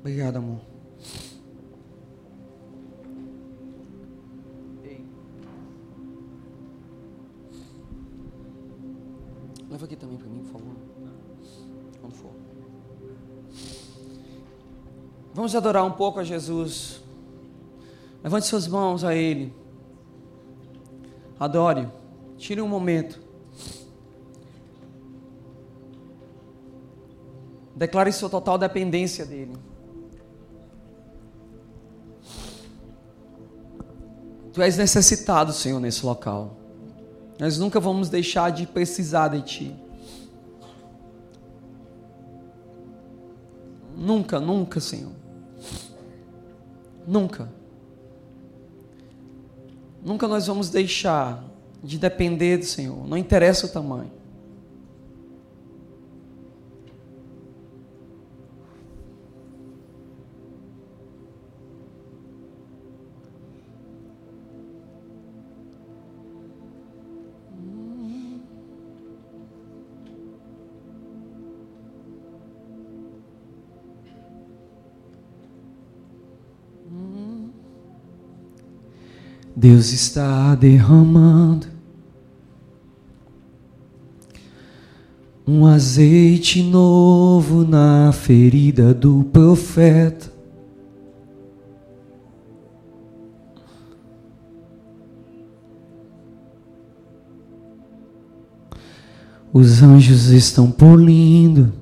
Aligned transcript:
Obrigado, 0.00 0.36
amor. 0.36 0.60
Leva 9.70 9.84
aqui 9.84 9.94
também 9.94 10.16
para 10.16 10.26
mim, 10.26 10.40
por 10.40 10.52
favor. 10.52 10.76
Quando 12.00 12.14
for. 12.14 12.30
Vamos 15.34 15.54
adorar 15.54 15.84
um 15.84 15.92
pouco 15.92 16.18
a 16.18 16.24
Jesus. 16.24 17.02
Levante 18.24 18.46
suas 18.46 18.66
mãos 18.66 19.04
a 19.04 19.14
Ele. 19.14 19.54
Adore. 21.38 21.88
Tire 22.36 22.60
um 22.60 22.68
momento. 22.68 23.20
Declare 27.76 28.12
sua 28.12 28.28
total 28.28 28.58
dependência 28.58 29.24
dEle. 29.24 29.69
Tu 34.52 34.62
és 34.62 34.76
necessitado, 34.76 35.52
Senhor, 35.52 35.80
nesse 35.80 36.04
local. 36.04 36.56
Nós 37.38 37.58
nunca 37.58 37.78
vamos 37.78 38.08
deixar 38.08 38.50
de 38.50 38.66
precisar 38.66 39.28
de 39.28 39.42
Ti. 39.42 39.76
Nunca, 43.96 44.40
nunca, 44.40 44.80
Senhor. 44.80 45.12
Nunca. 47.06 47.48
Nunca 50.02 50.26
nós 50.26 50.46
vamos 50.46 50.70
deixar 50.70 51.44
de 51.82 51.98
depender 51.98 52.58
do 52.58 52.64
Senhor. 52.64 53.06
Não 53.06 53.16
interessa 53.16 53.66
o 53.66 53.68
tamanho. 53.68 54.19
Deus 79.60 79.92
está 79.92 80.54
derramando 80.54 81.66
um 85.46 85.66
azeite 85.66 86.62
novo 86.62 87.62
na 87.62 88.10
ferida 88.10 88.94
do 88.94 89.22
profeta. 89.24 90.32
Os 99.52 99.82
anjos 99.82 100.30
estão 100.30 100.70
polindo 100.70 101.79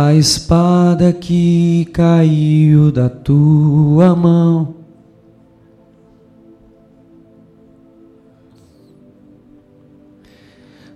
a 0.00 0.14
espada 0.14 1.12
que 1.12 1.88
caiu 1.92 2.92
da 2.92 3.08
tua 3.08 4.14
mão. 4.14 4.76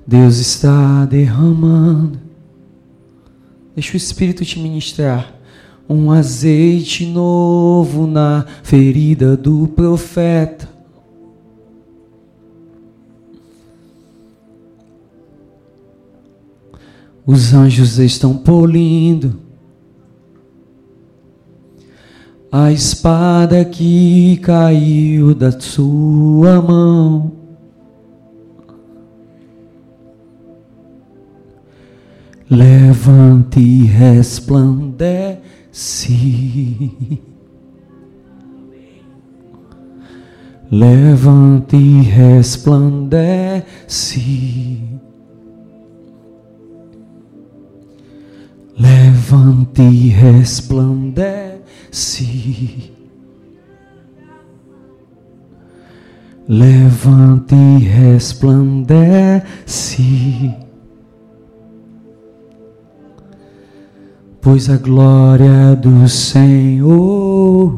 Deus 0.06 0.38
está 0.38 1.04
derramando. 1.04 2.20
Deixa 3.74 3.94
o 3.94 3.96
Espírito 3.96 4.44
te 4.44 4.60
ministrar. 4.60 5.34
Um 5.88 6.12
azeite 6.12 7.04
novo 7.04 8.06
na 8.06 8.46
ferida 8.62 9.36
do 9.36 9.66
profeta. 9.66 10.71
Os 17.24 17.54
anjos 17.54 17.98
estão 17.98 18.36
polindo 18.36 19.40
a 22.50 22.70
espada 22.70 23.64
que 23.64 24.36
caiu 24.42 25.34
da 25.34 25.50
sua 25.58 26.60
mão. 26.60 27.32
Levante 32.50 33.58
e 33.58 33.84
resplandece. 33.86 35.40
Levante 40.70 41.76
e 41.76 42.02
resplandece. 42.02 43.72
Levante 48.78 49.82
e 49.82 50.08
resplandece. 50.08 51.60
Levante 56.48 57.54
e 57.54 57.78
resplandece. 57.78 59.42
Pois 64.40 64.68
a 64.68 64.76
glória 64.76 65.76
do 65.76 66.08
Senhor 66.08 67.72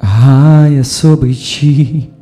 raia 0.00 0.82
sobre 0.82 1.34
ti 1.34 2.13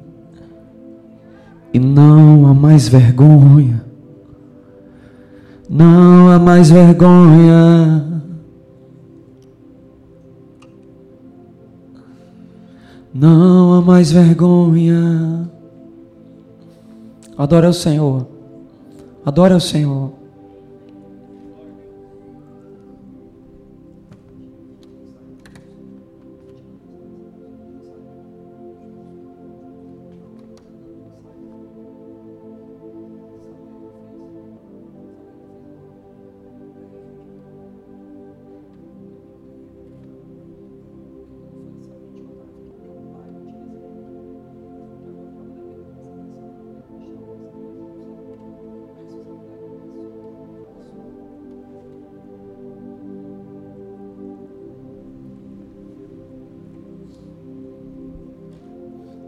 e 1.72 1.78
não 1.78 2.46
há 2.46 2.54
mais 2.54 2.88
vergonha 2.88 3.82
não 5.74 6.30
há 6.30 6.38
mais 6.38 6.70
vergonha. 6.70 8.22
Não 13.14 13.72
há 13.72 13.80
mais 13.80 14.12
vergonha. 14.12 15.50
Adora 17.38 17.70
o 17.70 17.72
Senhor. 17.72 18.26
Adora 19.24 19.56
o 19.56 19.60
Senhor. 19.60 20.12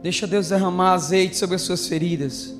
Deixa 0.05 0.27
Deus 0.27 0.51
derramar 0.51 0.93
azeite 0.93 1.35
sobre 1.35 1.57
as 1.57 1.63
suas 1.63 1.89
feridas. 1.89 2.55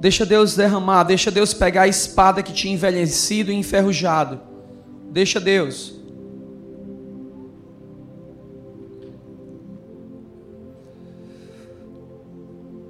Deixa 0.00 0.24
Deus 0.24 0.54
derramar, 0.54 1.02
deixa 1.02 1.28
Deus 1.28 1.52
pegar 1.52 1.82
a 1.82 1.88
espada 1.88 2.40
que 2.40 2.52
tinha 2.52 2.72
envelhecido 2.72 3.50
e 3.50 3.56
enferrujado. 3.56 4.40
Deixa 5.10 5.40
Deus. 5.40 5.92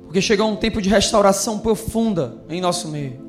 Porque 0.04 0.20
chegou 0.20 0.50
um 0.50 0.56
tempo 0.56 0.82
de 0.82 0.90
restauração 0.90 1.60
profunda 1.60 2.44
em 2.50 2.60
nosso 2.60 2.88
meio. 2.88 3.26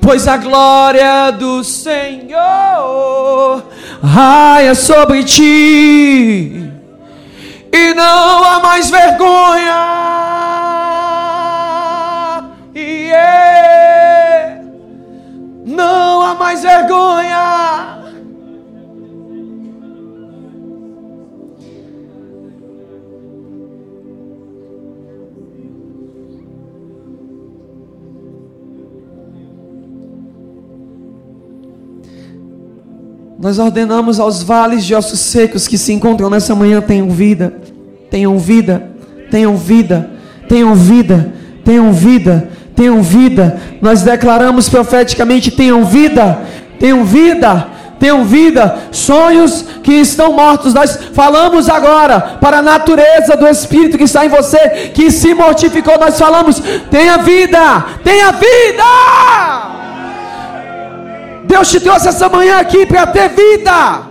Pois 0.00 0.26
a 0.28 0.36
glória 0.36 1.30
do 1.30 1.64
Senhor 1.64 3.64
raia 4.02 4.74
sobre 4.74 5.24
ti, 5.24 6.70
e 7.72 7.94
não 7.94 8.44
há 8.44 8.60
mais 8.60 8.90
vergonha. 8.90 10.43
Não 15.74 16.22
há 16.22 16.34
mais 16.34 16.62
vergonha. 16.62 18.04
Nós 33.44 33.58
ordenamos 33.58 34.18
aos 34.18 34.42
vales 34.42 34.86
de 34.86 34.94
ossos 34.94 35.20
secos 35.20 35.68
que 35.68 35.76
se 35.76 35.92
encontram 35.92 36.30
nessa 36.30 36.54
manhã 36.54 36.80
tenham 36.80 37.10
vida, 37.10 37.52
tenham 38.10 38.38
vida, 38.38 38.90
tenham 39.30 39.54
vida, 39.54 40.10
tenham 40.48 40.74
vida, 40.74 40.74
tenham 40.74 40.74
vida, 40.74 41.32
tenham 41.62 41.92
vida. 41.92 42.48
Nós 43.80 44.02
declaramos 44.02 44.68
profeticamente: 44.68 45.50
tenham 45.50 45.84
vida, 45.84 46.38
tenham 46.78 47.04
vida, 47.04 47.68
tenham 47.98 48.24
vida. 48.24 48.78
Sonhos 48.90 49.64
que 49.82 49.92
estão 49.92 50.32
mortos, 50.32 50.74
nós 50.74 50.98
falamos 51.12 51.68
agora 51.68 52.38
para 52.40 52.58
a 52.58 52.62
natureza 52.62 53.36
do 53.36 53.46
Espírito 53.46 53.96
que 53.96 54.04
está 54.04 54.26
em 54.26 54.28
você, 54.28 54.90
que 54.94 55.10
se 55.10 55.34
mortificou. 55.34 55.98
Nós 55.98 56.18
falamos: 56.18 56.60
tenha 56.90 57.18
vida, 57.18 57.84
tenha 58.02 58.32
vida. 58.32 58.84
Deus 61.44 61.70
te 61.70 61.78
trouxe 61.78 62.08
essa 62.08 62.28
manhã 62.28 62.58
aqui 62.58 62.84
para 62.84 63.06
ter 63.06 63.28
vida. 63.28 64.02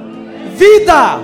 Vida. 0.55 1.19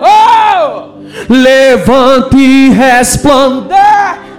Oh! 0.00 0.94
Levante 1.28 2.36
e 2.36 2.70
resplandece. 2.70 4.33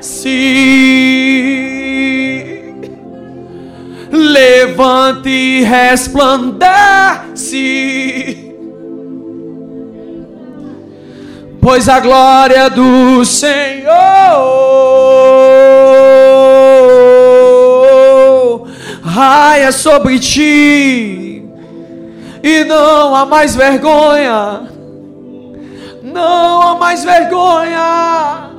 Levante 4.11 5.29
e 5.29 5.63
resplandece. 5.63 6.75
Pois 11.61 11.89
a 11.89 11.99
glória 11.99 12.69
do 12.69 13.25
Senhor 13.25 13.85
raia 19.01 19.71
sobre 19.71 20.19
ti, 20.19 21.43
e 22.43 22.63
não 22.65 23.15
há 23.15 23.25
mais 23.25 23.55
vergonha, 23.55 24.69
não 26.03 26.61
há 26.61 26.75
mais 26.75 27.03
vergonha. 27.03 28.54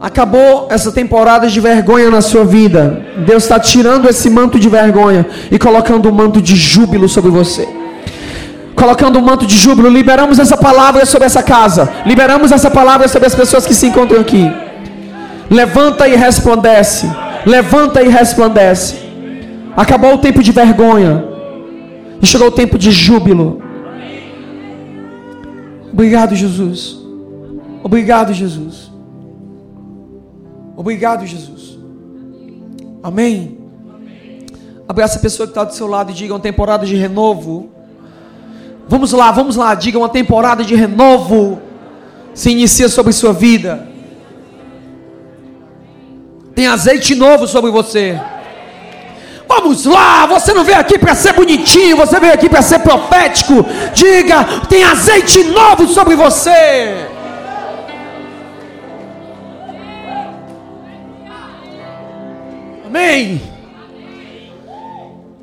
Acabou 0.00 0.68
essa 0.70 0.92
temporada 0.92 1.48
de 1.48 1.58
vergonha 1.58 2.08
na 2.08 2.20
sua 2.20 2.44
vida. 2.44 3.04
Deus 3.26 3.42
está 3.42 3.58
tirando 3.58 4.08
esse 4.08 4.30
manto 4.30 4.58
de 4.58 4.68
vergonha 4.68 5.26
e 5.50 5.58
colocando 5.58 6.08
um 6.08 6.12
manto 6.12 6.40
de 6.40 6.54
júbilo 6.54 7.08
sobre 7.08 7.30
você. 7.30 7.68
Colocando 8.76 9.18
um 9.18 9.22
manto 9.22 9.44
de 9.44 9.56
júbilo, 9.56 9.88
liberamos 9.88 10.38
essa 10.38 10.56
palavra 10.56 11.04
sobre 11.04 11.26
essa 11.26 11.42
casa. 11.42 11.90
Liberamos 12.06 12.52
essa 12.52 12.70
palavra 12.70 13.08
sobre 13.08 13.26
as 13.26 13.34
pessoas 13.34 13.66
que 13.66 13.74
se 13.74 13.88
encontram 13.88 14.20
aqui. 14.20 14.48
Levanta 15.50 16.06
e 16.06 16.14
resplandece. 16.14 17.10
Levanta 17.44 18.00
e 18.00 18.08
resplandece. 18.08 18.94
Acabou 19.76 20.14
o 20.14 20.18
tempo 20.18 20.44
de 20.44 20.52
vergonha. 20.52 21.24
E 22.22 22.26
chegou 22.26 22.48
o 22.48 22.52
tempo 22.52 22.78
de 22.78 22.92
júbilo. 22.92 23.60
Obrigado, 25.92 26.36
Jesus. 26.36 26.98
Obrigado, 27.82 28.32
Jesus. 28.32 28.87
Obrigado, 30.78 31.26
Jesus. 31.26 31.76
Amém. 33.02 33.58
Abraça 34.86 35.18
a 35.18 35.20
pessoa 35.20 35.44
que 35.44 35.50
está 35.50 35.64
do 35.64 35.74
seu 35.74 35.88
lado 35.88 36.12
e 36.12 36.14
diga 36.14 36.32
uma 36.32 36.38
temporada 36.38 36.86
de 36.86 36.94
renovo. 36.94 37.72
Vamos 38.86 39.10
lá, 39.10 39.32
vamos 39.32 39.56
lá, 39.56 39.74
diga 39.74 39.98
uma 39.98 40.08
temporada 40.08 40.62
de 40.62 40.76
renovo. 40.76 41.60
Se 42.32 42.52
inicia 42.52 42.88
sobre 42.88 43.12
sua 43.12 43.32
vida. 43.32 43.88
Tem 46.54 46.68
azeite 46.68 47.12
novo 47.16 47.48
sobre 47.48 47.72
você. 47.72 48.16
Vamos 49.48 49.84
lá, 49.84 50.26
você 50.26 50.54
não 50.54 50.62
veio 50.62 50.78
aqui 50.78 50.96
para 50.96 51.16
ser 51.16 51.32
bonitinho, 51.32 51.96
você 51.96 52.20
veio 52.20 52.34
aqui 52.34 52.48
para 52.48 52.62
ser 52.62 52.78
profético. 52.78 53.66
Diga, 53.92 54.44
tem 54.68 54.84
azeite 54.84 55.42
novo 55.42 55.88
sobre 55.88 56.14
você. 56.14 57.17
Amém. 62.98 63.40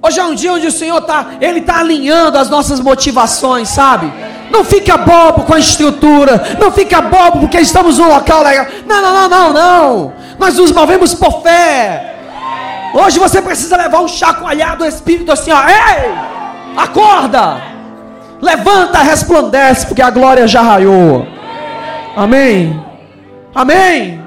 Hoje 0.01 0.19
é 0.19 0.25
um 0.25 0.35
dia 0.35 0.51
onde 0.51 0.67
o 0.67 0.71
Senhor 0.71 0.97
está, 0.97 1.27
Ele 1.39 1.59
está 1.59 1.79
alinhando 1.79 2.37
as 2.37 2.49
nossas 2.49 2.81
motivações, 2.81 3.69
sabe? 3.69 4.11
Não 4.51 4.63
fica 4.63 4.97
bobo 4.97 5.43
com 5.43 5.53
a 5.53 5.59
estrutura, 5.59 6.57
não 6.59 6.69
fica 6.69 7.01
bobo 7.01 7.39
porque 7.39 7.59
estamos 7.59 7.97
num 7.97 8.09
local 8.09 8.43
legal. 8.43 8.67
Não, 8.85 9.01
não, 9.01 9.13
não, 9.13 9.29
não, 9.29 9.53
não. 9.53 10.13
Nós 10.38 10.57
nos 10.57 10.74
movemos 10.74 11.13
por 11.13 11.41
fé. 11.41 12.15
Hoje 12.93 13.17
você 13.17 13.41
precisa 13.41 13.77
levar 13.77 14.01
um 14.01 14.07
chacoalhado 14.07 14.79
do 14.79 14.85
Espírito 14.85 15.31
assim, 15.31 15.51
ó. 15.51 15.63
Ei! 15.65 16.13
Acorda! 16.75 17.62
Levanta, 18.41 19.00
resplandece, 19.00 19.88
porque 19.88 20.01
a 20.01 20.09
glória 20.09 20.45
já 20.45 20.62
raiou. 20.62 21.25
Amém. 22.15 22.79
Amém. 23.55 24.25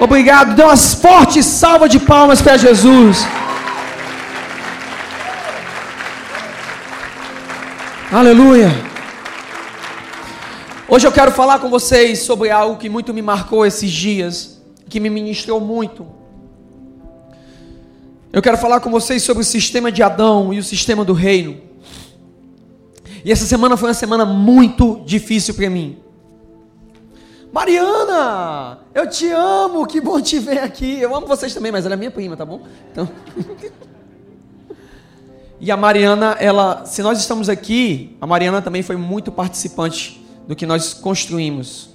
Obrigado. 0.00 0.54
Dê 0.54 0.62
umas 0.62 0.94
fortes 0.94 1.44
salvas 1.44 1.90
de 1.90 1.98
palmas 1.98 2.40
para 2.40 2.56
Jesus. 2.56 3.18
Aleluia. 8.10 8.70
Hoje 10.88 11.06
eu 11.06 11.12
quero 11.12 11.30
falar 11.30 11.58
com 11.58 11.68
vocês 11.68 12.20
sobre 12.20 12.50
algo 12.50 12.78
que 12.78 12.88
muito 12.88 13.12
me 13.12 13.20
marcou 13.20 13.64
esses 13.66 13.90
dias 13.90 14.60
que 14.88 14.98
me 14.98 15.10
ministrou 15.10 15.60
muito. 15.60 16.06
Eu 18.32 18.40
quero 18.40 18.56
falar 18.56 18.80
com 18.80 18.90
vocês 18.90 19.22
sobre 19.22 19.42
o 19.42 19.46
sistema 19.46 19.92
de 19.92 20.02
Adão 20.02 20.52
e 20.52 20.58
o 20.58 20.64
sistema 20.64 21.04
do 21.04 21.12
reino. 21.12 21.58
E 23.22 23.30
essa 23.30 23.44
semana 23.44 23.76
foi 23.76 23.90
uma 23.90 23.94
semana 23.94 24.24
muito 24.24 25.02
difícil 25.04 25.52
para 25.54 25.68
mim. 25.68 25.98
Mariana, 27.52 28.78
eu 28.94 29.10
te 29.10 29.28
amo, 29.28 29.84
que 29.84 30.00
bom 30.00 30.20
te 30.20 30.38
ver 30.38 30.60
aqui. 30.60 31.00
Eu 31.00 31.14
amo 31.14 31.26
vocês 31.26 31.52
também, 31.52 31.72
mas 31.72 31.84
ela 31.84 31.94
é 31.94 31.96
minha 31.96 32.10
prima, 32.10 32.36
tá 32.36 32.46
bom? 32.46 32.62
Então. 32.92 33.08
e 35.60 35.70
a 35.70 35.76
Mariana, 35.76 36.36
ela, 36.38 36.86
se 36.86 37.02
nós 37.02 37.18
estamos 37.18 37.48
aqui, 37.48 38.16
a 38.20 38.26
Mariana 38.26 38.62
também 38.62 38.82
foi 38.82 38.96
muito 38.96 39.32
participante 39.32 40.24
do 40.46 40.54
que 40.54 40.64
nós 40.64 40.94
construímos. 40.94 41.90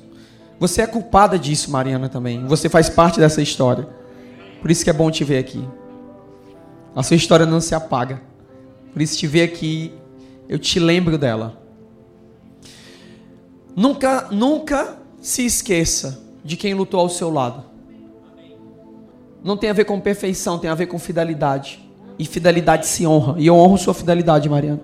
Você 0.60 0.82
é 0.82 0.88
culpada 0.88 1.40
disso, 1.40 1.72
Mariana, 1.72 2.10
também. 2.10 2.46
Você 2.48 2.68
faz 2.68 2.90
parte 2.90 3.20
dessa 3.20 3.42
história. 3.42 3.88
Por 4.62 4.70
isso 4.70 4.84
que 4.84 4.90
é 4.90 4.94
bom 4.94 5.10
te 5.10 5.24
ver 5.24 5.38
aqui. 5.38 5.66
A 6.94 7.02
sua 7.02 7.16
história 7.16 7.46
não 7.46 7.62
se 7.62 7.74
apaga. 7.74 8.22
Por 8.92 9.02
isso 9.02 9.18
te 9.18 9.28
ver 9.28 9.44
aqui, 9.44 9.94
eu 10.50 10.60
te 10.60 10.80
lembro 10.80 11.18
dela. 11.18 11.62
Nunca, 13.76 14.28
nunca 14.32 15.05
se 15.26 15.44
esqueça 15.44 16.22
de 16.44 16.56
quem 16.56 16.76
lutou 16.76 17.00
ao 17.00 17.10
seu 17.10 17.32
lado. 17.32 17.64
Não 19.44 19.58
tem 19.58 19.72
a 19.72 19.74
ver 19.74 19.84
com 19.86 20.00
perfeição, 20.00 20.60
tem 20.60 20.70
a 20.70 20.76
ver 20.76 20.86
com 20.86 21.00
fidelidade. 21.00 21.84
E 22.20 22.26
fidelidade 22.26 22.86
se 22.86 23.08
honra. 23.08 23.34
E 23.40 23.48
eu 23.48 23.56
honro 23.56 23.76
sua 23.76 23.96
fidelidade, 23.96 24.48
Mariana. 24.48 24.82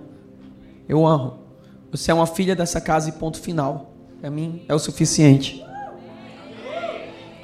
Eu 0.88 0.98
honro. 0.98 1.38
Você 1.92 2.10
é 2.10 2.14
uma 2.14 2.26
filha 2.26 2.56
dessa 2.56 2.80
casa 2.80 3.08
e 3.08 3.12
ponto 3.12 3.40
final. 3.40 3.94
Para 4.20 4.32
mim 4.32 4.64
é 4.68 4.74
o 4.74 4.80
suficiente. 4.80 5.64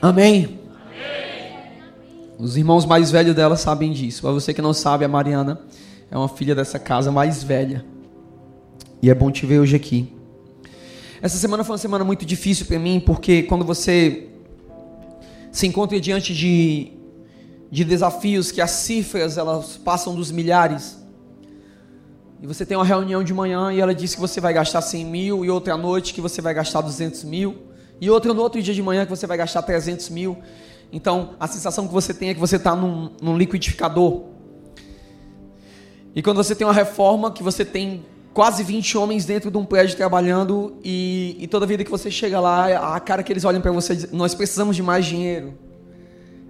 Amém? 0.02 0.59
Os 2.37 2.57
irmãos 2.57 2.85
mais 2.85 3.12
velhos 3.12 3.37
dela 3.37 3.55
sabem 3.57 3.93
disso. 3.93 4.23
Para 4.23 4.33
você 4.33 4.52
que 4.52 4.61
não 4.61 4.73
sabe, 4.73 5.05
a 5.05 5.09
Mariana 5.09 5.61
é 6.11 6.19
uma 6.19 6.28
filha 6.28 6.52
dessa 6.52 6.81
casa 6.81 7.12
mais 7.12 7.45
velha. 7.45 7.85
E 9.00 9.09
é 9.09 9.14
bom 9.14 9.31
te 9.31 9.47
ver 9.47 9.61
hoje 9.61 9.76
aqui. 9.76 10.18
Essa 11.21 11.37
semana 11.37 11.65
foi 11.65 11.73
uma 11.73 11.79
semana 11.79 12.05
muito 12.05 12.25
difícil 12.25 12.65
para 12.67 12.79
mim, 12.79 13.01
porque 13.01 13.43
quando 13.43 13.65
você 13.65 14.29
se 15.51 15.67
encontra 15.67 16.01
diante 16.01 16.33
de, 16.33 16.93
de 17.71 17.85
desafios 17.85 18.53
que 18.53 18.61
as 18.61 18.71
cifras 18.71 19.37
elas 19.37 19.77
passam 19.77 20.15
dos 20.15 20.31
milhares, 20.31 20.97
e 22.41 22.47
você 22.47 22.65
tem 22.65 22.77
uma 22.77 22.85
reunião 22.85 23.25
de 23.25 23.35
manhã 23.35 23.73
e 23.73 23.81
ela 23.81 23.93
diz 23.93 24.15
que 24.15 24.21
você 24.21 24.41
vai 24.41 24.53
gastar 24.53 24.81
100 24.81 25.05
mil, 25.07 25.45
e 25.45 25.51
outra 25.51 25.77
noite 25.77 26.15
que 26.15 26.21
você 26.21 26.41
vai 26.41 26.55
gastar 26.55 26.83
200 26.83 27.25
mil, 27.25 27.57
e 28.01 28.09
outra 28.09 28.33
no 28.33 28.41
outro 28.41 28.63
dia 28.63 28.73
de 28.73 28.83
manhã 28.83 29.05
que 29.05 29.11
você 29.11 29.27
vai 29.27 29.37
gastar 29.37 29.63
300 29.63 30.11
mil. 30.11 30.39
Então, 30.93 31.35
a 31.41 31.49
sensação 31.49 31.89
que 31.89 31.93
você 31.93 32.15
tem 32.15 32.29
é 32.29 32.35
que 32.35 32.39
você 32.39 32.57
está 32.57 32.77
num, 32.77 33.11
num 33.21 33.37
liquidificador. 33.37 34.23
E 36.15 36.23
quando 36.23 36.37
você 36.37 36.55
tem 36.55 36.65
uma 36.65 36.73
reforma, 36.73 37.33
que 37.33 37.43
você 37.43 37.65
tem 37.65 38.05
quase 38.32 38.62
20 38.62 38.97
homens 38.97 39.25
dentro 39.25 39.50
de 39.50 39.56
um 39.56 39.64
prédio 39.64 39.97
trabalhando 39.97 40.76
e, 40.85 41.37
e 41.40 41.47
toda 41.47 41.66
vida 41.66 41.85
que 41.85 41.90
você 41.90 42.11
chega 42.11 42.40
lá, 42.40 42.94
a 42.94 43.00
cara 43.00 43.23
que 43.23 43.32
eles 43.32 43.44
olham 43.44 43.61
para 43.61 43.73
você, 43.73 43.97
diz, 43.97 44.12
nós 44.12 44.35
precisamos 44.35 44.76
de 44.76 44.82
mais 44.82 45.06
dinheiro. 45.06 45.58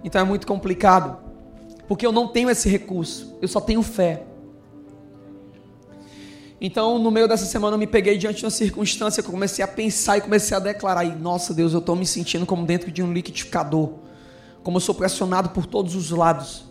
Então 0.03 0.21
é 0.21 0.23
muito 0.23 0.45
complicado, 0.45 1.17
porque 1.87 2.05
eu 2.05 2.11
não 2.11 2.27
tenho 2.27 2.49
esse 2.49 2.69
recurso, 2.69 3.37
eu 3.41 3.47
só 3.47 3.59
tenho 3.59 3.81
fé. 3.81 4.23
Então, 6.61 6.99
no 6.99 7.09
meio 7.09 7.25
dessa 7.27 7.45
semana, 7.45 7.75
eu 7.75 7.79
me 7.79 7.87
peguei 7.87 8.17
diante 8.17 8.39
de 8.39 8.45
uma 8.45 8.51
circunstância 8.51 9.23
que 9.23 9.29
eu 9.29 9.33
comecei 9.33 9.63
a 9.63 9.67
pensar 9.67 10.17
e 10.17 10.21
comecei 10.21 10.55
a 10.55 10.59
declarar: 10.59 11.05
e, 11.05 11.15
Nossa 11.15 11.53
Deus, 11.53 11.71
eu 11.71 11.79
estou 11.79 11.95
me 11.95 12.05
sentindo 12.05 12.45
como 12.45 12.65
dentro 12.65 12.91
de 12.91 13.01
um 13.01 13.13
liquidificador, 13.13 13.93
como 14.61 14.75
eu 14.75 14.81
sou 14.81 14.93
pressionado 14.93 15.49
por 15.49 15.65
todos 15.65 15.95
os 15.95 16.11
lados. 16.11 16.65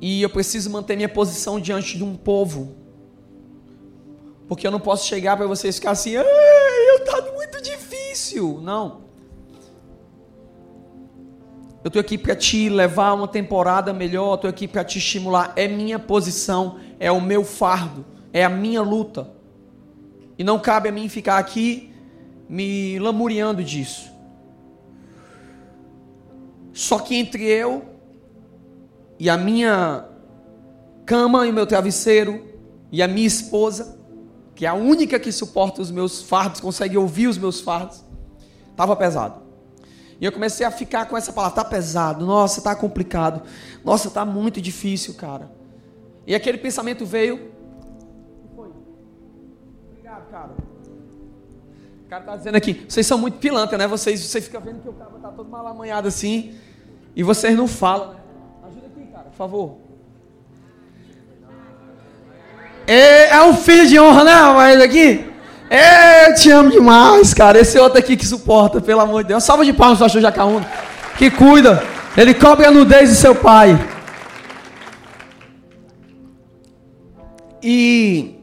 E 0.00 0.20
eu 0.20 0.30
preciso 0.30 0.68
manter 0.68 0.96
minha 0.96 1.08
posição 1.08 1.60
diante 1.60 1.96
de 1.96 2.02
um 2.02 2.16
povo 2.16 2.79
porque 4.50 4.66
eu 4.66 4.70
não 4.72 4.80
posso 4.80 5.06
chegar 5.06 5.36
para 5.36 5.46
vocês 5.46 5.76
ficar 5.76 5.92
assim, 5.92 6.10
eu 6.10 6.24
tá 7.04 7.22
muito 7.36 7.62
difícil. 7.62 8.60
Não. 8.60 9.02
Eu 11.84 11.86
estou 11.86 12.00
aqui 12.00 12.18
para 12.18 12.34
te 12.34 12.68
levar 12.68 13.12
uma 13.12 13.28
temporada 13.28 13.92
melhor, 13.92 14.34
estou 14.34 14.50
aqui 14.50 14.66
para 14.66 14.82
te 14.82 14.98
estimular. 14.98 15.52
É 15.54 15.68
minha 15.68 16.00
posição, 16.00 16.80
é 16.98 17.12
o 17.12 17.20
meu 17.20 17.44
fardo, 17.44 18.04
é 18.32 18.44
a 18.44 18.48
minha 18.48 18.82
luta. 18.82 19.30
E 20.36 20.42
não 20.42 20.58
cabe 20.58 20.88
a 20.88 20.92
mim 20.92 21.08
ficar 21.08 21.38
aqui 21.38 21.94
me 22.48 22.98
lamuriando 22.98 23.62
disso. 23.62 24.10
Só 26.72 26.98
que 26.98 27.14
entre 27.14 27.44
eu 27.44 27.84
e 29.16 29.30
a 29.30 29.36
minha 29.36 30.08
cama 31.06 31.46
e 31.46 31.50
o 31.50 31.54
meu 31.54 31.68
travesseiro 31.68 32.48
e 32.90 33.00
a 33.00 33.06
minha 33.06 33.28
esposa, 33.28 33.99
que 34.60 34.66
é 34.66 34.68
a 34.68 34.74
única 34.74 35.18
que 35.18 35.32
suporta 35.32 35.80
os 35.80 35.90
meus 35.90 36.20
fardos, 36.20 36.60
consegue 36.60 36.98
ouvir 36.98 37.28
os 37.28 37.38
meus 37.38 37.62
fardos, 37.62 38.04
estava 38.70 38.94
pesado. 38.94 39.40
E 40.20 40.24
eu 40.26 40.30
comecei 40.30 40.66
a 40.66 40.70
ficar 40.70 41.06
com 41.06 41.16
essa 41.16 41.32
palavra, 41.32 41.56
tá 41.56 41.64
pesado, 41.64 42.26
nossa, 42.26 42.60
tá 42.60 42.76
complicado, 42.76 43.40
nossa, 43.82 44.10
tá 44.10 44.22
muito 44.22 44.60
difícil, 44.60 45.14
cara. 45.14 45.50
E 46.26 46.34
aquele 46.34 46.58
pensamento 46.58 47.06
veio. 47.06 47.52
Foi? 48.54 48.68
Obrigado, 49.92 50.30
cara. 50.30 50.50
O 52.04 52.08
cara 52.10 52.24
tá 52.24 52.36
dizendo 52.36 52.56
aqui, 52.56 52.84
vocês 52.86 53.06
são 53.06 53.16
muito 53.16 53.38
pilantra, 53.38 53.78
né? 53.78 53.86
Vocês, 53.86 54.20
você 54.20 54.42
fica 54.42 54.60
vendo 54.60 54.82
que 54.82 54.88
o 54.90 54.92
cara 54.92 55.10
tá 55.22 55.30
todo 55.30 55.48
mal 55.48 55.66
amanhado 55.66 56.06
assim, 56.06 56.54
e 57.16 57.22
vocês 57.22 57.56
não 57.56 57.66
falam, 57.66 58.12
né? 58.12 58.20
Ajuda 58.64 58.88
aqui, 58.88 59.06
cara, 59.10 59.24
por 59.24 59.36
favor. 59.36 59.89
É, 62.92 63.28
é 63.36 63.42
um 63.44 63.54
filho 63.54 63.86
de 63.86 64.00
honra, 64.00 64.24
né, 64.24 64.32
rapaz, 64.32 64.80
aqui? 64.80 65.24
É, 65.70 66.28
eu 66.28 66.34
te 66.34 66.50
amo 66.50 66.72
demais, 66.72 67.32
cara. 67.32 67.60
Esse 67.60 67.78
outro 67.78 68.00
aqui 68.00 68.16
que 68.16 68.26
suporta, 68.26 68.80
pelo 68.80 69.00
amor 69.00 69.22
de 69.22 69.28
Deus. 69.28 69.44
Salva 69.44 69.64
de 69.64 69.72
palmas, 69.72 70.00
pastor 70.00 70.20
Jacaúna. 70.20 70.68
Que 71.16 71.30
cuida. 71.30 71.84
Ele 72.16 72.34
cobre 72.34 72.66
a 72.66 72.70
nudez 72.72 73.10
de 73.10 73.14
seu 73.14 73.32
pai. 73.32 73.78
E 77.62 78.40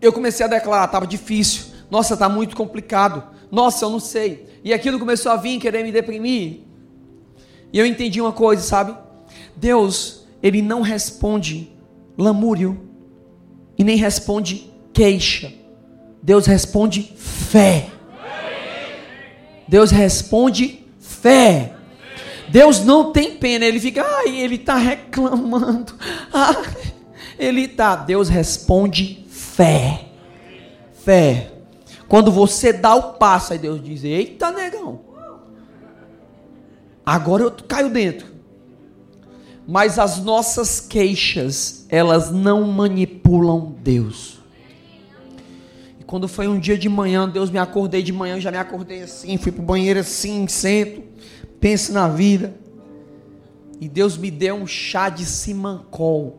eu 0.00 0.10
comecei 0.10 0.46
a 0.46 0.48
declarar, 0.48 0.86
estava 0.86 1.06
difícil. 1.06 1.66
Nossa, 1.90 2.14
está 2.14 2.30
muito 2.30 2.56
complicado. 2.56 3.22
Nossa, 3.50 3.84
eu 3.84 3.90
não 3.90 4.00
sei. 4.00 4.48
E 4.64 4.72
aquilo 4.72 4.98
começou 4.98 5.32
a 5.32 5.36
vir, 5.36 5.60
querer 5.60 5.82
me 5.82 5.92
deprimir. 5.92 6.60
E 7.70 7.78
eu 7.78 7.84
entendi 7.84 8.22
uma 8.22 8.32
coisa, 8.32 8.62
sabe? 8.62 8.96
Deus, 9.54 10.26
Ele 10.42 10.62
não 10.62 10.80
responde 10.80 11.70
lamúrio 12.16 12.88
e 13.82 13.84
nem 13.84 13.96
responde 13.96 14.70
queixa. 14.92 15.52
Deus 16.22 16.46
responde 16.46 17.12
fé. 17.16 17.90
Deus 19.66 19.90
responde 19.90 20.84
fé. 21.00 21.74
Deus 22.48 22.84
não 22.84 23.12
tem 23.12 23.36
pena, 23.36 23.64
ele 23.64 23.80
fica, 23.80 24.04
ai, 24.04 24.36
ele 24.38 24.54
está 24.54 24.76
reclamando. 24.76 25.94
Ah, 26.32 26.62
ele 27.38 27.62
está. 27.62 27.96
Deus 27.96 28.28
responde 28.28 29.26
fé. 29.28 30.06
Fé. 31.04 31.50
Quando 32.08 32.30
você 32.30 32.72
dá 32.72 32.94
o 32.94 33.14
passo, 33.14 33.52
aí 33.52 33.58
Deus 33.58 33.82
diz: 33.82 34.04
Eita, 34.04 34.50
negão. 34.50 35.00
Agora 37.04 37.42
eu 37.42 37.50
caio 37.50 37.90
dentro. 37.90 38.28
Mas 39.66 39.98
as 39.98 40.18
nossas 40.18 40.80
queixas, 40.80 41.81
elas 41.92 42.30
não 42.30 42.62
manipulam 42.64 43.74
Deus. 43.82 44.40
E 46.00 46.04
quando 46.04 46.26
foi 46.26 46.48
um 46.48 46.58
dia 46.58 46.78
de 46.78 46.88
manhã, 46.88 47.28
Deus 47.28 47.50
me 47.50 47.58
acordei 47.58 48.02
de 48.02 48.14
manhã, 48.14 48.40
já 48.40 48.50
me 48.50 48.56
acordei 48.56 49.02
assim, 49.02 49.36
fui 49.36 49.52
para 49.52 49.62
o 49.62 49.66
banheiro 49.66 50.00
assim, 50.00 50.48
sento, 50.48 51.02
penso 51.60 51.92
na 51.92 52.08
vida. 52.08 52.54
E 53.78 53.90
Deus 53.90 54.16
me 54.16 54.30
deu 54.30 54.54
um 54.54 54.66
chá 54.66 55.10
de 55.10 55.26
simancol. 55.26 56.38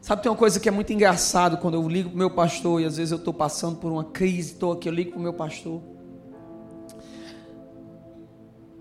Sabe, 0.00 0.22
tem 0.22 0.30
uma 0.30 0.38
coisa 0.38 0.58
que 0.58 0.68
é 0.68 0.72
muito 0.72 0.92
engraçado 0.92 1.58
quando 1.58 1.74
eu 1.74 1.88
ligo 1.88 2.08
para 2.08 2.16
o 2.16 2.18
meu 2.18 2.30
pastor, 2.30 2.80
e 2.80 2.84
às 2.84 2.96
vezes 2.96 3.12
eu 3.12 3.18
estou 3.18 3.32
passando 3.32 3.76
por 3.76 3.92
uma 3.92 4.04
crise, 4.04 4.54
estou 4.54 4.72
aqui, 4.72 4.88
eu 4.88 4.92
ligo 4.92 5.12
para 5.12 5.20
o 5.20 5.22
meu 5.22 5.32
pastor. 5.32 5.80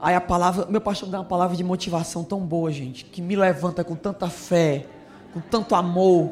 Aí 0.06 0.14
a 0.14 0.22
palavra, 0.22 0.68
meu 0.70 0.80
pastor 0.80 1.08
me 1.08 1.14
dá 1.14 1.18
uma 1.18 1.26
palavra 1.26 1.58
de 1.58 1.64
motivação 1.64 2.24
tão 2.24 2.40
boa, 2.40 2.72
gente, 2.72 3.04
que 3.06 3.24
me 3.24 3.36
levanta 3.36 3.84
com 3.84 3.96
tanta 3.96 4.30
fé, 4.30 4.86
com 5.34 5.40
tanto 5.40 5.74
amor. 5.74 6.32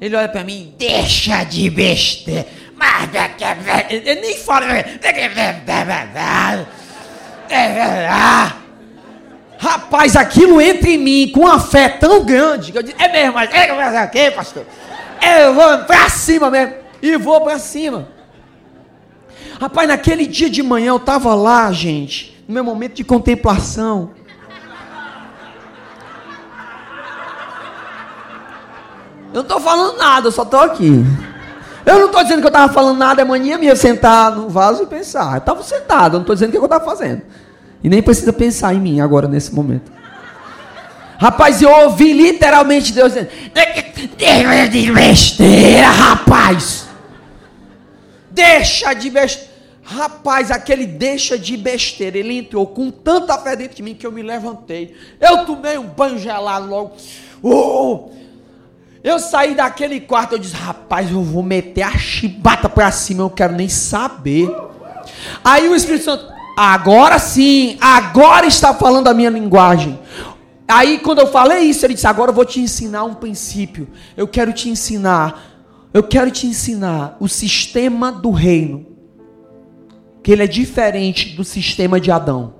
Ele 0.00 0.16
olha 0.16 0.26
para 0.26 0.42
mim, 0.42 0.74
deixa 0.78 1.44
de 1.44 1.68
besteira. 1.68 2.46
Ele 3.90 4.14
nem 4.14 4.38
fala. 4.38 4.64
Rapaz, 9.58 10.16
aquilo 10.16 10.58
entra 10.58 10.88
em 10.88 10.96
mim 10.96 11.30
com 11.30 11.40
uma 11.40 11.60
fé 11.60 11.90
tão 11.90 12.24
grande 12.24 12.72
que 12.72 12.78
eu 12.78 12.82
disse, 12.82 12.96
é 12.98 13.12
mesmo, 13.12 13.34
mas 13.34 13.52
é 13.52 13.66
fazer 13.66 14.02
o 14.02 14.10
quê, 14.10 14.30
pastor? 14.30 14.64
Eu 15.20 15.52
vou 15.52 15.78
para 15.80 16.08
cima 16.08 16.50
mesmo. 16.50 16.74
E 17.02 17.18
vou 17.18 17.42
para 17.42 17.58
cima. 17.58 18.08
Rapaz, 19.60 19.86
naquele 19.86 20.26
dia 20.26 20.48
de 20.48 20.62
manhã 20.62 20.88
eu 20.88 20.96
estava 20.96 21.34
lá, 21.34 21.70
gente 21.70 22.32
no 22.46 22.54
meu 22.54 22.64
momento 22.64 22.94
de 22.94 23.04
contemplação. 23.04 24.10
Eu 29.28 29.38
não 29.38 29.42
estou 29.42 29.60
falando 29.60 29.98
nada, 29.98 30.28
eu 30.28 30.32
só 30.32 30.42
estou 30.42 30.60
aqui. 30.60 31.04
Eu 31.84 31.98
não 31.98 32.06
estou 32.06 32.22
dizendo 32.22 32.40
que 32.40 32.46
eu 32.46 32.48
estava 32.48 32.72
falando 32.72 32.98
nada, 32.98 33.22
é 33.22 33.24
mania 33.24 33.58
minha 33.58 33.74
sentar 33.74 34.30
no 34.30 34.48
vaso 34.48 34.84
e 34.84 34.86
pensar. 34.86 35.32
Eu 35.32 35.38
estava 35.38 35.62
sentado, 35.62 36.14
eu 36.14 36.18
não 36.18 36.20
estou 36.20 36.34
dizendo 36.34 36.50
o 36.50 36.52
que 36.52 36.58
eu 36.58 36.64
estava 36.64 36.84
fazendo. 36.84 37.22
E 37.82 37.88
nem 37.88 38.02
precisa 38.02 38.32
pensar 38.32 38.72
em 38.74 38.80
mim 38.80 39.00
agora, 39.00 39.28
nesse 39.28 39.54
momento. 39.54 39.92
Rapaz, 41.18 41.60
eu 41.60 41.70
ouvi 41.70 42.12
literalmente 42.12 42.92
Deus 42.92 43.12
dizendo: 43.12 43.28
Deixa 44.16 44.68
de 44.68 44.92
besteira, 44.92 45.88
rapaz. 45.88 46.86
Deixa 48.30 48.94
de 48.94 49.10
besteira. 49.10 49.53
Rapaz, 49.84 50.50
aquele 50.50 50.86
deixa 50.86 51.38
de 51.38 51.56
besteira. 51.58 52.16
Ele 52.16 52.38
entrou 52.38 52.66
com 52.66 52.90
tanta 52.90 53.36
fé 53.38 53.54
dentro 53.54 53.76
de 53.76 53.82
mim 53.82 53.94
que 53.94 54.06
eu 54.06 54.10
me 54.12 54.22
levantei. 54.22 54.96
Eu 55.20 55.44
tomei 55.44 55.76
um 55.76 55.86
banho 55.86 56.18
gelado 56.18 56.66
logo. 56.66 56.92
Uh! 57.42 58.10
Eu 59.02 59.18
saí 59.18 59.54
daquele 59.54 60.00
quarto, 60.00 60.32
eu 60.32 60.38
disse, 60.38 60.54
rapaz, 60.54 61.10
eu 61.10 61.22
vou 61.22 61.42
meter 61.42 61.82
a 61.82 61.98
chibata 61.98 62.70
pra 62.70 62.90
cima, 62.90 63.20
eu 63.20 63.24
não 63.24 63.30
quero 63.30 63.52
nem 63.52 63.68
saber. 63.68 64.50
Aí 65.44 65.68
o 65.68 65.74
Espírito 65.74 66.06
Santo, 66.06 66.32
agora 66.56 67.18
sim, 67.18 67.76
agora 67.78 68.46
está 68.46 68.72
falando 68.72 69.08
a 69.08 69.12
minha 69.12 69.28
linguagem. 69.28 70.00
Aí 70.66 70.98
quando 71.00 71.18
eu 71.18 71.26
falei 71.26 71.64
isso, 71.64 71.84
ele 71.84 71.92
disse, 71.92 72.06
agora 72.06 72.30
eu 72.30 72.34
vou 72.34 72.46
te 72.46 72.60
ensinar 72.60 73.04
um 73.04 73.12
princípio. 73.12 73.86
Eu 74.16 74.26
quero 74.26 74.54
te 74.54 74.70
ensinar, 74.70 75.38
eu 75.92 76.02
quero 76.02 76.30
te 76.30 76.46
ensinar 76.46 77.18
o 77.20 77.28
sistema 77.28 78.10
do 78.10 78.30
reino 78.30 78.93
que 80.24 80.32
ele 80.32 80.42
é 80.42 80.46
diferente 80.46 81.36
do 81.36 81.44
sistema 81.44 82.00
de 82.00 82.10
Adão. 82.10 82.54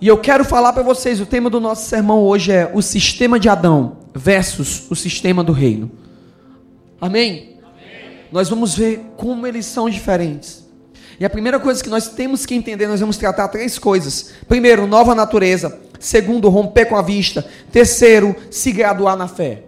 E 0.00 0.08
eu 0.08 0.16
quero 0.16 0.46
falar 0.46 0.72
para 0.72 0.82
vocês, 0.82 1.20
o 1.20 1.26
tema 1.26 1.50
do 1.50 1.60
nosso 1.60 1.86
sermão 1.86 2.24
hoje 2.24 2.50
é 2.50 2.70
o 2.72 2.80
sistema 2.80 3.38
de 3.38 3.50
Adão 3.50 3.98
versus 4.14 4.90
o 4.90 4.96
sistema 4.96 5.44
do 5.44 5.52
reino. 5.52 5.90
Amém? 6.98 7.58
Amém? 7.62 8.16
Nós 8.32 8.48
vamos 8.48 8.74
ver 8.74 9.12
como 9.18 9.46
eles 9.46 9.66
são 9.66 9.90
diferentes. 9.90 10.66
E 11.20 11.24
a 11.24 11.28
primeira 11.28 11.60
coisa 11.60 11.84
que 11.84 11.90
nós 11.90 12.08
temos 12.08 12.46
que 12.46 12.54
entender, 12.54 12.86
nós 12.86 13.00
vamos 13.00 13.18
tratar 13.18 13.48
três 13.48 13.78
coisas. 13.78 14.32
Primeiro, 14.48 14.86
nova 14.86 15.14
natureza. 15.14 15.78
Segundo, 15.98 16.48
romper 16.48 16.86
com 16.86 16.96
a 16.96 17.02
vista. 17.02 17.46
Terceiro, 17.70 18.34
se 18.50 18.72
graduar 18.72 19.18
na 19.18 19.28
fé. 19.28 19.64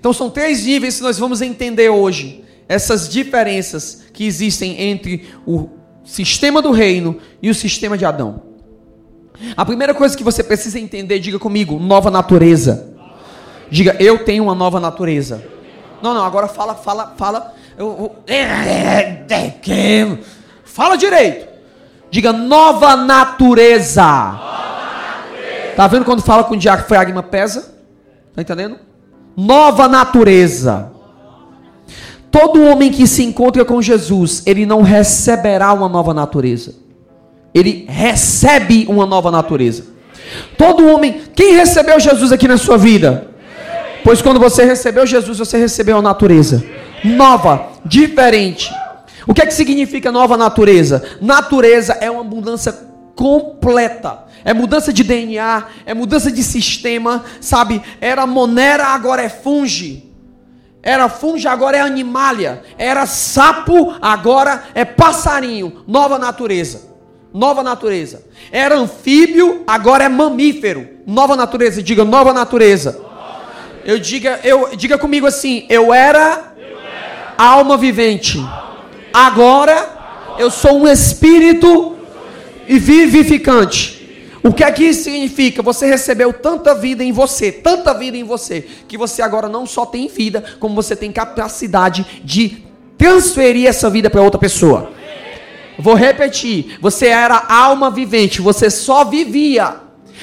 Então 0.00 0.12
são 0.12 0.28
três 0.28 0.66
níveis 0.66 0.96
que 0.96 1.04
nós 1.04 1.20
vamos 1.20 1.40
entender 1.40 1.88
hoje. 1.88 2.44
Essas 2.68 3.08
diferenças 3.08 4.04
que 4.12 4.24
existem 4.24 4.80
entre 4.80 5.28
o 5.46 5.68
sistema 6.04 6.62
do 6.62 6.70
reino 6.70 7.18
e 7.42 7.50
o 7.50 7.54
sistema 7.54 7.96
de 7.96 8.04
Adão. 8.04 8.42
A 9.56 9.64
primeira 9.64 9.94
coisa 9.94 10.16
que 10.16 10.24
você 10.24 10.42
precisa 10.42 10.78
entender, 10.78 11.18
diga 11.18 11.38
comigo, 11.38 11.78
nova 11.78 12.10
natureza. 12.10 12.94
Diga, 13.70 13.96
eu 13.98 14.24
tenho 14.24 14.44
uma 14.44 14.54
nova 14.54 14.80
natureza. 14.80 15.44
Não, 16.02 16.14
não, 16.14 16.24
agora 16.24 16.48
fala, 16.48 16.74
fala, 16.74 17.14
fala. 17.16 17.54
Eu, 17.76 17.86
eu, 17.86 18.16
fala 20.64 20.96
direito. 20.96 21.46
Diga, 22.10 22.32
nova 22.32 22.96
natureza. 22.96 24.02
nova 24.02 24.38
natureza. 25.18 25.74
Tá 25.76 25.86
vendo 25.86 26.04
quando 26.04 26.22
fala 26.22 26.44
com 26.44 26.54
o 26.54 26.58
diafragma 26.58 27.22
pesa? 27.22 27.74
Tá 28.34 28.40
entendendo? 28.40 28.78
Nova 29.36 29.88
natureza. 29.88 30.92
Todo 32.38 32.62
homem 32.62 32.90
que 32.90 33.06
se 33.06 33.22
encontra 33.22 33.64
com 33.64 33.80
Jesus, 33.80 34.42
ele 34.44 34.66
não 34.66 34.82
receberá 34.82 35.72
uma 35.72 35.88
nova 35.88 36.12
natureza 36.12 36.86
ele 37.58 37.86
recebe 37.88 38.84
uma 38.86 39.06
nova 39.06 39.30
natureza. 39.30 39.86
Todo 40.58 40.86
homem, 40.86 41.22
quem 41.34 41.54
recebeu 41.54 41.98
Jesus 41.98 42.30
aqui 42.30 42.46
na 42.46 42.58
sua 42.58 42.76
vida? 42.76 43.30
Pois 44.04 44.20
quando 44.20 44.38
você 44.38 44.62
recebeu 44.62 45.06
Jesus, 45.06 45.38
você 45.38 45.56
recebeu 45.56 45.96
a 45.96 46.02
natureza 46.02 46.62
nova, 47.02 47.68
diferente. 47.82 48.70
O 49.26 49.32
que 49.32 49.40
é 49.40 49.46
que 49.46 49.54
significa 49.54 50.12
nova 50.12 50.36
natureza? 50.36 51.02
Natureza 51.18 51.94
é 51.94 52.10
uma 52.10 52.22
mudança 52.22 52.90
completa. 53.14 54.26
É 54.44 54.52
mudança 54.52 54.92
de 54.92 55.02
DNA, 55.02 55.64
é 55.86 55.94
mudança 55.94 56.30
de 56.30 56.42
sistema, 56.42 57.24
sabe? 57.40 57.80
Era 58.02 58.26
monera, 58.26 58.88
agora 58.88 59.22
é 59.22 59.30
funge. 59.30 60.04
Era 60.86 61.08
funge, 61.08 61.46
agora 61.46 61.76
é 61.76 61.80
animalia. 61.80 62.62
Era 62.78 63.04
sapo, 63.04 63.94
agora 64.00 64.64
é 64.74 64.84
passarinho. 64.84 65.82
Nova 65.86 66.18
natureza 66.18 66.96
nova 67.36 67.62
natureza. 67.62 68.24
Era 68.50 68.76
anfíbio, 68.76 69.62
agora 69.66 70.04
é 70.04 70.08
mamífero. 70.08 70.88
Nova 71.06 71.36
natureza, 71.36 71.82
diga 71.82 72.02
nova 72.02 72.32
natureza. 72.32 72.98
Eu 73.84 73.98
diga, 73.98 74.40
eu 74.42 74.70
diga 74.74 74.96
comigo 74.96 75.26
assim, 75.26 75.66
eu 75.68 75.92
era, 75.92 76.54
alma 77.36 77.76
vivente. 77.76 78.42
Agora 79.12 80.34
eu 80.38 80.50
sou 80.50 80.80
um 80.80 80.88
espírito 80.88 81.94
e 82.66 82.78
vivificante. 82.78 83.95
O 84.46 84.52
que 84.52 84.62
é 84.62 84.70
que 84.70 84.84
isso 84.84 85.02
significa? 85.02 85.60
Você 85.60 85.86
recebeu 85.86 86.32
tanta 86.32 86.72
vida 86.72 87.02
em 87.02 87.10
você, 87.10 87.50
tanta 87.50 87.92
vida 87.92 88.16
em 88.16 88.22
você, 88.22 88.64
que 88.86 88.96
você 88.96 89.20
agora 89.20 89.48
não 89.48 89.66
só 89.66 89.84
tem 89.84 90.06
vida, 90.06 90.44
como 90.60 90.72
você 90.72 90.94
tem 90.94 91.10
capacidade 91.10 92.22
de 92.22 92.64
transferir 92.96 93.68
essa 93.68 93.90
vida 93.90 94.08
para 94.08 94.22
outra 94.22 94.38
pessoa. 94.38 94.92
Vou 95.76 95.94
repetir. 95.94 96.78
Você 96.80 97.06
era 97.06 97.44
alma 97.48 97.90
vivente, 97.90 98.40
você 98.40 98.70
só 98.70 99.04
vivia. 99.04 99.80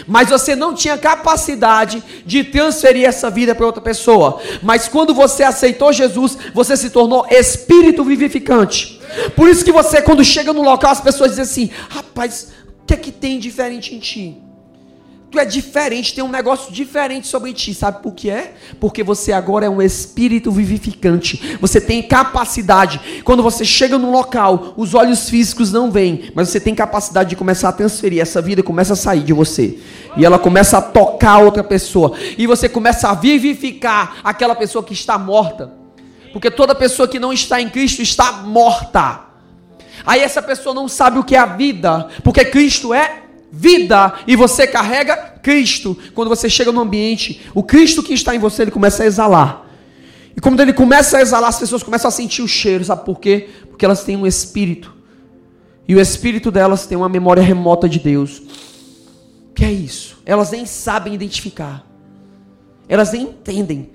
Mas 0.07 0.29
você 0.29 0.55
não 0.55 0.73
tinha 0.73 0.97
capacidade 0.97 2.01
de 2.25 2.45
transferir 2.45 3.05
essa 3.05 3.29
vida 3.29 3.53
para 3.53 3.65
outra 3.65 3.81
pessoa. 3.81 4.39
Mas 4.62 4.88
quando 4.88 5.13
você 5.13 5.43
aceitou 5.43 5.91
Jesus, 5.91 6.38
você 6.53 6.77
se 6.77 6.89
tornou 6.89 7.27
espírito 7.29 8.05
vivificante. 8.05 9.01
Por 9.36 9.49
isso 9.49 9.65
que 9.65 9.71
você, 9.71 10.01
quando 10.01 10.23
chega 10.23 10.53
no 10.53 10.63
local, 10.63 10.91
as 10.91 11.01
pessoas 11.01 11.31
dizem 11.31 11.43
assim: 11.43 11.69
rapaz, 11.89 12.47
o 12.83 12.85
que 12.85 12.93
é 12.93 12.97
que 12.97 13.11
tem 13.11 13.39
diferente 13.39 13.95
em 13.95 13.99
ti? 13.99 14.37
Tu 15.31 15.39
é 15.39 15.45
diferente, 15.45 16.13
tem 16.13 16.23
um 16.23 16.29
negócio 16.29 16.71
diferente 16.71 17.25
sobre 17.25 17.53
ti. 17.53 17.73
Sabe 17.73 18.03
por 18.03 18.13
que 18.13 18.29
é? 18.29 18.53
Porque 18.79 19.01
você 19.01 19.31
agora 19.31 19.65
é 19.65 19.69
um 19.69 19.81
espírito 19.81 20.51
vivificante. 20.51 21.57
Você 21.59 21.81
tem 21.81 22.03
capacidade. 22.03 23.23
Quando 23.23 23.41
você 23.41 23.65
chega 23.65 23.97
num 23.97 24.11
local, 24.11 24.75
os 24.77 24.93
olhos 24.93 25.27
físicos 25.29 25.71
não 25.71 25.89
vêm, 25.89 26.31
mas 26.35 26.49
você 26.49 26.59
tem 26.59 26.75
capacidade 26.75 27.31
de 27.31 27.35
começar 27.35 27.69
a 27.69 27.71
transferir. 27.71 28.21
Essa 28.21 28.43
vida 28.43 28.61
começa 28.61 28.93
a 28.93 28.95
sair 28.95 29.23
de 29.23 29.33
você. 29.33 29.79
E 30.15 30.23
ela 30.23 30.37
começa 30.37 30.77
a 30.77 30.81
tocar 30.83 31.39
outra 31.39 31.63
pessoa. 31.63 32.15
E 32.37 32.45
você 32.45 32.69
começa 32.69 33.09
a 33.09 33.15
vivificar 33.15 34.17
aquela 34.23 34.53
pessoa 34.53 34.83
que 34.83 34.93
está 34.93 35.17
morta. 35.17 35.73
Porque 36.31 36.51
toda 36.51 36.75
pessoa 36.75 37.07
que 37.07 37.17
não 37.17 37.33
está 37.33 37.59
em 37.59 37.69
Cristo 37.69 38.03
está 38.03 38.43
morta. 38.43 39.32
Aí 40.05 40.21
essa 40.21 40.41
pessoa 40.41 40.75
não 40.75 40.87
sabe 40.87 41.19
o 41.19 41.23
que 41.23 41.35
é 41.35 41.39
a 41.39 41.45
vida, 41.45 42.07
porque 42.23 42.45
Cristo 42.45 42.93
é 42.93 43.23
vida 43.51 44.13
e 44.25 44.35
você 44.35 44.65
carrega 44.65 45.15
Cristo. 45.15 45.97
Quando 46.13 46.29
você 46.29 46.49
chega 46.49 46.71
no 46.71 46.81
ambiente, 46.81 47.41
o 47.53 47.61
Cristo 47.61 48.01
que 48.01 48.13
está 48.13 48.35
em 48.35 48.39
você, 48.39 48.63
ele 48.63 48.71
começa 48.71 49.03
a 49.03 49.05
exalar. 49.05 49.65
E 50.35 50.41
quando 50.41 50.59
ele 50.59 50.73
começa 50.73 51.17
a 51.17 51.21
exalar, 51.21 51.49
as 51.49 51.59
pessoas 51.59 51.83
começam 51.83 52.07
a 52.07 52.11
sentir 52.11 52.41
o 52.41 52.47
cheiro, 52.47 52.83
sabe 52.83 53.05
por 53.05 53.19
quê? 53.19 53.49
Porque 53.69 53.85
elas 53.85 54.03
têm 54.03 54.17
um 54.17 54.25
espírito. 54.25 54.93
E 55.87 55.95
o 55.95 55.99
espírito 55.99 56.49
delas 56.49 56.87
tem 56.87 56.97
uma 56.97 57.09
memória 57.09 57.43
remota 57.43 57.87
de 57.87 57.99
Deus. 57.99 58.41
O 59.51 59.53
que 59.53 59.63
é 59.63 59.71
isso? 59.71 60.17
Elas 60.25 60.49
nem 60.49 60.65
sabem 60.65 61.13
identificar. 61.13 61.85
Elas 62.87 63.11
nem 63.11 63.23
entendem. 63.23 63.91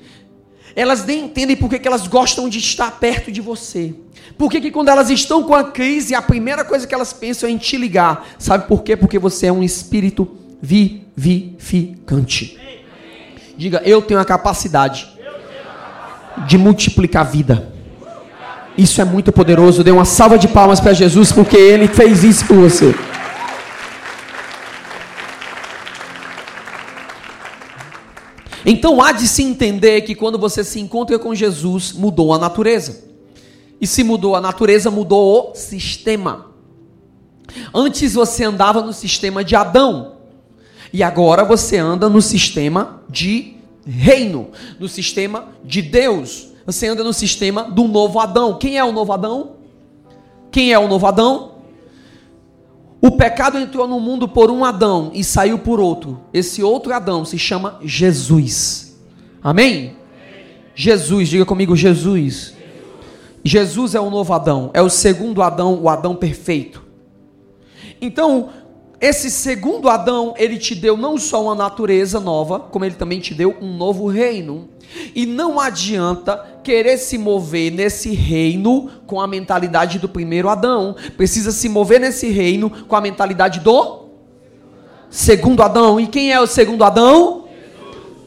Elas 0.79 1.05
nem 1.05 1.25
entendem 1.25 1.57
porque 1.57 1.77
que 1.77 1.88
elas 1.88 2.07
gostam 2.07 2.49
de 2.49 2.61
estar 2.61 3.01
perto 3.01 3.33
de 3.33 3.41
você. 3.41 3.93
Por 4.38 4.49
que 4.49 4.71
quando 4.71 4.91
elas 4.91 5.11
estão 5.11 5.43
com 5.43 5.53
a 5.53 5.64
crise, 5.64 6.14
a 6.14 6.23
primeira 6.23 6.64
coisa 6.64 6.87
que 6.87 6.95
elas 6.95 7.12
pensam 7.12 7.49
é 7.49 7.53
em 7.53 7.59
te 7.59 7.77
ligar? 7.77 8.25
Sabe 8.38 8.69
por 8.69 8.85
quê? 8.85 8.97
Porque 8.97 9.19
você 9.19 9.47
é 9.47 9.53
um 9.53 9.64
espírito 9.64 10.37
vivificante. 10.62 12.57
Diga, 13.57 13.83
eu 13.85 14.01
tenho 14.01 14.21
a 14.21 14.25
capacidade 14.25 15.09
de 16.47 16.57
multiplicar 16.57 17.27
a 17.27 17.29
vida. 17.29 17.73
Isso 18.77 19.01
é 19.01 19.05
muito 19.05 19.33
poderoso. 19.33 19.83
Dê 19.83 19.91
uma 19.91 20.05
salva 20.05 20.38
de 20.38 20.47
palmas 20.47 20.79
para 20.79 20.93
Jesus, 20.93 21.33
porque 21.33 21.57
Ele 21.57 21.88
fez 21.88 22.23
isso 22.23 22.47
por 22.47 22.57
você. 22.57 22.95
Então 28.71 29.01
há 29.01 29.13
de 29.13 29.27
se 29.27 29.43
entender 29.43 30.03
que 30.03 30.15
quando 30.15 30.39
você 30.39 30.63
se 30.63 30.79
encontra 30.79 31.19
com 31.19 31.35
Jesus, 31.35 31.95
mudou 31.95 32.35
a 32.35 32.39
natureza. 32.39 33.03
E 33.81 33.87
se 33.87 34.05
mudou 34.05 34.37
a 34.37 34.43
natureza, 34.43 34.91
mudou 34.91 35.53
o 35.53 35.55
sistema. 35.55 36.49
Antes 37.73 38.13
você 38.13 38.45
andava 38.45 38.83
no 38.83 38.93
sistema 38.93 39.43
de 39.43 39.57
Adão. 39.57 40.17
E 40.93 41.03
agora 41.03 41.47
você 41.47 41.79
anda 41.79 42.11
no 42.11 42.21
sistema 42.21 43.03
de 43.09 43.57
reino, 43.87 44.51
no 44.79 44.87
sistema 44.87 45.49
de 45.65 45.81
Deus. 45.81 46.49
Você 46.67 46.89
anda 46.89 47.03
no 47.03 47.15
sistema 47.15 47.63
do 47.63 47.89
novo 47.89 48.21
Adão. 48.21 48.59
Quem 48.59 48.77
é 48.77 48.85
o 48.85 48.93
novo 48.93 49.15
Adão? 49.15 49.53
Quem 50.51 50.75
é 50.75 50.79
o 50.79 50.89
novo 50.89 51.07
Adão? 51.07 51.53
O 53.01 53.13
pecado 53.13 53.59
entrou 53.59 53.87
no 53.87 54.01
mundo 54.01 54.29
por 54.29 54.51
um 54.51 54.65
Adão 54.65 55.11
e 55.15 55.23
saiu 55.23 55.59
por 55.59 55.79
outro. 55.79 56.21
Esse 56.33 56.63
outro 56.63 56.93
Adão 56.93 57.25
se 57.25 57.39
chama 57.39 57.79
Jesus. 57.83 58.99
Amém? 59.43 59.97
Jesus, 60.75 61.29
diga 61.29 61.45
comigo, 61.45 61.77
Jesus. 61.77 62.55
Jesus 63.45 63.95
é 63.95 64.01
o 64.01 64.11
novo 64.11 64.33
Adão, 64.33 64.71
é 64.75 64.83
o 64.83 64.91
segundo 64.91 65.43
Adão, 65.43 65.81
o 65.81 65.89
Adão 65.89 66.15
perfeito. 66.15 66.85
Então, 68.01 68.51
esse 69.01 69.31
segundo 69.31 69.89
Adão, 69.89 70.35
ele 70.37 70.59
te 70.59 70.75
deu 70.75 70.97
não 70.97 71.17
só 71.17 71.43
uma 71.45 71.55
natureza 71.55 72.19
nova, 72.19 72.59
como 72.59 72.85
ele 72.85 72.97
também 72.97 73.21
te 73.21 73.33
deu 73.33 73.57
um 73.61 73.77
novo 73.77 74.09
reino. 74.09 74.69
E 75.14 75.27
não 75.27 75.61
adianta 75.61 76.44
querer 76.62 76.98
se 76.98 77.18
mover 77.18 77.70
nesse 77.70 78.11
reino 78.11 78.90
com 79.07 79.20
a 79.20 79.27
mentalidade 79.27 79.98
do 79.98 80.09
primeiro 80.09 80.48
Adão. 80.48 80.96
Precisa 81.16 81.53
se 81.53 81.68
mover 81.68 82.01
nesse 82.01 82.29
reino 82.29 82.70
com 82.70 82.96
a 82.96 83.01
mentalidade 83.01 83.61
do 83.61 84.07
segundo 85.11 85.62
Adão. 85.62 86.01
E 86.01 86.07
quem 86.07 86.33
é 86.33 86.40
o 86.40 86.46
segundo 86.46 86.85
Adão? 86.85 87.44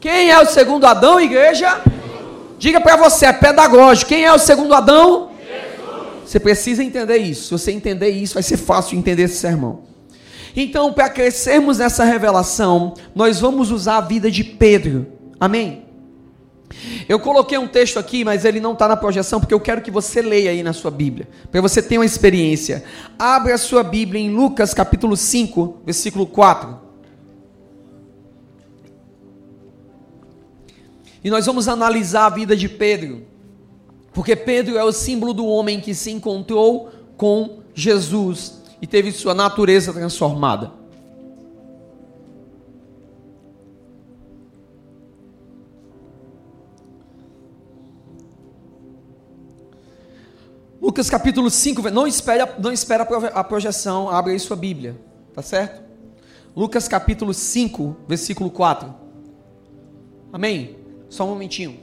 Quem 0.00 0.30
é 0.30 0.40
o 0.40 0.46
segundo 0.46 0.84
Adão, 0.84 1.20
igreja? 1.20 1.80
Diga 2.58 2.80
para 2.80 2.96
você, 2.96 3.26
é 3.26 3.32
pedagógico. 3.32 4.08
Quem 4.08 4.24
é 4.24 4.32
o 4.32 4.38
segundo 4.38 4.74
Adão? 4.74 5.30
Jesus. 5.40 6.22
Você 6.26 6.40
precisa 6.40 6.82
entender 6.82 7.18
isso. 7.18 7.44
Se 7.44 7.50
você 7.50 7.72
entender 7.72 8.10
isso, 8.10 8.34
vai 8.34 8.42
ser 8.42 8.56
fácil 8.56 8.98
entender 8.98 9.22
esse 9.22 9.36
sermão. 9.36 9.80
Então, 10.56 10.92
para 10.92 11.08
crescermos 11.08 11.78
nessa 11.78 12.04
revelação, 12.04 12.94
nós 13.14 13.40
vamos 13.40 13.70
usar 13.70 13.98
a 13.98 14.00
vida 14.00 14.30
de 14.30 14.44
Pedro. 14.44 15.06
Amém? 15.40 15.84
Eu 17.08 17.18
coloquei 17.18 17.58
um 17.58 17.68
texto 17.68 17.98
aqui, 17.98 18.24
mas 18.24 18.44
ele 18.44 18.60
não 18.60 18.72
está 18.72 18.88
na 18.88 18.96
projeção, 18.96 19.40
porque 19.40 19.54
eu 19.54 19.60
quero 19.60 19.82
que 19.82 19.90
você 19.90 20.22
leia 20.22 20.50
aí 20.50 20.62
na 20.62 20.72
sua 20.72 20.90
Bíblia, 20.90 21.28
para 21.50 21.60
você 21.60 21.82
ter 21.82 21.98
uma 21.98 22.04
experiência. 22.04 22.84
Abre 23.18 23.52
a 23.52 23.58
sua 23.58 23.82
Bíblia 23.82 24.20
em 24.20 24.30
Lucas 24.30 24.74
capítulo 24.74 25.16
5, 25.16 25.82
versículo 25.84 26.26
4. 26.26 26.80
E 31.24 31.30
nós 31.30 31.46
vamos 31.46 31.68
analisar 31.68 32.26
a 32.26 32.30
vida 32.30 32.56
de 32.56 32.68
Pedro, 32.68 33.22
porque 34.12 34.34
Pedro 34.34 34.76
é 34.76 34.84
o 34.84 34.92
símbolo 34.92 35.32
do 35.32 35.46
homem 35.46 35.80
que 35.80 35.94
se 35.94 36.10
encontrou 36.10 36.90
com 37.16 37.60
Jesus 37.74 38.60
e 38.80 38.86
teve 38.86 39.12
sua 39.12 39.32
natureza 39.32 39.92
transformada. 39.92 40.81
Lucas 50.82 51.08
capítulo 51.08 51.48
5, 51.48 51.90
não 51.90 52.08
espera, 52.08 52.56
não 52.58 52.72
espera 52.72 53.04
a 53.04 53.44
projeção, 53.44 54.10
abre 54.10 54.32
aí 54.32 54.40
sua 54.40 54.56
Bíblia, 54.56 55.00
tá 55.32 55.40
certo? 55.40 55.80
Lucas 56.56 56.88
capítulo 56.88 57.32
5, 57.32 57.98
versículo 58.08 58.50
4. 58.50 58.92
Amém? 60.32 60.76
Só 61.08 61.24
um 61.24 61.28
momentinho. 61.28 61.78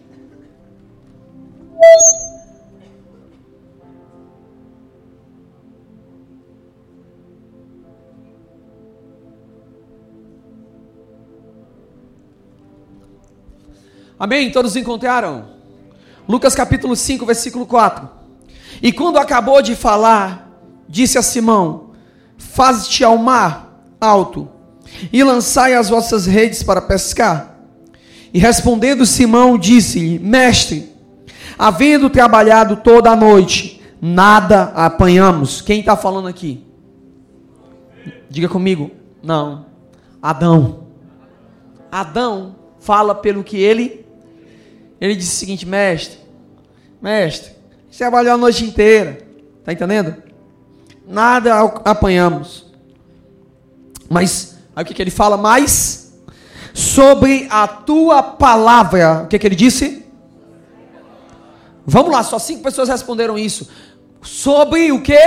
Amém? 14.19 14.51
Todos 14.51 14.75
encontraram? 14.75 15.51
Lucas 16.27 16.53
capítulo 16.53 16.97
5, 16.97 17.25
versículo 17.25 17.65
4. 17.65 18.18
E 18.81 18.91
quando 18.91 19.17
acabou 19.17 19.61
de 19.61 19.75
falar, 19.75 20.49
disse 20.87 21.17
a 21.17 21.21
Simão: 21.21 21.91
Faze-te 22.37 23.03
ao 23.03 23.17
mar 23.17 23.83
alto 23.99 24.47
e 25.11 25.23
lançai 25.23 25.73
as 25.73 25.89
vossas 25.89 26.25
redes 26.25 26.63
para 26.63 26.81
pescar. 26.81 27.57
E 28.33 28.39
respondendo 28.39 29.05
Simão, 29.05 29.57
disse-lhe: 29.57 30.19
Mestre, 30.19 30.89
havendo 31.57 32.09
trabalhado 32.09 32.77
toda 32.77 33.11
a 33.11 33.15
noite, 33.15 33.81
nada 34.01 34.71
apanhamos. 34.75 35.61
Quem 35.61 35.79
está 35.79 35.95
falando 35.95 36.27
aqui? 36.27 36.63
Diga 38.29 38.47
comigo. 38.47 38.91
Não. 39.21 39.65
Adão. 40.21 40.87
Adão 41.91 42.55
fala 42.79 43.15
pelo 43.15 43.43
que 43.43 43.57
ele. 43.57 44.05
Ele 45.01 45.15
disse 45.15 45.35
o 45.35 45.39
seguinte: 45.39 45.65
Mestre, 45.65 46.19
mestre, 47.01 47.53
trabalhou 47.97 48.33
a 48.33 48.37
noite 48.37 48.63
inteira. 48.63 49.25
Está 49.59 49.73
entendendo? 49.73 50.15
Nada 51.07 51.59
apanhamos. 51.83 52.65
Mas, 54.09 54.57
aí 54.75 54.83
o 54.83 54.85
que, 54.85 54.93
que 54.93 55.01
ele 55.01 55.11
fala 55.11 55.37
mais? 55.37 56.13
Sobre 56.73 57.47
a 57.49 57.67
tua 57.67 58.21
palavra. 58.23 59.23
O 59.23 59.27
que, 59.27 59.37
que 59.37 59.47
ele 59.47 59.55
disse? 59.55 60.05
Vamos 61.85 62.11
lá, 62.11 62.23
só 62.23 62.37
cinco 62.37 62.61
pessoas 62.61 62.89
responderam 62.89 63.37
isso. 63.37 63.67
Sobre 64.21 64.91
o 64.91 65.01
que? 65.01 65.17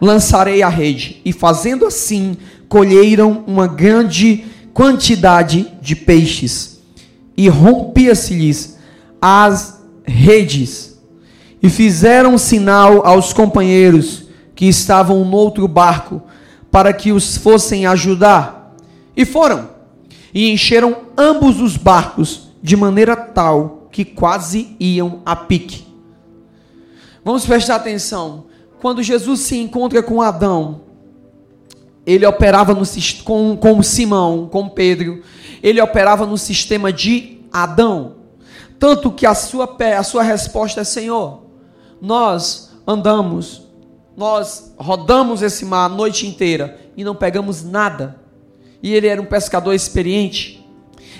Lançarei 0.00 0.62
a 0.62 0.68
rede. 0.68 1.22
E 1.24 1.32
fazendo 1.32 1.86
assim, 1.86 2.36
colheram 2.68 3.44
uma 3.46 3.66
grande 3.66 4.44
quantidade 4.74 5.72
de 5.80 5.96
peixes. 5.96 6.80
E 7.36 7.48
rompia-se-lhes 7.48 8.78
as 9.20 9.73
redes 10.04 11.00
e 11.62 11.70
fizeram 11.70 12.36
sinal 12.36 13.06
aos 13.06 13.32
companheiros 13.32 14.24
que 14.54 14.66
estavam 14.66 15.24
no 15.24 15.36
outro 15.36 15.66
barco 15.66 16.22
para 16.70 16.92
que 16.92 17.12
os 17.12 17.36
fossem 17.36 17.86
ajudar. 17.86 18.74
E 19.16 19.24
foram 19.24 19.70
e 20.34 20.50
encheram 20.50 20.96
ambos 21.16 21.60
os 21.60 21.76
barcos 21.76 22.48
de 22.60 22.76
maneira 22.76 23.14
tal 23.14 23.88
que 23.92 24.04
quase 24.04 24.76
iam 24.80 25.22
a 25.24 25.36
pique. 25.36 25.86
Vamos 27.24 27.46
prestar 27.46 27.76
atenção. 27.76 28.46
Quando 28.80 29.02
Jesus 29.02 29.40
se 29.40 29.56
encontra 29.56 30.02
com 30.02 30.20
Adão, 30.20 30.80
ele 32.04 32.26
operava 32.26 32.74
no, 32.74 32.82
com, 33.22 33.56
com 33.56 33.82
Simão, 33.82 34.48
com 34.50 34.68
Pedro, 34.68 35.22
ele 35.62 35.80
operava 35.80 36.26
no 36.26 36.36
sistema 36.36 36.92
de 36.92 37.38
Adão. 37.52 38.13
Tanto 38.84 39.10
que 39.10 39.24
a 39.24 39.34
sua, 39.34 39.78
a 39.98 40.02
sua 40.02 40.22
resposta 40.22 40.82
é: 40.82 40.84
Senhor, 40.84 41.44
nós 42.02 42.70
andamos, 42.86 43.62
nós 44.14 44.74
rodamos 44.76 45.40
esse 45.40 45.64
mar 45.64 45.86
a 45.86 45.88
noite 45.88 46.26
inteira 46.26 46.78
e 46.94 47.02
não 47.02 47.14
pegamos 47.14 47.64
nada. 47.64 48.20
E 48.82 48.92
ele 48.92 49.06
era 49.06 49.22
um 49.22 49.24
pescador 49.24 49.72
experiente. 49.72 50.62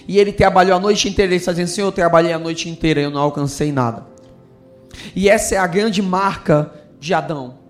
E 0.06 0.18
ele 0.18 0.30
trabalhou 0.30 0.76
a 0.76 0.78
noite 0.78 1.08
inteira. 1.08 1.30
Ele 1.30 1.36
está 1.36 1.52
dizendo: 1.52 1.68
Senhor, 1.68 1.88
eu 1.88 1.92
trabalhei 1.92 2.34
a 2.34 2.38
noite 2.38 2.68
inteira 2.68 3.00
e 3.00 3.04
eu 3.04 3.10
não 3.10 3.22
alcancei 3.22 3.72
nada. 3.72 4.06
E 5.16 5.30
essa 5.30 5.54
é 5.54 5.58
a 5.58 5.66
grande 5.66 6.02
marca 6.02 6.70
de 7.00 7.14
Adão. 7.14 7.60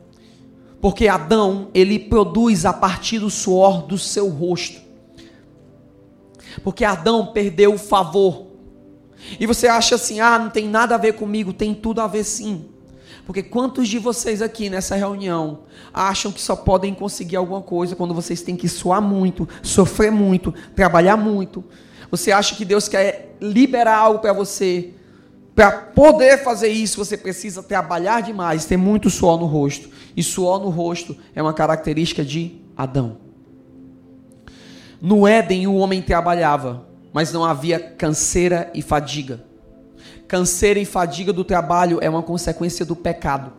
Porque 0.80 1.07
Adão, 1.07 1.68
ele 1.72 2.00
produz 2.00 2.66
a 2.66 2.72
partir 2.72 3.20
do 3.20 3.30
suor 3.30 3.83
do 3.83 3.96
seu 3.96 4.28
rosto. 4.28 4.80
Porque 6.64 6.85
Adão 6.85 7.26
perdeu 7.26 7.74
o 7.74 7.78
favor 7.78 8.53
e 9.38 9.46
você 9.46 9.66
acha 9.66 9.94
assim: 9.94 10.20
ah, 10.20 10.38
não 10.38 10.50
tem 10.50 10.68
nada 10.68 10.94
a 10.94 10.98
ver 10.98 11.14
comigo, 11.14 11.52
tem 11.52 11.74
tudo 11.74 12.00
a 12.00 12.06
ver 12.06 12.24
sim. 12.24 12.66
Porque 13.26 13.42
quantos 13.42 13.88
de 13.88 13.98
vocês 13.98 14.42
aqui 14.42 14.68
nessa 14.68 14.94
reunião 14.96 15.60
acham 15.92 16.30
que 16.30 16.42
só 16.42 16.54
podem 16.54 16.92
conseguir 16.92 17.37
alguma 17.37 17.62
coisa 17.62 17.96
quando 17.96 18.12
vocês 18.12 18.42
têm 18.42 18.54
que 18.54 18.68
suar 18.68 19.00
muito, 19.00 19.48
sofrer 19.62 20.12
muito, 20.12 20.52
trabalhar 20.74 21.16
muito? 21.16 21.64
Você 22.10 22.30
acha 22.30 22.54
que 22.54 22.64
Deus 22.64 22.87
quer 22.87 23.37
liberar 23.40 23.96
algo 23.96 24.18
para 24.18 24.32
você? 24.32 24.92
Para 25.54 25.70
poder 25.70 26.42
fazer 26.42 26.68
isso, 26.68 27.02
você 27.02 27.16
precisa 27.16 27.62
trabalhar 27.62 28.20
demais, 28.20 28.66
ter 28.66 28.76
muito 28.76 29.08
suor 29.08 29.38
no 29.38 29.46
rosto. 29.46 29.88
E 30.16 30.22
suor 30.22 30.60
no 30.60 30.68
rosto 30.68 31.16
é 31.34 31.40
uma 31.40 31.54
característica 31.54 32.24
de 32.24 32.60
Adão. 32.76 33.18
No 35.00 35.26
Éden, 35.26 35.66
o 35.66 35.76
homem 35.76 36.02
trabalhava 36.02 36.87
mas 37.14 37.33
não 37.33 37.44
havia 37.44 37.79
canseira 37.79 38.72
e 38.74 38.83
fadiga. 38.83 39.44
Canseira 40.27 40.81
e 40.81 40.85
fadiga 40.85 41.33
do 41.33 41.44
trabalho 41.44 42.00
é 42.03 42.11
uma 42.11 42.24
consequência 42.24 42.85
do 42.85 42.96
pecado. 42.96 43.53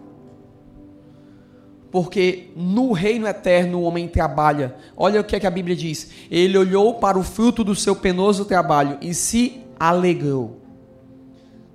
Porque 1.90 2.50
no 2.54 2.92
reino 2.92 3.26
eterno 3.26 3.80
o 3.80 3.84
homem 3.84 4.10
trabalha. 4.10 4.76
Olha 4.98 5.22
o 5.22 5.24
que, 5.24 5.38
é 5.38 5.40
que 5.40 5.48
a 5.48 5.52
Bíblia 5.52 5.74
diz. 5.74 6.12
Ele 6.30 6.58
olhou 6.58 6.96
para 6.96 7.18
o 7.18 7.24
fruto 7.24 7.64
do 7.64 7.74
seu 7.74 7.96
penoso 7.96 8.44
trabalho 8.44 8.98
e 9.02 9.14
se 9.14 9.62
alegrou. 9.80 10.60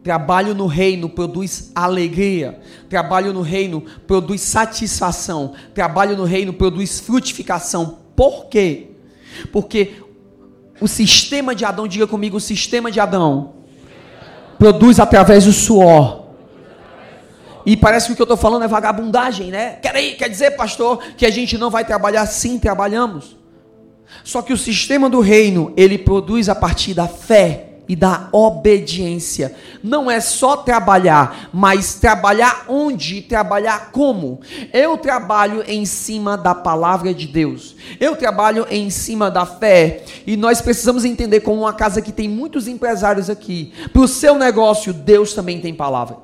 Trabalho 0.03 0.55
no 0.55 0.67
reino 0.67 1.09
produz 1.09 1.73
alegria. 1.75 2.61
Trabalho 2.91 3.33
no 3.33 3.41
reino 3.41 3.83
produz 4.07 4.43
satisfação. 4.43 5.55
Trabalho 5.73 6.15
no 6.15 6.25
reino 6.25 6.53
produz 6.53 7.01
frutificação. 7.01 8.01
Por 8.15 8.49
quê? 8.49 8.89
Porque 9.51 9.95
o 10.81 10.89
sistema 10.89 11.55
de 11.55 11.65
Adão, 11.65 11.87
diga 11.87 12.07
comigo, 12.07 12.37
o 12.37 12.41
sistema 12.41 12.91
de 12.91 12.99
Adão 12.99 13.53
produz 14.59 14.99
através 15.01 15.45
do 15.45 15.53
suor. 15.53 16.21
E 17.65 17.77
parece 17.77 18.07
que 18.07 18.13
o 18.13 18.17
que 18.17 18.23
eu 18.23 18.25
estou 18.25 18.37
falando 18.37 18.65
é 18.65 18.69
vagabundagem, 18.69 19.51
né? 19.51 19.77
Quer, 19.83 20.29
dizer, 20.29 20.53
pastor, 20.53 20.99
que 21.17 21.27
a 21.27 21.31
gente 21.31 21.59
não 21.59 21.71
vai 21.71 21.85
trabalhar? 21.85 22.27
Sim, 22.27 22.59
trabalhamos. 22.59 23.37
Só 24.25 24.43
que 24.43 24.53
o 24.53 24.59
sistema 24.59 25.09
do 25.09 25.21
reino, 25.21 25.73
ele 25.77 25.99
produz 25.99 26.49
a 26.49 26.55
partir 26.55 26.95
da 26.95 27.07
fé 27.07 27.70
e 27.91 27.97
da 27.97 28.29
obediência. 28.31 29.53
Não 29.83 30.09
é 30.09 30.21
só 30.21 30.59
trabalhar, 30.59 31.51
mas 31.53 31.95
trabalhar 31.95 32.67
onde, 32.69 33.21
trabalhar 33.21 33.91
como. 33.91 34.39
Eu 34.73 34.97
trabalho 34.97 35.65
em 35.67 35.85
cima 35.85 36.39
da 36.39 36.55
palavra 36.55 37.13
de 37.13 37.27
Deus. 37.27 37.75
Eu 37.99 38.15
trabalho 38.15 38.65
em 38.71 38.91
cima 38.91 39.29
da 39.29 39.45
fé. 39.45 40.05
E 40.25 40.37
nós 40.37 40.61
precisamos 40.61 41.05
entender 41.05 41.41
como 41.41 41.63
uma 41.63 41.73
casa 41.73 42.01
que 42.01 42.13
tem 42.13 42.29
muitos 42.29 42.69
empresários 42.69 43.29
aqui. 43.29 43.73
Para 43.93 44.03
o 44.03 44.07
seu 44.07 44.37
negócio, 44.39 44.93
Deus 44.93 45.35
também 45.35 45.61
tem 45.61 45.75
palavra. 45.75 46.17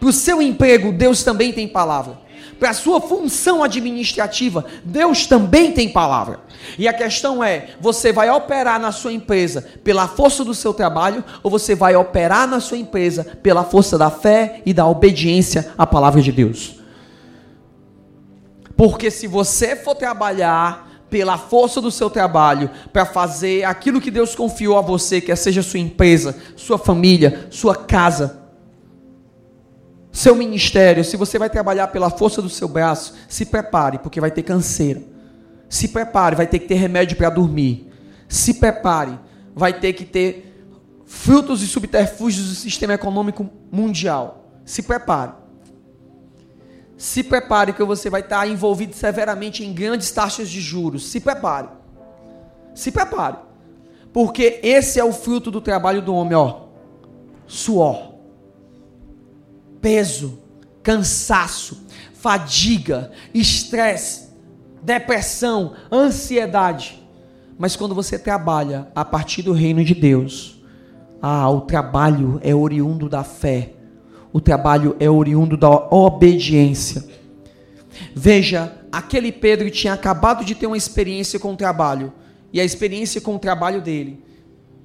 Para 0.00 0.08
o 0.08 0.12
seu 0.12 0.42
emprego, 0.42 0.90
Deus 0.90 1.22
também 1.22 1.52
tem 1.52 1.68
palavra 1.68 2.25
para 2.58 2.70
a 2.70 2.74
sua 2.74 3.00
função 3.00 3.62
administrativa, 3.62 4.64
Deus 4.84 5.26
também 5.26 5.72
tem 5.72 5.88
palavra. 5.88 6.40
E 6.78 6.88
a 6.88 6.92
questão 6.92 7.42
é: 7.42 7.70
você 7.80 8.12
vai 8.12 8.30
operar 8.30 8.80
na 8.80 8.92
sua 8.92 9.12
empresa 9.12 9.66
pela 9.84 10.08
força 10.08 10.44
do 10.44 10.54
seu 10.54 10.72
trabalho 10.72 11.24
ou 11.42 11.50
você 11.50 11.74
vai 11.74 11.94
operar 11.96 12.48
na 12.48 12.60
sua 12.60 12.78
empresa 12.78 13.24
pela 13.42 13.64
força 13.64 13.98
da 13.98 14.10
fé 14.10 14.62
e 14.64 14.72
da 14.72 14.86
obediência 14.86 15.72
à 15.76 15.86
palavra 15.86 16.22
de 16.22 16.32
Deus? 16.32 16.76
Porque 18.76 19.10
se 19.10 19.26
você 19.26 19.74
for 19.74 19.94
trabalhar 19.94 20.86
pela 21.08 21.38
força 21.38 21.80
do 21.80 21.90
seu 21.90 22.10
trabalho 22.10 22.70
para 22.92 23.06
fazer 23.06 23.64
aquilo 23.64 24.00
que 24.00 24.10
Deus 24.10 24.34
confiou 24.34 24.76
a 24.76 24.82
você, 24.82 25.20
quer 25.20 25.36
seja 25.36 25.62
sua 25.62 25.80
empresa, 25.80 26.36
sua 26.56 26.76
família, 26.76 27.46
sua 27.50 27.74
casa, 27.74 28.45
seu 30.16 30.34
ministério, 30.34 31.04
se 31.04 31.14
você 31.14 31.38
vai 31.38 31.50
trabalhar 31.50 31.88
pela 31.88 32.08
força 32.08 32.40
do 32.40 32.48
seu 32.48 32.66
braço, 32.66 33.12
se 33.28 33.44
prepare, 33.44 33.98
porque 33.98 34.18
vai 34.18 34.30
ter 34.30 34.42
canseira. 34.42 35.02
Se 35.68 35.88
prepare, 35.88 36.34
vai 36.34 36.46
ter 36.46 36.58
que 36.58 36.66
ter 36.66 36.76
remédio 36.76 37.18
para 37.18 37.28
dormir. 37.28 37.92
Se 38.26 38.54
prepare, 38.54 39.20
vai 39.54 39.78
ter 39.78 39.92
que 39.92 40.06
ter 40.06 40.64
frutos 41.04 41.60
e 41.60 41.66
subterfúgios 41.66 42.48
do 42.48 42.54
sistema 42.54 42.94
econômico 42.94 43.46
mundial. 43.70 44.48
Se 44.64 44.82
prepare. 44.82 45.32
Se 46.96 47.22
prepare 47.22 47.74
que 47.74 47.84
você 47.84 48.08
vai 48.08 48.22
estar 48.22 48.48
envolvido 48.48 48.96
severamente 48.96 49.62
em 49.66 49.74
grandes 49.74 50.10
taxas 50.10 50.48
de 50.48 50.62
juros. 50.62 51.10
Se 51.10 51.20
prepare. 51.20 51.68
Se 52.74 52.90
prepare. 52.90 53.36
Porque 54.14 54.60
esse 54.62 54.98
é 54.98 55.04
o 55.04 55.12
fruto 55.12 55.50
do 55.50 55.60
trabalho 55.60 56.00
do 56.00 56.14
homem, 56.14 56.34
ó. 56.34 56.68
Suor. 57.46 58.15
Peso, 59.80 60.38
cansaço, 60.82 61.86
fadiga, 62.14 63.12
estresse, 63.32 64.30
depressão, 64.82 65.74
ansiedade. 65.90 67.02
Mas 67.58 67.76
quando 67.76 67.94
você 67.94 68.18
trabalha 68.18 68.88
a 68.94 69.04
partir 69.04 69.42
do 69.42 69.52
reino 69.52 69.84
de 69.84 69.94
Deus, 69.94 70.62
ah, 71.22 71.48
o 71.50 71.62
trabalho 71.62 72.40
é 72.42 72.54
oriundo 72.54 73.08
da 73.08 73.24
fé 73.24 73.76
o 74.36 74.40
trabalho 74.40 74.94
é 75.00 75.08
oriundo 75.08 75.56
da 75.56 75.70
obediência. 75.70 77.02
Veja, 78.14 78.70
aquele 78.92 79.32
Pedro 79.32 79.70
tinha 79.70 79.94
acabado 79.94 80.44
de 80.44 80.54
ter 80.54 80.66
uma 80.66 80.76
experiência 80.76 81.38
com 81.38 81.54
o 81.54 81.56
trabalho, 81.56 82.12
e 82.52 82.60
a 82.60 82.64
experiência 82.64 83.18
com 83.18 83.36
o 83.36 83.38
trabalho 83.38 83.80
dele, 83.80 84.22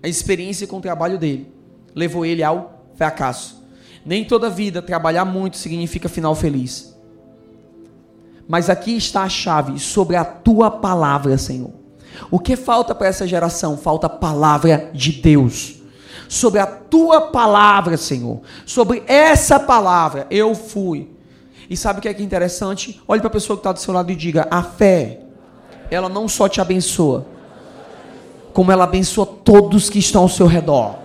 a 0.01 0.07
experiência 0.07 0.65
com 0.65 0.77
o 0.77 0.81
trabalho 0.81 1.17
dele, 1.17 1.51
levou 1.93 2.25
ele 2.25 2.41
ao 2.41 2.87
fracasso. 2.95 3.60
Nem 4.05 4.25
toda 4.25 4.49
vida 4.49 4.81
trabalhar 4.81 5.25
muito 5.25 5.57
significa 5.57 6.09
final 6.09 6.35
feliz. 6.35 6.95
Mas 8.47 8.69
aqui 8.69 8.97
está 8.97 9.23
a 9.23 9.29
chave 9.29 9.79
sobre 9.79 10.15
a 10.15 10.25
tua 10.25 10.69
palavra, 10.69 11.37
Senhor. 11.37 11.71
O 12.29 12.39
que 12.39 12.55
falta 12.55 12.93
para 12.93 13.07
essa 13.07 13.27
geração? 13.27 13.77
Falta 13.77 14.09
palavra 14.09 14.89
de 14.93 15.13
Deus 15.13 15.81
sobre 16.31 16.61
a 16.61 16.65
tua 16.65 17.19
palavra, 17.19 17.97
Senhor. 17.97 18.39
Sobre 18.65 19.03
essa 19.05 19.59
palavra 19.59 20.27
eu 20.31 20.55
fui. 20.55 21.09
E 21.69 21.75
sabe 21.75 21.99
o 21.99 22.01
que 22.01 22.07
é 22.07 22.13
que 22.13 22.21
é 22.21 22.25
interessante? 22.25 23.01
Olhe 23.05 23.19
para 23.19 23.27
a 23.27 23.31
pessoa 23.31 23.57
que 23.57 23.59
está 23.59 23.73
do 23.73 23.79
seu 23.79 23.93
lado 23.93 24.09
e 24.09 24.15
diga: 24.15 24.47
a 24.49 24.63
fé, 24.63 25.19
ela 25.89 26.07
não 26.07 26.29
só 26.29 26.47
te 26.47 26.61
abençoa, 26.61 27.25
como 28.53 28.71
ela 28.71 28.85
abençoa 28.85 29.25
todos 29.25 29.89
que 29.89 29.99
estão 29.99 30.21
ao 30.21 30.29
seu 30.29 30.47
redor. 30.47 31.00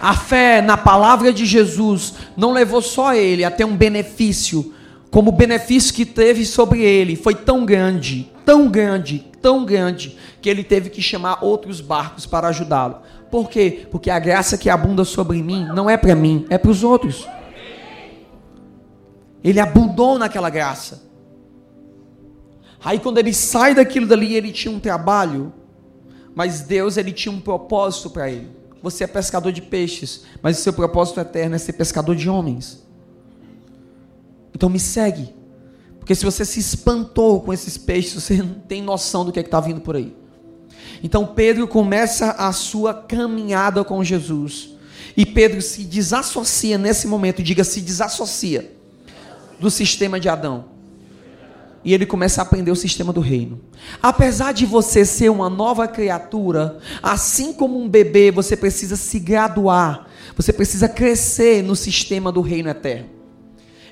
A 0.00 0.14
fé 0.14 0.62
na 0.62 0.76
palavra 0.76 1.32
de 1.32 1.44
Jesus 1.44 2.14
não 2.36 2.52
levou 2.52 2.80
só 2.80 3.14
ele 3.14 3.44
a 3.44 3.50
ter 3.50 3.64
um 3.64 3.76
benefício, 3.76 4.72
como 5.10 5.30
o 5.30 5.34
benefício 5.34 5.92
que 5.92 6.06
teve 6.06 6.46
sobre 6.46 6.82
ele 6.82 7.16
foi 7.16 7.34
tão 7.34 7.64
grande, 7.64 8.30
tão 8.44 8.68
grande, 8.70 9.26
tão 9.42 9.64
grande, 9.64 10.16
que 10.40 10.48
ele 10.48 10.62
teve 10.62 10.88
que 10.88 11.02
chamar 11.02 11.42
outros 11.42 11.80
barcos 11.80 12.26
para 12.26 12.48
ajudá-lo. 12.48 13.02
Por 13.28 13.50
quê? 13.50 13.86
Porque 13.90 14.08
a 14.08 14.18
graça 14.18 14.56
que 14.56 14.70
abunda 14.70 15.04
sobre 15.04 15.42
mim 15.42 15.66
não 15.74 15.90
é 15.90 15.96
para 15.96 16.14
mim, 16.14 16.46
é 16.48 16.56
para 16.56 16.70
os 16.70 16.84
outros. 16.84 17.26
Ele 19.42 19.58
abundou 19.58 20.18
naquela 20.18 20.48
graça. 20.48 21.08
Aí 22.84 23.00
quando 23.00 23.18
ele 23.18 23.34
sai 23.34 23.74
daquilo 23.74 24.06
dali, 24.06 24.34
ele 24.34 24.52
tinha 24.52 24.72
um 24.72 24.78
trabalho, 24.78 25.52
mas 26.34 26.60
Deus 26.60 26.96
ele 26.96 27.10
tinha 27.10 27.32
um 27.32 27.40
propósito 27.40 28.10
para 28.10 28.30
ele. 28.30 28.57
Você 28.82 29.04
é 29.04 29.06
pescador 29.06 29.52
de 29.52 29.62
peixes, 29.62 30.22
mas 30.42 30.58
o 30.58 30.62
seu 30.62 30.72
propósito 30.72 31.20
eterno 31.20 31.56
é 31.56 31.58
ser 31.58 31.72
pescador 31.72 32.14
de 32.14 32.28
homens. 32.28 32.86
Então 34.54 34.68
me 34.68 34.78
segue. 34.78 35.34
Porque 35.98 36.14
se 36.14 36.24
você 36.24 36.44
se 36.44 36.60
espantou 36.60 37.40
com 37.40 37.52
esses 37.52 37.76
peixes, 37.76 38.14
você 38.14 38.36
não 38.36 38.54
tem 38.54 38.80
noção 38.82 39.24
do 39.24 39.32
que 39.32 39.38
é 39.38 39.42
está 39.42 39.60
vindo 39.60 39.80
por 39.80 39.96
aí. 39.96 40.16
Então 41.02 41.26
Pedro 41.26 41.66
começa 41.66 42.30
a 42.32 42.52
sua 42.52 42.94
caminhada 42.94 43.84
com 43.84 44.02
Jesus. 44.02 44.70
E 45.16 45.26
Pedro 45.26 45.60
se 45.60 45.84
desassocia 45.84 46.78
nesse 46.78 47.06
momento, 47.06 47.42
diga 47.42 47.64
se 47.64 47.80
desassocia 47.80 48.72
do 49.58 49.70
sistema 49.70 50.20
de 50.20 50.28
Adão 50.28 50.77
e 51.84 51.94
ele 51.94 52.04
começa 52.04 52.40
a 52.40 52.44
aprender 52.44 52.70
o 52.70 52.76
sistema 52.76 53.12
do 53.12 53.20
reino. 53.20 53.60
Apesar 54.02 54.52
de 54.52 54.66
você 54.66 55.04
ser 55.04 55.30
uma 55.30 55.48
nova 55.48 55.86
criatura, 55.86 56.78
assim 57.02 57.52
como 57.52 57.80
um 57.80 57.88
bebê, 57.88 58.30
você 58.30 58.56
precisa 58.56 58.96
se 58.96 59.18
graduar, 59.18 60.08
você 60.36 60.52
precisa 60.52 60.88
crescer 60.88 61.62
no 61.62 61.76
sistema 61.76 62.32
do 62.32 62.40
reino 62.40 62.68
eterno. 62.68 63.10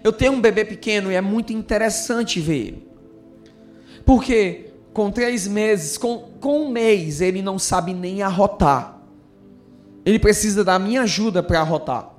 Eu 0.02 0.12
tenho 0.12 0.32
um 0.32 0.40
bebê 0.40 0.64
pequeno 0.64 1.10
e 1.10 1.14
é 1.14 1.20
muito 1.20 1.52
interessante 1.52 2.40
ver 2.40 2.58
ele. 2.58 2.88
Porque 4.04 4.70
com 4.92 5.10
três 5.10 5.46
meses, 5.46 5.98
com, 5.98 6.30
com 6.40 6.62
um 6.62 6.70
mês, 6.70 7.20
ele 7.20 7.42
não 7.42 7.58
sabe 7.58 7.92
nem 7.92 8.22
arrotar. 8.22 9.00
Ele 10.04 10.18
precisa 10.18 10.64
da 10.64 10.78
minha 10.78 11.02
ajuda 11.02 11.42
para 11.42 11.60
arrotar. 11.60 12.14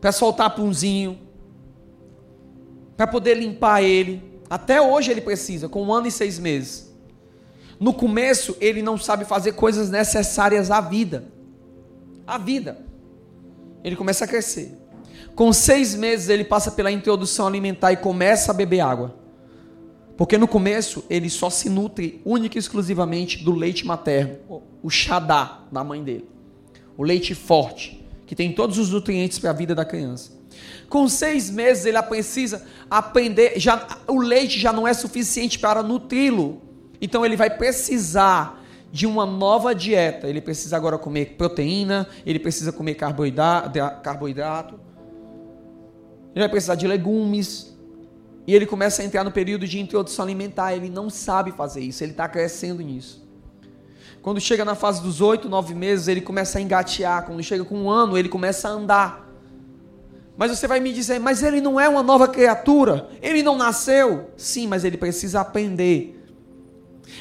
Para 0.00 0.12
soltar 0.12 0.54
punzinho, 0.54 1.18
para 2.96 3.06
poder 3.06 3.34
limpar 3.34 3.82
ele. 3.82 4.22
Até 4.48 4.80
hoje 4.80 5.10
ele 5.10 5.20
precisa, 5.20 5.68
com 5.68 5.82
um 5.82 5.92
ano 5.92 6.06
e 6.06 6.10
seis 6.10 6.38
meses. 6.38 6.92
No 7.78 7.92
começo, 7.92 8.56
ele 8.60 8.82
não 8.82 8.96
sabe 8.96 9.24
fazer 9.24 9.52
coisas 9.52 9.90
necessárias 9.90 10.70
à 10.70 10.80
vida. 10.80 11.24
À 12.26 12.38
vida. 12.38 12.78
Ele 13.82 13.96
começa 13.96 14.24
a 14.24 14.28
crescer. 14.28 14.78
Com 15.34 15.52
seis 15.52 15.94
meses, 15.94 16.28
ele 16.28 16.44
passa 16.44 16.70
pela 16.70 16.92
introdução 16.92 17.46
alimentar 17.46 17.92
e 17.92 17.96
começa 17.96 18.52
a 18.52 18.54
beber 18.54 18.80
água. 18.80 19.16
Porque 20.16 20.38
no 20.38 20.46
começo, 20.46 21.04
ele 21.10 21.28
só 21.28 21.50
se 21.50 21.68
nutre 21.68 22.20
única 22.24 22.56
e 22.56 22.60
exclusivamente 22.60 23.42
do 23.42 23.52
leite 23.52 23.84
materno, 23.84 24.62
o 24.82 24.88
xadá 24.88 25.64
da 25.72 25.82
mãe 25.82 26.04
dele. 26.04 26.28
O 26.96 27.02
leite 27.02 27.34
forte, 27.34 28.06
que 28.24 28.36
tem 28.36 28.52
todos 28.52 28.78
os 28.78 28.90
nutrientes 28.90 29.40
para 29.40 29.50
a 29.50 29.54
vida 29.54 29.74
da 29.74 29.84
criança. 29.84 30.30
Com 30.94 31.08
seis 31.08 31.50
meses 31.50 31.86
ele 31.86 32.00
precisa 32.02 32.64
aprender, 32.88 33.58
já, 33.58 33.84
o 34.06 34.20
leite 34.20 34.60
já 34.60 34.72
não 34.72 34.86
é 34.86 34.94
suficiente 34.94 35.58
para 35.58 35.82
nutri-lo. 35.82 36.62
Então 37.00 37.26
ele 37.26 37.34
vai 37.34 37.50
precisar 37.50 38.62
de 38.92 39.04
uma 39.04 39.26
nova 39.26 39.74
dieta. 39.74 40.28
Ele 40.28 40.40
precisa 40.40 40.76
agora 40.76 40.96
comer 40.96 41.34
proteína, 41.36 42.06
ele 42.24 42.38
precisa 42.38 42.70
comer 42.70 42.94
carboidrato, 42.94 43.76
ele 46.32 46.44
vai 46.44 46.48
precisar 46.48 46.76
de 46.76 46.86
legumes. 46.86 47.76
E 48.46 48.54
ele 48.54 48.64
começa 48.64 49.02
a 49.02 49.04
entrar 49.04 49.24
no 49.24 49.32
período 49.32 49.66
de 49.66 49.80
introdução 49.80 50.24
alimentar. 50.24 50.76
Ele 50.76 50.88
não 50.88 51.10
sabe 51.10 51.50
fazer 51.50 51.80
isso, 51.80 52.04
ele 52.04 52.12
está 52.12 52.28
crescendo 52.28 52.80
nisso. 52.80 53.28
Quando 54.22 54.40
chega 54.40 54.64
na 54.64 54.76
fase 54.76 55.02
dos 55.02 55.20
oito, 55.20 55.48
nove 55.48 55.74
meses, 55.74 56.06
ele 56.06 56.20
começa 56.20 56.58
a 56.58 56.62
engatear. 56.62 57.26
Quando 57.26 57.42
chega 57.42 57.64
com 57.64 57.76
um 57.76 57.90
ano, 57.90 58.16
ele 58.16 58.28
começa 58.28 58.68
a 58.68 58.70
andar. 58.70 59.24
Mas 60.36 60.50
você 60.50 60.66
vai 60.66 60.80
me 60.80 60.92
dizer, 60.92 61.20
mas 61.20 61.42
ele 61.42 61.60
não 61.60 61.78
é 61.78 61.88
uma 61.88 62.02
nova 62.02 62.26
criatura, 62.26 63.08
ele 63.22 63.42
não 63.42 63.56
nasceu. 63.56 64.30
Sim, 64.36 64.66
mas 64.66 64.84
ele 64.84 64.96
precisa 64.96 65.40
aprender. 65.40 66.20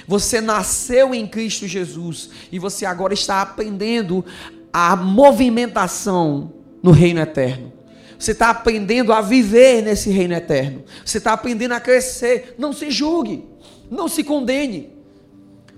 Você 0.07 0.41
nasceu 0.41 1.13
em 1.13 1.27
Cristo 1.27 1.67
Jesus 1.67 2.31
e 2.51 2.57
você 2.57 2.85
agora 2.85 3.13
está 3.13 3.41
aprendendo 3.41 4.25
a 4.71 4.95
movimentação 4.95 6.53
no 6.81 6.91
reino 6.91 7.19
eterno. 7.19 7.71
Você 8.17 8.31
está 8.31 8.49
aprendendo 8.49 9.13
a 9.13 9.21
viver 9.21 9.83
nesse 9.83 10.09
reino 10.09 10.33
eterno. 10.33 10.83
Você 11.05 11.19
está 11.19 11.33
aprendendo 11.33 11.73
a 11.73 11.79
crescer. 11.79 12.55
Não 12.57 12.73
se 12.73 12.89
julgue, 12.89 13.45
não 13.91 14.07
se 14.07 14.23
condene, 14.23 14.91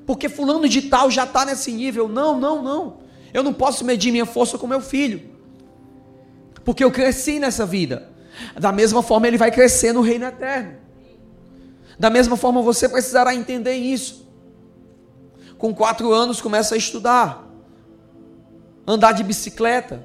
porque 0.05 0.29
fulano 0.29 0.69
de 0.69 0.83
tal 0.83 1.11
já 1.11 1.25
está 1.25 1.43
nesse 1.43 1.71
nível. 1.71 2.07
Não, 2.07 2.39
não, 2.39 2.63
não. 2.63 2.97
Eu 3.33 3.43
não 3.43 3.51
posso 3.51 3.83
medir 3.83 4.11
minha 4.11 4.25
força 4.25 4.57
com 4.57 4.67
meu 4.67 4.79
filho 4.79 5.34
porque 6.65 6.83
eu 6.83 6.91
cresci 6.91 7.39
nessa 7.39 7.65
vida. 7.65 8.09
Da 8.59 8.71
mesma 8.71 9.01
forma, 9.01 9.27
ele 9.27 9.37
vai 9.37 9.51
crescer 9.51 9.93
no 9.93 10.01
reino 10.01 10.25
eterno. 10.25 10.75
Da 11.97 12.09
mesma 12.09 12.35
forma, 12.35 12.61
você 12.61 12.89
precisará 12.89 13.33
entender 13.33 13.75
isso. 13.75 14.27
Com 15.57 15.73
quatro 15.73 16.11
anos, 16.11 16.41
começa 16.41 16.75
a 16.75 16.77
estudar, 16.77 17.47
andar 18.85 19.13
de 19.13 19.23
bicicleta, 19.23 20.03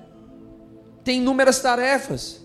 tem 1.03 1.19
inúmeras 1.19 1.61
tarefas. 1.61 2.41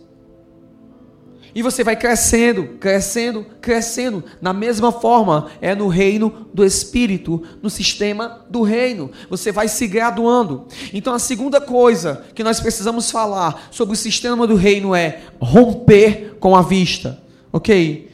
E 1.56 1.62
você 1.62 1.86
vai 1.86 1.96
crescendo, 1.96 2.76
crescendo, 2.82 3.46
crescendo. 3.62 4.22
Na 4.42 4.52
mesma 4.52 4.92
forma, 4.92 5.48
é 5.62 5.74
no 5.74 5.88
reino 5.88 6.48
do 6.54 6.66
Espírito, 6.66 7.42
no 7.64 7.70
sistema 7.70 8.46
do 8.50 8.62
reino. 8.62 9.10
Você 9.30 9.54
vai 9.54 9.70
se 9.70 9.88
graduando. 9.88 10.66
Então, 10.94 11.14
a 11.14 11.20
segunda 11.20 11.62
coisa 11.62 12.26
que 12.36 12.44
nós 12.44 12.60
precisamos 12.60 13.10
falar 13.10 13.70
sobre 13.72 13.94
o 13.94 13.98
sistema 13.98 14.46
do 14.46 14.56
reino 14.56 14.94
é 14.94 15.22
romper 15.40 16.36
com 16.42 16.58
a 16.58 16.62
vista. 16.62 17.24
Ok? 17.54 18.12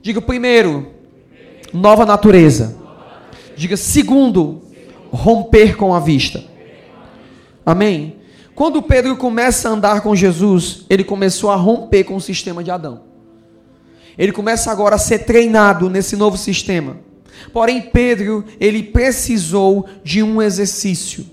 Diga 0.00 0.22
primeiro, 0.22 0.86
nova 1.72 2.06
natureza. 2.06 2.76
Diga 3.56 3.76
segundo, 3.76 4.62
romper 5.10 5.76
com 5.76 5.92
a 5.92 5.98
vista. 5.98 6.44
Amém? 7.64 8.14
Quando 8.56 8.80
Pedro 8.80 9.14
começa 9.18 9.68
a 9.68 9.72
andar 9.72 10.00
com 10.00 10.16
Jesus, 10.16 10.86
ele 10.88 11.04
começou 11.04 11.50
a 11.50 11.56
romper 11.56 12.04
com 12.04 12.16
o 12.16 12.20
sistema 12.20 12.64
de 12.64 12.70
Adão. 12.70 13.02
Ele 14.16 14.32
começa 14.32 14.72
agora 14.72 14.94
a 14.94 14.98
ser 14.98 15.26
treinado 15.26 15.90
nesse 15.90 16.16
novo 16.16 16.38
sistema. 16.38 16.96
Porém, 17.52 17.82
Pedro, 17.82 18.46
ele 18.58 18.82
precisou 18.82 19.86
de 20.02 20.22
um 20.22 20.40
exercício. 20.40 21.26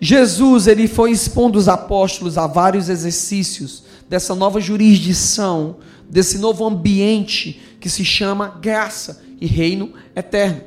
Jesus, 0.00 0.66
ele 0.66 0.88
foi 0.88 1.10
expondo 1.10 1.58
os 1.58 1.68
apóstolos 1.68 2.38
a 2.38 2.46
vários 2.46 2.88
exercícios 2.88 3.84
dessa 4.08 4.34
nova 4.34 4.62
jurisdição, 4.62 5.76
desse 6.08 6.38
novo 6.38 6.64
ambiente 6.64 7.60
que 7.78 7.90
se 7.90 8.02
chama 8.02 8.48
graça 8.62 9.22
e 9.38 9.46
reino 9.46 9.92
eterno. 10.16 10.62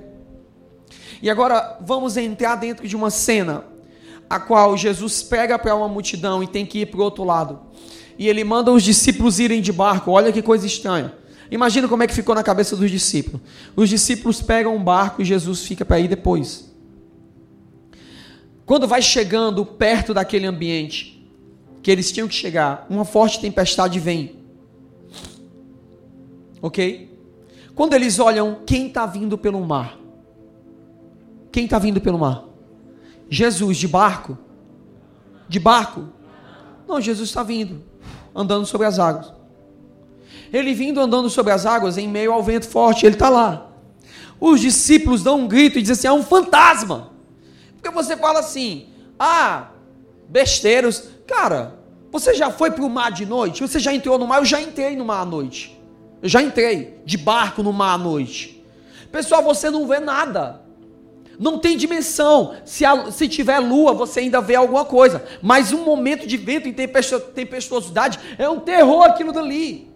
E 1.19 1.32
agora 1.32 1.79
vamos 1.82 2.15
entrar 2.15 2.58
dentro 2.58 2.88
de 2.88 2.95
uma 2.95 3.10
cena 3.10 3.73
a 4.34 4.39
qual 4.39 4.76
Jesus 4.76 5.22
pega 5.22 5.60
para 5.60 5.76
uma 5.76 5.88
multidão 5.88 6.41
e 6.41 6.48
tem 6.48 6.65
que 6.65 6.80
ir 6.80 6.88
para 6.88 7.00
o 7.00 7.04
outro 7.04 7.24
lado. 7.24 7.60
E 8.17 8.28
ele 8.28 8.43
manda 8.43 8.72
os 8.72 8.82
discípulos 8.82 9.39
irem 9.39 9.62
de 9.62 9.72
barco. 9.72 10.10
Olha 10.10 10.32
que 10.32 10.41
coisa 10.41 10.65
estranha. 10.65 11.13
Imagina 11.52 11.88
como 11.88 12.02
é 12.02 12.08
que 12.08 12.15
ficou 12.15 12.34
na 12.34 12.41
cabeça 12.41 12.76
dos 12.76 12.89
discípulos. 12.89 13.41
Os 13.76 13.89
discípulos 13.89 14.41
pegam 14.41 14.76
um 14.76 14.84
barco 14.84 15.22
e 15.22 15.26
Jesus 15.26 15.63
fica 15.63 15.86
para 15.86 16.00
ir 16.00 16.08
depois. 16.08 16.74
Quando 18.65 18.88
vai 18.88 19.04
chegando 19.04 19.63
perto 19.63 20.15
daquele 20.15 20.48
ambiente 20.48 21.30
que 21.84 21.91
eles 21.91 22.12
tinham 22.12 22.28
que 22.28 22.34
chegar, 22.34 22.88
uma 22.89 23.06
forte 23.06 23.39
tempestade 23.39 24.00
vem. 24.00 24.38
Ok? 26.60 27.15
Quando 27.76 27.93
eles 27.93 28.17
olham, 28.17 28.62
quem 28.65 28.88
está 28.88 29.06
vindo 29.06 29.38
pelo 29.38 29.63
mar? 29.63 30.00
Quem 31.52 31.65
está 31.65 31.78
vindo 31.78 32.02
pelo 32.02 32.17
mar? 32.17 32.53
Jesus 33.30 33.78
de 33.78 33.88
barco? 33.88 34.38
De 35.48 35.60
barco? 35.60 36.10
Não, 36.88 37.02
Jesus 37.02 37.30
está 37.30 37.44
vindo, 37.44 37.82
andando 38.36 38.66
sobre 38.66 38.88
as 38.88 39.00
águas. 39.00 39.34
Ele 40.52 40.74
vindo 40.74 41.00
andando 41.00 41.30
sobre 41.30 41.52
as 41.52 41.66
águas 41.66 41.98
em 41.98 42.08
meio 42.08 42.32
ao 42.32 42.44
vento 42.44 42.68
forte, 42.68 43.06
ele 43.06 43.16
está 43.16 43.30
lá. 43.30 43.70
Os 44.40 44.60
discípulos 44.60 45.24
dão 45.24 45.42
um 45.42 45.48
grito 45.48 45.80
e 45.80 45.82
dizem 45.82 45.94
assim: 45.94 46.08
é 46.08 46.12
um 46.12 46.24
fantasma. 46.24 47.12
Porque 47.76 47.90
você 47.90 48.16
fala 48.16 48.40
assim: 48.40 48.88
ah, 49.18 49.70
besteiros. 50.30 51.04
Cara, 51.26 51.80
você 52.12 52.34
já 52.34 52.52
foi 52.52 52.72
para 52.72 52.84
o 52.84 52.90
mar 52.90 53.12
de 53.12 53.26
noite? 53.26 53.62
Você 53.62 53.80
já 53.80 53.94
entrou 53.94 54.20
no 54.20 54.28
mar? 54.28 54.40
Eu 54.40 54.46
já 54.46 54.62
entrei 54.62 54.96
no 54.96 55.06
mar 55.06 55.22
à 55.22 55.26
noite. 55.26 55.80
Eu 56.22 56.30
já 56.30 56.42
entrei 56.42 57.02
de 57.06 57.18
barco 57.18 57.64
no 57.64 57.74
mar 57.74 57.94
à 57.94 57.98
noite. 57.98 58.64
Pessoal, 59.12 59.44
você 59.44 59.70
não 59.70 59.88
vê 59.88 60.00
nada. 60.00 60.62
Não 61.39 61.58
tem 61.58 61.78
dimensão. 61.78 62.56
Se, 62.63 62.86
a, 62.86 63.12
se 63.12 63.28
tiver 63.28 63.60
lua, 63.60 63.93
você 63.93 64.19
ainda 64.19 64.41
vê 64.41 64.56
alguma 64.56 64.86
coisa. 64.86 65.24
Mas 65.41 65.72
um 65.72 65.84
momento 65.84 66.28
de 66.28 66.38
vento 66.38 66.67
e 66.67 66.74
tempestuosidade 66.74 68.19
é 68.38 68.48
um 68.48 68.60
terror 68.60 69.04
aquilo 69.04 69.32
dali. 69.32 69.91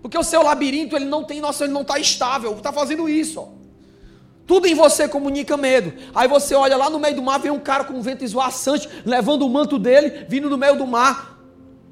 Porque 0.00 0.16
o 0.16 0.22
seu 0.22 0.42
labirinto, 0.42 0.96
ele 0.96 1.04
não 1.04 1.24
tem 1.24 1.40
noção, 1.40 1.66
ele 1.66 1.74
não 1.74 1.82
está 1.82 1.98
estável. 1.98 2.52
Está 2.52 2.72
fazendo 2.72 3.08
isso. 3.08 3.40
Ó. 3.40 3.48
Tudo 4.46 4.66
em 4.66 4.74
você 4.74 5.06
comunica 5.06 5.56
medo. 5.56 5.92
Aí 6.14 6.26
você 6.26 6.54
olha 6.54 6.76
lá 6.76 6.90
no 6.90 6.98
meio 6.98 7.14
do 7.14 7.22
mar, 7.22 7.38
vem 7.38 7.52
um 7.52 7.60
cara 7.60 7.84
com 7.84 7.94
um 7.94 8.02
vento 8.02 8.24
esvoaçante, 8.24 8.88
levando 9.04 9.46
o 9.46 9.48
manto 9.48 9.78
dele, 9.78 10.26
vindo 10.28 10.50
no 10.50 10.58
meio 10.58 10.76
do 10.76 10.86
mar. 10.86 11.38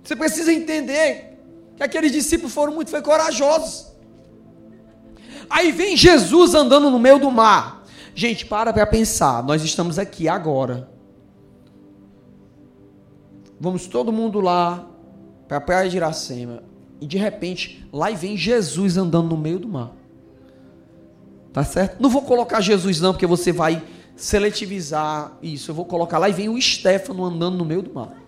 Você 0.03 0.17
precisa 0.17 0.53
entender 0.53 1.39
que 1.77 1.83
aqueles 1.83 2.11
discípulos 2.11 2.53
foram 2.53 2.75
muito 2.75 2.91
foi 2.91 3.01
corajosos. 3.01 3.87
Aí 5.49 5.71
vem 5.71 5.97
Jesus 5.97 6.55
andando 6.55 6.91
no 6.91 6.99
meio 6.99 7.19
do 7.19 7.31
mar. 7.31 7.78
Gente, 8.19 8.45
para 8.45 8.73
para 8.73 8.85
pensar. 8.85 9.45
Nós 9.45 9.63
estamos 9.63 9.97
aqui 9.97 10.29
agora. 10.29 10.91
Vamos 13.61 13.87
todo 13.87 14.11
mundo 14.11 14.41
lá 14.41 14.85
para 15.47 15.59
a 15.59 15.61
praia 15.61 15.89
de 15.89 15.99
Iracema. 15.99 16.65
E 17.01 17.07
de 17.07 17.17
repente, 17.17 17.89
lá 17.93 18.11
vem 18.11 18.37
Jesus 18.37 18.97
andando 18.97 19.29
no 19.29 19.37
meio 19.37 19.61
do 19.61 19.69
mar. 19.69 19.93
Tá 21.53 21.63
certo? 21.63 22.03
Não 22.03 22.11
vou 22.11 22.23
colocar 22.23 22.61
Jesus 22.61 23.01
não, 23.01 23.13
porque 23.13 23.25
você 23.25 23.53
vai 23.53 23.85
seletivizar 24.17 25.39
isso. 25.41 25.71
Eu 25.71 25.77
vou 25.77 25.85
colocar 25.85 26.19
lá 26.19 26.29
e 26.29 26.33
vem 26.33 26.49
o 26.49 26.61
Stefano 26.61 27.25
andando 27.25 27.57
no 27.57 27.65
meio 27.65 27.83
do 27.83 27.95
mar. 27.95 28.21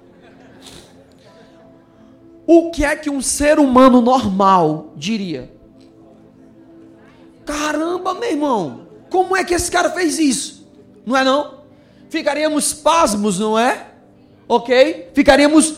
O 2.47 2.71
que 2.71 2.85
é 2.85 2.95
que 2.95 3.11
um 3.11 3.21
ser 3.21 3.59
humano 3.59 4.01
normal 4.01 4.93
diria? 4.95 5.53
Caramba, 7.45 8.15
meu 8.15 8.31
irmão. 8.31 8.90
Como 9.11 9.37
é 9.37 9.45
que 9.45 9.53
esse 9.53 9.71
cara 9.71 9.91
fez 9.91 10.19
isso? 10.19 10.67
Não 11.05 11.17
é 11.17 11.25
não? 11.25 11.61
Ficaríamos 12.09 12.73
pasmos, 12.73 13.39
não 13.39 13.59
é? 13.59 13.87
Ok? 14.49 15.11
Ficaríamos 15.15 15.75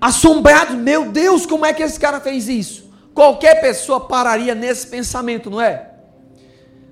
assombrados. 0.00 0.76
Meu 0.76 1.10
Deus, 1.10 1.46
como 1.46 1.64
é 1.64 1.72
que 1.72 1.82
esse 1.82 1.98
cara 1.98 2.20
fez 2.20 2.48
isso? 2.48 2.90
Qualquer 3.14 3.60
pessoa 3.60 4.00
pararia 4.00 4.54
nesse 4.54 4.86
pensamento, 4.88 5.48
não 5.48 5.60
é? 5.60 5.90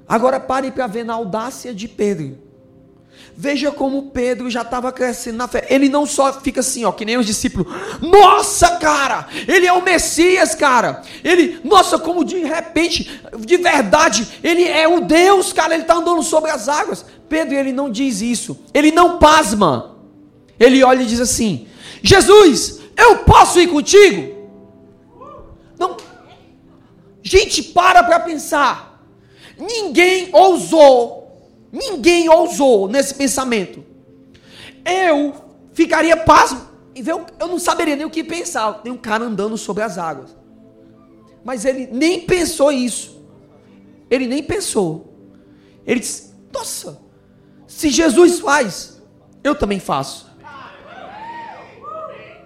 Agora 0.09 0.39
pare 0.39 0.71
para 0.71 0.87
ver 0.87 1.05
na 1.05 1.15
audácia 1.15 1.75
de 1.75 1.89
Pedro. 1.89 2.39
Veja 3.37 3.71
como 3.71 4.11
Pedro 4.11 4.51
já 4.51 4.63
estava 4.63 4.93
crescendo 4.93 5.39
na 5.39 5.49
fé. 5.49 5.67
Ele 5.71 5.89
não 5.89 6.05
só 6.05 6.33
fica 6.41 6.61
assim, 6.61 6.85
ó, 6.85 6.93
que 6.93 7.05
nem 7.05 7.17
os 7.17 7.27
discípulos. 7.27 7.67
Nossa, 8.01 8.77
cara, 8.77 9.27
ele 9.49 9.67
é 9.67 9.73
o 9.73 9.83
Messias, 9.83 10.55
cara. 10.55 11.03
Ele, 11.25 11.61
nossa, 11.65 11.99
como 11.99 12.25
de 12.25 12.39
repente, 12.39 13.21
de 13.39 13.57
verdade, 13.57 14.29
ele 14.45 14.65
é 14.65 14.87
o 14.87 15.01
Deus, 15.01 15.53
cara. 15.53 15.75
Ele 15.75 15.83
está 15.83 15.95
andando 15.95 16.23
sobre 16.23 16.51
as 16.51 16.69
águas. 16.69 17.05
Pedro, 17.29 17.55
ele 17.55 17.73
não 17.73 17.91
diz 17.91 18.21
isso. 18.21 18.59
Ele 18.75 18.93
não 18.93 19.19
pasma. 19.19 19.97
Ele 20.61 20.85
olha 20.85 21.03
e 21.03 21.07
diz 21.07 21.21
assim: 21.21 21.67
Jesus, 22.03 22.81
eu 22.97 23.19
posso 23.19 23.59
ir 23.59 23.69
contigo? 23.69 24.51
Não. 25.79 25.97
Gente, 27.23 27.63
para 27.63 28.03
para 28.03 28.21
pensar. 28.21 29.03
Ninguém 29.59 30.29
ousou 30.33 31.22
Ninguém 31.73 32.29
ousou 32.29 32.87
nesse 32.87 33.15
pensamento. 33.15 33.83
Eu 34.85 35.35
ficaria 35.73 36.17
pasmo. 36.19 36.61
Eu 36.95 37.27
não 37.41 37.59
saberia 37.59 37.97
nem 37.97 38.05
o 38.05 38.11
que 38.11 38.23
pensar. 38.23 38.75
Tem 38.75 38.93
um 38.93 38.99
cara 38.99 39.25
andando 39.25 39.57
sobre 39.57 39.83
as 39.83 39.97
águas. 39.97 40.37
Mas 41.43 41.65
ele 41.65 41.89
nem 41.91 42.21
pensou 42.21 42.71
isso. 42.71 43.23
Ele 44.11 44.27
nem 44.27 44.43
pensou. 44.43 45.15
Ele 45.87 46.01
disse: 46.01 46.35
Nossa, 46.53 47.01
se 47.67 47.89
Jesus 47.89 48.41
faz, 48.41 49.01
eu 49.43 49.55
também 49.55 49.81
faço. 49.81 50.31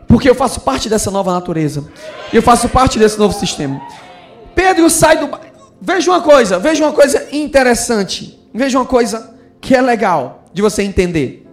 Porque 0.07 0.31
eu 0.31 0.35
faço 0.37 0.61
parte 0.61 0.89
dessa 0.89 1.11
nova 1.11 1.33
natureza. 1.33 1.85
Eu 2.33 2.43
faço 2.43 2.69
parte 2.69 2.97
desse 2.97 3.19
novo 3.19 3.35
sistema. 3.35 3.81
Pedro 4.55 4.89
sai 4.89 5.19
do. 5.19 5.29
Veja 5.81 6.11
uma 6.11 6.23
coisa, 6.23 6.59
veja 6.59 6.85
uma 6.85 6.93
coisa 6.93 7.29
interessante. 7.33 8.36
Veja 8.57 8.79
uma 8.79 8.87
coisa 8.87 9.35
que 9.61 9.75
é 9.75 9.83
legal 9.83 10.45
de 10.53 10.63
você 10.63 10.83
entender. 10.83 11.47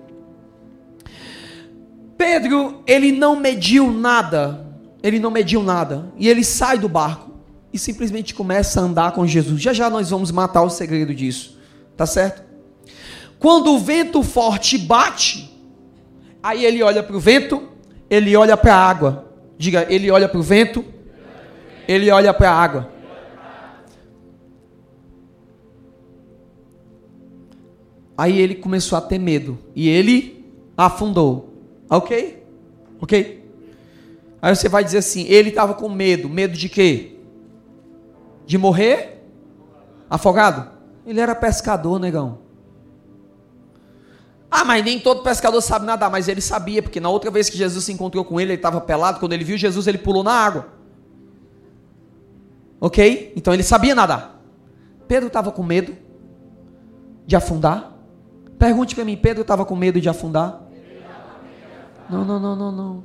Pedro, 2.18 2.82
ele 2.88 3.12
não 3.12 3.36
mediu 3.36 3.92
nada. 3.92 4.66
Ele 5.04 5.20
não 5.20 5.30
mediu 5.30 5.62
nada. 5.62 6.12
E 6.18 6.30
ele 6.30 6.44
sai 6.44 6.78
do 6.78 6.88
barco 6.88 7.32
e 7.74 7.78
simplesmente 7.78 8.34
começa 8.34 8.80
a 8.80 8.84
andar 8.84 9.12
com 9.12 9.28
Jesus. 9.28 9.62
Já 9.62 9.74
já 9.74 9.90
nós 9.90 10.10
vamos 10.12 10.32
matar 10.32 10.62
o 10.62 10.70
segredo 10.70 11.14
disso. 11.14 11.60
Tá 11.98 12.06
certo? 12.06 12.44
Quando 13.38 13.74
o 13.74 13.80
vento 13.80 14.24
forte 14.24 14.78
bate, 14.78 15.54
aí 16.42 16.64
ele 16.64 16.82
olha 16.82 17.04
para 17.04 17.16
o 17.16 17.20
vento, 17.20 17.68
ele 18.10 18.36
olha 18.38 18.56
para 18.56 18.76
a 18.76 18.90
água. 18.90 19.26
Diga, 19.58 19.86
ele 19.90 20.10
olha 20.10 20.30
para 20.30 20.40
o 20.40 20.44
vento, 20.44 20.86
ele 21.86 22.10
olha 22.10 22.34
para 22.34 22.52
a 22.52 22.56
água. 22.56 22.93
Aí 28.18 28.40
ele 28.40 28.56
começou 28.56 28.98
a 28.98 29.02
ter 29.02 29.20
medo. 29.20 29.58
E 29.76 29.90
ele 29.90 30.46
afundou. 30.78 31.54
Ok? 31.90 32.44
Ok? 33.02 33.44
Aí 34.42 34.56
você 34.56 34.70
vai 34.70 34.84
dizer 34.84 35.00
assim: 35.00 35.26
ele 35.28 35.50
estava 35.50 35.74
com 35.74 35.90
medo. 35.90 36.30
Medo 36.30 36.54
de 36.54 36.70
quê? 36.70 37.18
De 38.46 38.58
morrer? 38.58 39.24
Afogado? 40.10 40.72
Ele 41.06 41.20
era 41.20 41.34
pescador, 41.34 42.00
negão. 42.00 42.40
Ah, 44.56 44.64
mas 44.64 44.86
nem 44.86 45.00
todo 45.00 45.24
pescador 45.24 45.60
sabe 45.62 45.84
nadar, 45.84 46.12
mas 46.12 46.28
ele 46.28 46.40
sabia, 46.40 46.84
porque 46.84 47.00
na 47.00 47.10
outra 47.10 47.32
vez 47.32 47.50
que 47.50 47.58
Jesus 47.58 47.86
se 47.86 47.92
encontrou 47.92 48.24
com 48.24 48.40
ele, 48.40 48.52
ele 48.52 48.60
estava 48.60 48.80
pelado, 48.80 49.20
quando 49.20 49.34
ele 49.34 49.44
viu 49.44 49.58
Jesus, 49.58 49.88
ele 49.88 49.98
pulou 49.98 50.24
na 50.24 50.32
água. 50.32 50.68
Ok? 52.80 53.34
Então 53.36 53.52
ele 53.52 53.64
sabia 53.64 53.96
nadar. 53.96 54.40
Pedro 55.08 55.28
estava 55.28 55.52
com 55.52 55.64
medo 55.64 55.98
de 57.26 57.36
afundar? 57.36 57.93
Pergunte 58.64 58.96
para 58.96 59.04
mim, 59.04 59.18
Pedro 59.18 59.42
estava 59.42 59.66
com 59.66 59.76
medo 59.76 60.00
de 60.00 60.08
afundar? 60.08 60.64
Não, 62.10 62.24
não, 62.24 62.40
não, 62.40 62.56
não, 62.56 62.72
não. 62.72 63.04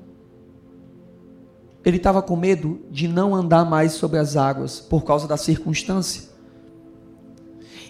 Ele 1.85 1.97
estava 1.97 2.23
com 2.23 2.37
medo 2.37 2.87
de 2.93 3.09
não 3.09 3.35
andar 3.35 3.65
mais 3.65 3.95
sobre 3.95 4.21
as 4.21 4.37
águas 4.37 4.79
por 4.79 5.03
causa 5.03 5.27
da 5.27 5.37
circunstância. 5.37 6.29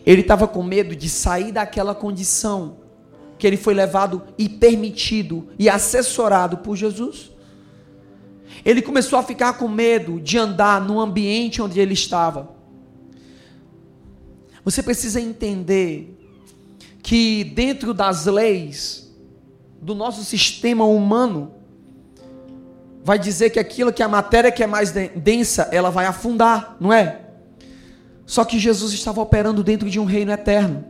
Ele 0.06 0.22
estava 0.22 0.48
com 0.48 0.62
medo 0.62 0.96
de 0.96 1.10
sair 1.10 1.52
daquela 1.52 1.94
condição 1.94 2.78
que 3.38 3.46
ele 3.46 3.58
foi 3.58 3.74
levado 3.74 4.22
e 4.38 4.48
permitido 4.48 5.48
e 5.58 5.68
assessorado 5.68 6.56
por 6.56 6.74
Jesus. 6.74 7.30
Ele 8.64 8.80
começou 8.80 9.18
a 9.18 9.22
ficar 9.22 9.58
com 9.58 9.68
medo 9.68 10.18
de 10.18 10.38
andar 10.38 10.80
no 10.80 10.98
ambiente 10.98 11.60
onde 11.60 11.78
ele 11.78 11.92
estava. 11.92 12.48
Você 14.64 14.82
precisa 14.82 15.20
entender 15.20 16.17
que 17.02 17.44
dentro 17.44 17.94
das 17.94 18.26
leis 18.26 19.14
do 19.80 19.94
nosso 19.94 20.24
sistema 20.24 20.84
humano 20.84 21.52
vai 23.04 23.18
dizer 23.18 23.50
que 23.50 23.58
aquilo 23.58 23.92
que 23.92 24.02
a 24.02 24.08
matéria 24.08 24.52
que 24.52 24.62
é 24.62 24.66
mais 24.66 24.90
densa, 24.90 25.68
ela 25.72 25.90
vai 25.90 26.04
afundar, 26.04 26.76
não 26.80 26.92
é? 26.92 27.20
Só 28.26 28.44
que 28.44 28.58
Jesus 28.58 28.92
estava 28.92 29.22
operando 29.22 29.64
dentro 29.64 29.88
de 29.88 29.98
um 29.98 30.04
reino 30.04 30.30
eterno. 30.30 30.84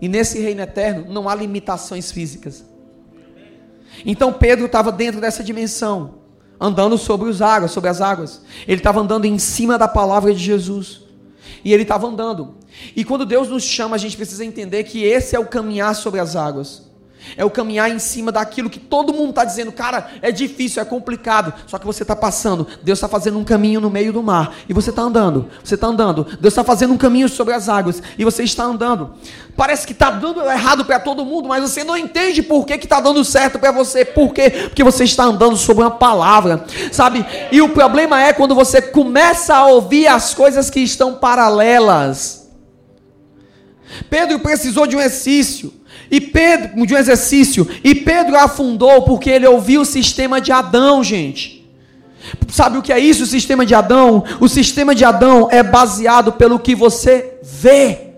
E 0.00 0.08
nesse 0.08 0.38
reino 0.40 0.60
eterno 0.60 1.10
não 1.10 1.28
há 1.28 1.34
limitações 1.34 2.12
físicas. 2.12 2.64
Então 4.04 4.32
Pedro 4.32 4.66
estava 4.66 4.92
dentro 4.92 5.20
dessa 5.20 5.42
dimensão, 5.42 6.16
andando 6.60 6.98
sobre 6.98 7.30
as 7.30 7.40
águas, 7.40 7.70
sobre 7.70 7.88
as 7.88 8.00
águas. 8.00 8.42
Ele 8.66 8.78
estava 8.78 9.00
andando 9.00 9.24
em 9.24 9.38
cima 9.38 9.78
da 9.78 9.88
palavra 9.88 10.34
de 10.34 10.40
Jesus. 10.40 11.02
E 11.64 11.72
ele 11.72 11.84
estava 11.84 12.06
andando. 12.06 12.56
E 12.94 13.04
quando 13.04 13.24
Deus 13.24 13.48
nos 13.48 13.62
chama, 13.62 13.96
a 13.96 13.98
gente 13.98 14.16
precisa 14.16 14.44
entender 14.44 14.84
que 14.84 15.04
esse 15.04 15.36
é 15.36 15.38
o 15.38 15.46
caminhar 15.46 15.94
sobre 15.94 16.20
as 16.20 16.36
águas. 16.36 16.92
É 17.36 17.44
o 17.44 17.50
caminhar 17.50 17.90
em 17.90 17.98
cima 17.98 18.32
daquilo 18.32 18.68
que 18.68 18.78
todo 18.78 19.12
mundo 19.12 19.30
está 19.30 19.44
dizendo, 19.44 19.72
cara, 19.72 20.10
é 20.20 20.30
difícil, 20.30 20.82
é 20.82 20.84
complicado. 20.84 21.52
Só 21.66 21.78
que 21.78 21.86
você 21.86 22.02
está 22.02 22.14
passando, 22.14 22.66
Deus 22.82 22.98
está 22.98 23.08
fazendo 23.08 23.38
um 23.38 23.44
caminho 23.44 23.80
no 23.80 23.90
meio 23.90 24.12
do 24.12 24.22
mar. 24.22 24.54
E 24.68 24.72
você 24.72 24.90
está 24.90 25.02
andando, 25.02 25.48
você 25.62 25.74
está 25.74 25.86
andando. 25.86 26.24
Deus 26.24 26.52
está 26.52 26.64
fazendo 26.64 26.92
um 26.92 26.98
caminho 26.98 27.28
sobre 27.28 27.54
as 27.54 27.68
águas. 27.68 28.02
E 28.18 28.24
você 28.24 28.42
está 28.42 28.64
andando. 28.64 29.14
Parece 29.56 29.86
que 29.86 29.92
está 29.92 30.10
dando 30.10 30.42
errado 30.42 30.84
para 30.84 30.98
todo 30.98 31.24
mundo, 31.24 31.48
mas 31.48 31.62
você 31.62 31.84
não 31.84 31.96
entende 31.96 32.42
por 32.42 32.66
que 32.66 32.74
está 32.74 33.00
dando 33.00 33.24
certo 33.24 33.58
para 33.58 33.70
você. 33.70 34.04
Por 34.04 34.32
quê? 34.32 34.50
Porque 34.50 34.84
você 34.84 35.04
está 35.04 35.24
andando 35.24 35.56
sobre 35.56 35.84
uma 35.84 35.90
palavra, 35.90 36.64
sabe? 36.90 37.24
E 37.50 37.60
o 37.62 37.68
problema 37.68 38.20
é 38.20 38.32
quando 38.32 38.54
você 38.54 38.82
começa 38.82 39.54
a 39.54 39.66
ouvir 39.66 40.06
as 40.06 40.34
coisas 40.34 40.68
que 40.68 40.80
estão 40.80 41.14
paralelas. 41.14 42.41
Pedro 44.08 44.38
precisou 44.38 44.86
de 44.86 44.96
um 44.96 45.00
exercício. 45.00 45.72
E 46.10 46.20
Pedro, 46.20 46.86
de 46.86 46.94
um 46.94 46.98
exercício, 46.98 47.66
e 47.82 47.94
Pedro 47.94 48.36
afundou 48.36 49.02
porque 49.02 49.30
ele 49.30 49.46
ouviu 49.46 49.80
o 49.80 49.86
sistema 49.86 50.40
de 50.40 50.52
Adão, 50.52 51.02
gente. 51.02 51.62
Sabe 52.48 52.78
o 52.78 52.82
que 52.82 52.92
é 52.92 52.98
isso, 52.98 53.22
o 53.24 53.26
sistema 53.26 53.64
de 53.64 53.74
Adão? 53.74 54.22
O 54.38 54.48
sistema 54.48 54.94
de 54.94 55.04
Adão 55.04 55.48
é 55.50 55.62
baseado 55.62 56.32
pelo 56.32 56.58
que 56.58 56.74
você 56.74 57.38
vê. 57.42 58.12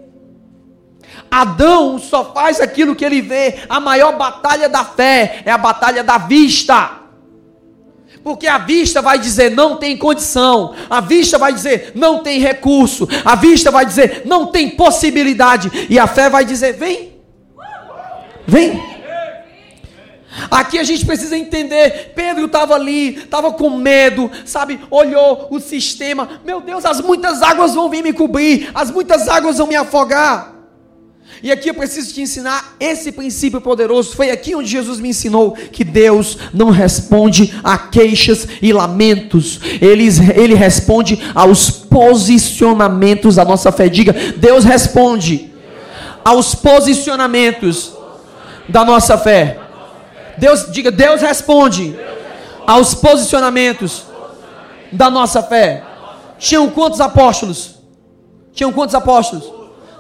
Adão 1.30 1.98
só 1.98 2.32
faz 2.32 2.60
aquilo 2.60 2.94
que 2.94 3.04
ele 3.04 3.20
vê. 3.20 3.60
A 3.68 3.80
maior 3.80 4.16
batalha 4.16 4.68
da 4.68 4.84
fé 4.84 5.42
é 5.44 5.50
a 5.50 5.58
batalha 5.58 6.04
da 6.04 6.18
vista. 6.18 7.03
Porque 8.24 8.46
a 8.46 8.58
vista 8.58 9.00
vai 9.02 9.18
dizer 9.18 9.50
não 9.50 9.76
tem 9.76 9.96
condição, 9.96 10.74
a 10.90 11.00
vista 11.00 11.38
vai 11.38 11.52
dizer 11.52 11.92
não 11.94 12.20
tem 12.20 12.40
recurso, 12.40 13.06
a 13.24 13.36
vista 13.36 13.70
vai 13.70 13.84
dizer 13.84 14.22
não 14.24 14.46
tem 14.46 14.70
possibilidade, 14.70 15.86
e 15.90 15.98
a 15.98 16.06
fé 16.06 16.30
vai 16.30 16.44
dizer 16.44 16.72
vem, 16.72 17.14
Vem. 18.46 18.94
Aqui 20.50 20.78
a 20.78 20.82
gente 20.82 21.06
precisa 21.06 21.36
entender. 21.36 22.12
Pedro 22.14 22.46
estava 22.46 22.74
ali, 22.74 23.16
estava 23.16 23.52
com 23.52 23.70
medo, 23.70 24.30
sabe? 24.44 24.80
Olhou 24.90 25.48
o 25.50 25.60
sistema. 25.60 26.40
Meu 26.44 26.60
Deus, 26.60 26.84
as 26.84 27.00
muitas 27.00 27.40
águas 27.40 27.74
vão 27.74 27.88
vir 27.88 28.02
me 28.02 28.12
cobrir, 28.12 28.70
as 28.74 28.90
muitas 28.90 29.28
águas 29.28 29.58
vão 29.58 29.66
me 29.66 29.76
afogar. 29.76 30.52
E 31.44 31.52
aqui 31.52 31.68
eu 31.68 31.74
preciso 31.74 32.14
te 32.14 32.22
ensinar 32.22 32.74
esse 32.80 33.12
princípio 33.12 33.60
poderoso. 33.60 34.16
Foi 34.16 34.30
aqui 34.30 34.54
onde 34.54 34.66
Jesus 34.66 34.98
me 34.98 35.10
ensinou 35.10 35.52
que 35.52 35.84
Deus 35.84 36.38
não 36.54 36.70
responde 36.70 37.54
a 37.62 37.76
queixas 37.76 38.48
e 38.62 38.72
lamentos, 38.72 39.60
ele, 39.78 40.08
ele 40.34 40.54
responde 40.54 41.22
aos 41.34 41.70
posicionamentos 41.70 43.36
da 43.36 43.44
nossa 43.44 43.70
fé. 43.70 43.90
Diga, 43.90 44.14
Deus 44.38 44.64
responde 44.64 45.52
aos 46.24 46.54
posicionamentos 46.54 47.92
da 48.66 48.82
nossa 48.82 49.18
fé. 49.18 49.58
Deus, 50.38 50.72
diga, 50.72 50.90
Deus 50.90 51.20
responde 51.20 51.94
aos 52.66 52.94
posicionamentos 52.94 54.04
da 54.90 55.10
nossa 55.10 55.42
fé. 55.42 55.84
Tinham 56.38 56.70
quantos 56.70 57.02
apóstolos? 57.02 57.74
Tinham 58.54 58.72
quantos 58.72 58.94
apóstolos? 58.94 59.53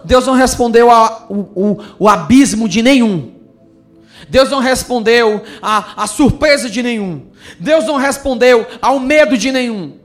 Deus 0.04 0.26
não 0.26 0.34
respondeu 0.34 0.90
ao 0.90 1.26
o, 1.30 1.78
o 1.98 2.08
abismo 2.08 2.68
de 2.68 2.82
nenhum. 2.82 3.32
Deus 4.28 4.50
não 4.50 4.58
respondeu 4.58 5.42
à 5.62 6.06
surpresa 6.06 6.68
de 6.68 6.82
nenhum. 6.82 7.26
Deus 7.58 7.84
não 7.84 7.96
respondeu 7.96 8.66
ao 8.80 8.98
medo 8.98 9.36
de 9.36 9.52
nenhum. 9.52 9.98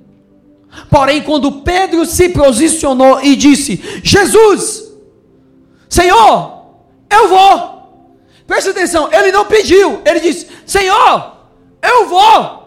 Porém, 0.89 1.21
quando 1.21 1.61
Pedro 1.61 2.05
se 2.05 2.29
posicionou 2.29 3.21
e 3.21 3.35
disse: 3.35 3.81
Jesus, 4.03 4.91
Senhor, 5.87 6.65
eu 7.09 7.27
vou. 7.27 7.79
Presta 8.45 8.71
atenção, 8.71 9.09
ele 9.11 9.31
não 9.31 9.45
pediu, 9.45 10.01
ele 10.05 10.19
disse: 10.19 10.47
Senhor, 10.65 11.33
eu 11.81 12.07
vou. 12.07 12.59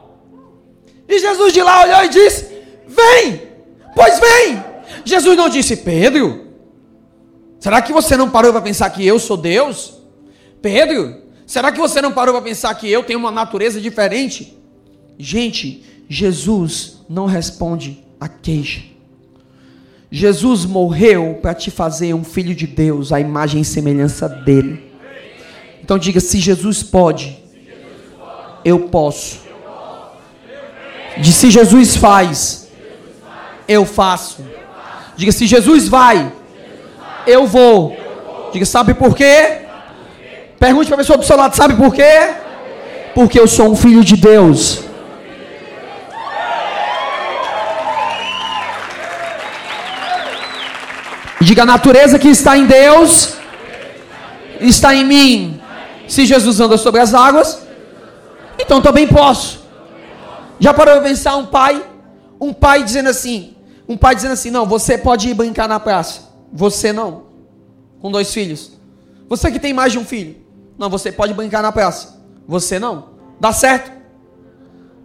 E 1.09 1.19
Jesus 1.19 1.53
de 1.53 1.63
lá 1.63 1.85
olhou 1.85 2.05
e 2.05 2.09
disse: 2.09 2.47
Vem, 2.87 3.43
pois 3.95 4.19
vem. 4.19 4.65
Jesus 5.05 5.37
não 5.37 5.49
disse: 5.49 5.77
Pedro, 5.77 6.42
será 7.63 7.81
que 7.81 7.93
você 7.93 8.17
não 8.17 8.29
parou 8.29 8.51
para 8.51 8.61
pensar 8.61 8.91
que 8.91 9.07
eu 9.07 9.21
sou 9.21 9.37
Deus? 9.37 9.95
Pedro, 10.61 11.23
será 11.47 11.71
que 11.71 11.79
você 11.79 12.03
não 12.03 12.11
parou 12.11 12.35
para 12.35 12.43
pensar 12.43 12.75
que 12.75 12.91
eu 12.91 13.05
tenho 13.05 13.21
uma 13.21 13.31
natureza 13.31 13.81
diferente? 13.81 14.59
Gente, 15.17 15.85
Jesus 16.09 17.05
não 17.09 17.27
responde 17.27 18.03
a 18.19 18.27
queixa. 18.27 18.83
Jesus 20.11 20.65
morreu 20.65 21.39
para 21.41 21.55
te 21.55 21.71
fazer 21.71 22.13
um 22.15 22.25
filho 22.25 22.53
de 22.53 22.67
Deus, 22.67 23.13
a 23.13 23.21
imagem 23.21 23.61
e 23.61 23.65
semelhança 23.65 24.29
dele. 24.29 24.93
Então 25.83 25.97
diga: 25.97 26.19
se 26.19 26.41
Jesus 26.41 26.83
pode, 26.83 27.39
eu 28.65 28.81
posso. 28.89 29.41
De 31.17 31.33
se 31.33 31.49
Jesus 31.49 31.97
faz, 31.97 32.69
eu 33.69 33.87
faço. 33.87 34.45
Diga: 35.17 35.31
se 35.31 35.47
Jesus 35.47 35.87
vai, 35.87 36.42
eu 37.27 37.47
vou. 37.47 37.97
Diga: 38.53 38.65
sabe 38.65 38.95
por 38.95 39.15
quê? 39.15 39.63
Pergunte 40.59 40.87
para 40.87 40.97
a 40.97 40.99
pessoa 40.99 41.19
do 41.19 41.25
seu 41.25 41.37
lado: 41.37 41.57
sabe 41.57 41.75
por 41.75 41.95
quê? 41.95 42.35
Porque 43.15 43.39
eu 43.39 43.47
sou 43.47 43.71
um 43.71 43.77
filho 43.77 44.05
de 44.05 44.17
Deus. 44.17 44.85
Diga: 51.41 51.63
a 51.63 51.67
natureza 51.67 52.19
que 52.19 52.29
está 52.29 52.57
em 52.57 52.67
Deus 52.67 53.35
está 54.61 54.95
em 54.95 55.05
mim. 55.05 55.61
Se 56.09 56.27
Jesus 56.27 56.61
anda 56.61 56.77
sobre 56.77 57.01
as 57.01 57.15
águas, 57.15 57.67
então 58.59 58.81
também 58.81 59.07
posso. 59.07 59.61
Já 60.59 60.73
parou 60.73 60.95
para 60.95 61.09
pensar 61.09 61.37
um 61.37 61.47
pai? 61.47 61.83
Um 62.41 62.53
pai 62.53 62.83
dizendo 62.83 63.09
assim: 63.09 63.57
um 63.89 63.97
pai 63.97 64.15
dizendo 64.15 64.33
assim, 64.33 64.51
não, 64.51 64.65
você 64.67 64.97
pode 64.97 65.29
ir 65.29 65.35
brincar 65.35 65.69
na 65.69 65.81
praça. 65.81 66.32
Você 66.53 66.93
não. 66.93 67.25
Com 68.01 68.11
dois 68.11 68.33
filhos. 68.33 68.79
Você 69.29 69.51
que 69.51 69.59
tem 69.59 69.73
mais 69.73 69.93
de 69.93 69.99
um 69.99 70.05
filho. 70.05 70.37
Não, 70.77 70.91
você 70.91 71.11
pode 71.11 71.33
brincar 71.33 71.63
na 71.63 71.73
praça. 71.73 72.21
Você 72.47 72.79
não. 72.79 73.11
Dá 73.41 73.53
certo? 73.53 73.91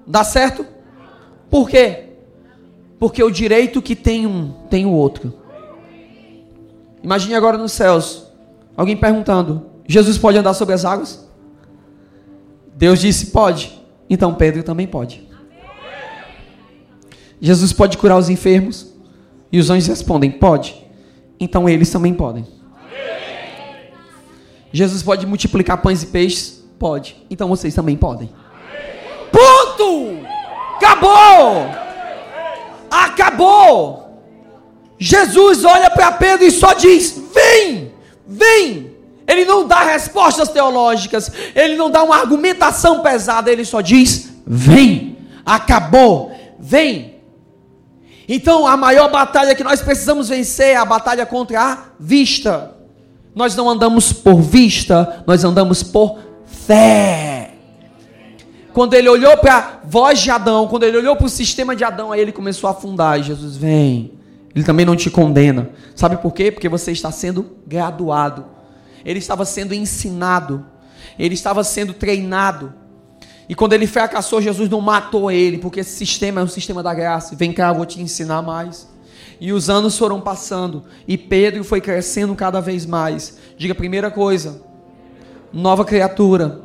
Dá 0.06 0.24
certo? 0.24 0.66
Por 1.50 1.70
quê? 1.70 2.10
Porque 3.00 3.24
o 3.24 3.32
direito 3.32 3.82
que 3.82 3.96
tem 3.96 4.26
um, 4.26 4.52
tem 4.70 4.86
o 4.86 4.92
outro. 4.92 5.34
Imagine 7.04 7.36
agora 7.36 7.58
nos 7.58 7.72
céus. 7.72 8.28
Alguém 8.76 8.98
perguntando: 8.98 9.68
Jesus 9.88 10.18
pode 10.18 10.38
andar 10.38 10.54
sobre 10.54 10.74
as 10.74 10.84
águas? 10.84 11.28
Deus 12.76 13.00
disse: 13.00 13.28
pode. 13.28 13.82
Então 14.10 14.34
Pedro 14.34 14.64
também 14.64 14.88
pode. 14.88 15.28
Jesus 17.40 17.72
pode 17.72 17.98
curar 17.98 18.18
os 18.18 18.30
enfermos? 18.30 18.94
E 19.52 19.60
os 19.60 19.70
anjos 19.70 19.88
respondem: 19.88 20.32
pode. 20.32 20.87
Então 21.40 21.68
eles 21.68 21.90
também 21.90 22.14
podem. 22.14 22.46
Jesus 24.72 25.02
pode 25.02 25.26
multiplicar 25.26 25.82
pães 25.82 26.04
e 26.04 26.08
peixes? 26.08 26.64
Pode. 26.78 27.16
Então 27.30 27.48
vocês 27.48 27.74
também 27.74 27.96
podem. 27.96 28.30
Ponto! 29.32 30.20
Acabou! 30.76 31.68
Acabou! 32.90 34.08
Jesus 35.00 35.64
olha 35.64 35.90
para 35.90 36.12
Pedro 36.14 36.46
e 36.46 36.52
só 36.52 36.74
diz: 36.74 37.22
Vem! 37.34 37.92
Vem! 38.26 38.96
Ele 39.28 39.46
não 39.46 39.68
dá 39.68 39.84
respostas 39.84 40.50
teológicas, 40.50 41.32
ele 41.54 41.76
não 41.76 41.92
dá 41.92 42.02
uma 42.02 42.16
argumentação 42.16 43.02
pesada, 43.02 43.52
ele 43.52 43.66
só 43.66 43.82
diz: 43.82 44.34
Vem! 44.46 45.18
Acabou! 45.46 46.32
Vem! 46.60 47.17
Então 48.28 48.68
a 48.68 48.76
maior 48.76 49.10
batalha 49.10 49.56
que 49.56 49.64
nós 49.64 49.82
precisamos 49.82 50.30
vencer 50.30 50.70
é 50.70 50.76
a 50.76 50.86
batalha 50.86 51.26
contra 51.26 51.62
a 51.62 51.78
vista. 52.00 52.76
Nós 53.34 53.56
não 53.56 53.70
andamos 53.70 54.12
por 54.12 54.42
vista, 54.42 55.24
nós 55.26 55.44
andamos 55.44 55.84
por 55.84 56.20
fé. 56.46 57.54
Quando 58.74 58.94
ele 58.94 59.10
olhou 59.10 59.38
para 59.38 59.58
a 59.58 59.80
voz 59.88 60.20
de 60.20 60.30
Adão, 60.30 60.68
quando 60.68 60.84
ele 60.84 60.98
olhou 60.98 61.16
para 61.16 61.26
o 61.26 61.30
sistema 61.30 61.76
de 61.76 61.84
Adão, 61.84 62.12
aí 62.12 62.20
ele 62.20 62.32
começou 62.32 62.68
a 62.68 62.72
afundar. 62.72 63.20
E 63.20 63.24
Jesus 63.24 63.56
vem. 63.56 64.12
Ele 64.54 64.64
também 64.64 64.86
não 64.86 64.96
te 64.96 65.10
condena. 65.10 65.70
Sabe 65.96 66.18
por 66.18 66.34
quê? 66.34 66.52
Porque 66.52 66.68
você 66.68 66.92
está 66.92 67.12
sendo 67.12 67.58
graduado. 67.66 68.46
Ele 69.06 69.20
estava 69.20 69.46
sendo 69.46 69.74
ensinado. 69.74 70.66
Ele 71.18 71.34
estava 71.34 71.64
sendo 71.64 71.94
treinado. 71.94 72.74
E 73.50 73.56
quando 73.56 73.74
ele 73.74 73.88
fracassou, 73.88 74.42
Jesus 74.42 74.70
não 74.70 74.82
matou 74.82 75.32
ele, 75.32 75.58
porque 75.58 75.80
esse 75.80 75.92
sistema 75.92 76.42
é 76.42 76.44
um 76.44 76.48
sistema 76.48 76.84
da 76.84 76.94
graça. 76.94 77.36
Vem 77.36 77.54
cá, 77.54 77.70
eu 77.70 77.76
vou 77.76 77.86
te 77.86 78.02
ensinar 78.02 78.42
mais. 78.42 78.88
E 79.40 79.54
os 79.54 79.70
anos 79.70 79.98
foram 79.98 80.20
passando, 80.20 80.84
e 81.08 81.18
Pedro 81.18 81.64
foi 81.64 81.80
crescendo 81.80 82.36
cada 82.36 82.60
vez 82.60 82.86
mais. 82.86 83.38
Diga 83.58 83.76
primeira 83.76 84.10
coisa, 84.10 84.62
nova 85.54 85.86
criatura. 85.86 86.62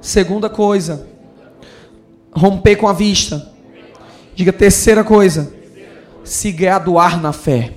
Segunda 0.00 0.50
coisa, 0.50 1.06
romper 2.32 2.76
com 2.76 2.88
a 2.88 2.92
vista. 2.92 3.50
Diga 4.34 4.52
terceira 4.52 5.04
coisa, 5.04 5.54
se 6.24 6.50
graduar 6.50 7.22
na 7.22 7.32
fé. 7.32 7.74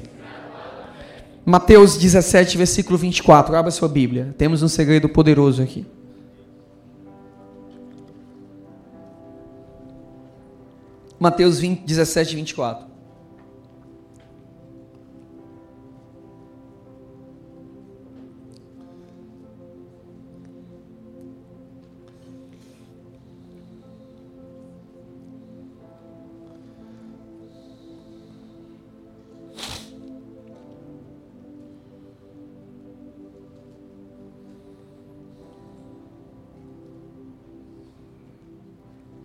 Mateus 1.45 1.95
17, 1.95 2.57
versículo 2.57 2.97
24. 2.97 3.55
Abra 3.55 3.71
sua 3.71 3.87
Bíblia. 3.87 4.35
Temos 4.37 4.63
um 4.63 4.67
segredo 4.67 5.07
poderoso 5.07 5.61
aqui. 5.61 5.85
Mateus 11.19 11.59
20, 11.59 11.87
17, 11.87 12.35
24. 12.35 12.87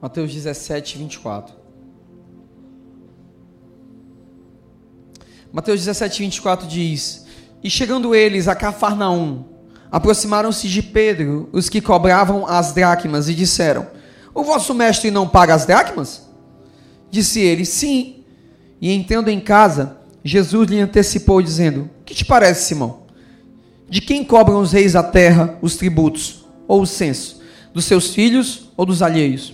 Mateus 0.03 0.33
17, 0.33 0.99
24. 0.99 1.62
Mateus 5.53 5.81
17, 5.81 6.23
24 6.23 6.67
diz: 6.67 7.27
E 7.63 7.69
chegando 7.69 8.15
eles 8.15 8.49
a 8.49 8.55
Cafarnaum, 8.55 9.45
aproximaram-se 9.91 10.67
de 10.67 10.83
Pedro 10.83 11.51
os 11.53 11.69
que 11.69 11.83
cobravam 11.83 12.47
as 12.47 12.73
dracmas 12.73 13.29
e 13.29 13.35
disseram: 13.35 13.87
O 14.35 14.43
vosso 14.43 14.73
mestre 14.73 15.11
não 15.11 15.29
paga 15.29 15.55
as 15.55 15.67
dracmas? 15.67 16.27
Disse 17.11 17.41
ele: 17.41 17.67
Sim. 17.67 18.25
E 18.81 18.91
entrando 18.91 19.29
em 19.29 19.39
casa, 19.39 19.99
Jesus 20.25 20.71
lhe 20.71 20.81
antecipou, 20.81 21.43
dizendo: 21.43 21.91
Que 22.07 22.15
te 22.15 22.25
parece, 22.25 22.69
Simão? 22.69 23.03
De 23.91 24.01
quem 24.01 24.25
cobram 24.25 24.59
os 24.59 24.73
reis 24.73 24.95
da 24.95 25.03
terra 25.03 25.59
os 25.61 25.77
tributos 25.77 26.47
ou 26.67 26.81
o 26.81 26.87
censo? 26.87 27.43
Dos 27.75 27.85
seus 27.85 28.15
filhos 28.15 28.71
ou 28.75 28.87
dos 28.87 29.03
alheios? 29.03 29.53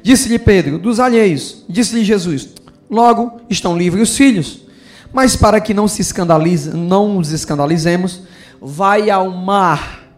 Disse-lhe 0.00 0.38
Pedro: 0.38 0.78
Dos 0.78 1.00
alheios. 1.00 1.64
Disse-lhe 1.68 2.04
Jesus: 2.04 2.50
Logo 2.88 3.40
estão 3.50 3.76
livres 3.76 4.10
os 4.10 4.16
filhos. 4.16 4.67
Mas 5.12 5.36
para 5.36 5.60
que 5.60 5.72
não 5.72 5.88
se 5.88 6.02
escandalize, 6.02 6.70
não 6.70 7.14
nos 7.14 7.30
escandalizemos, 7.30 8.22
vai 8.60 9.10
ao 9.10 9.30
mar 9.30 10.12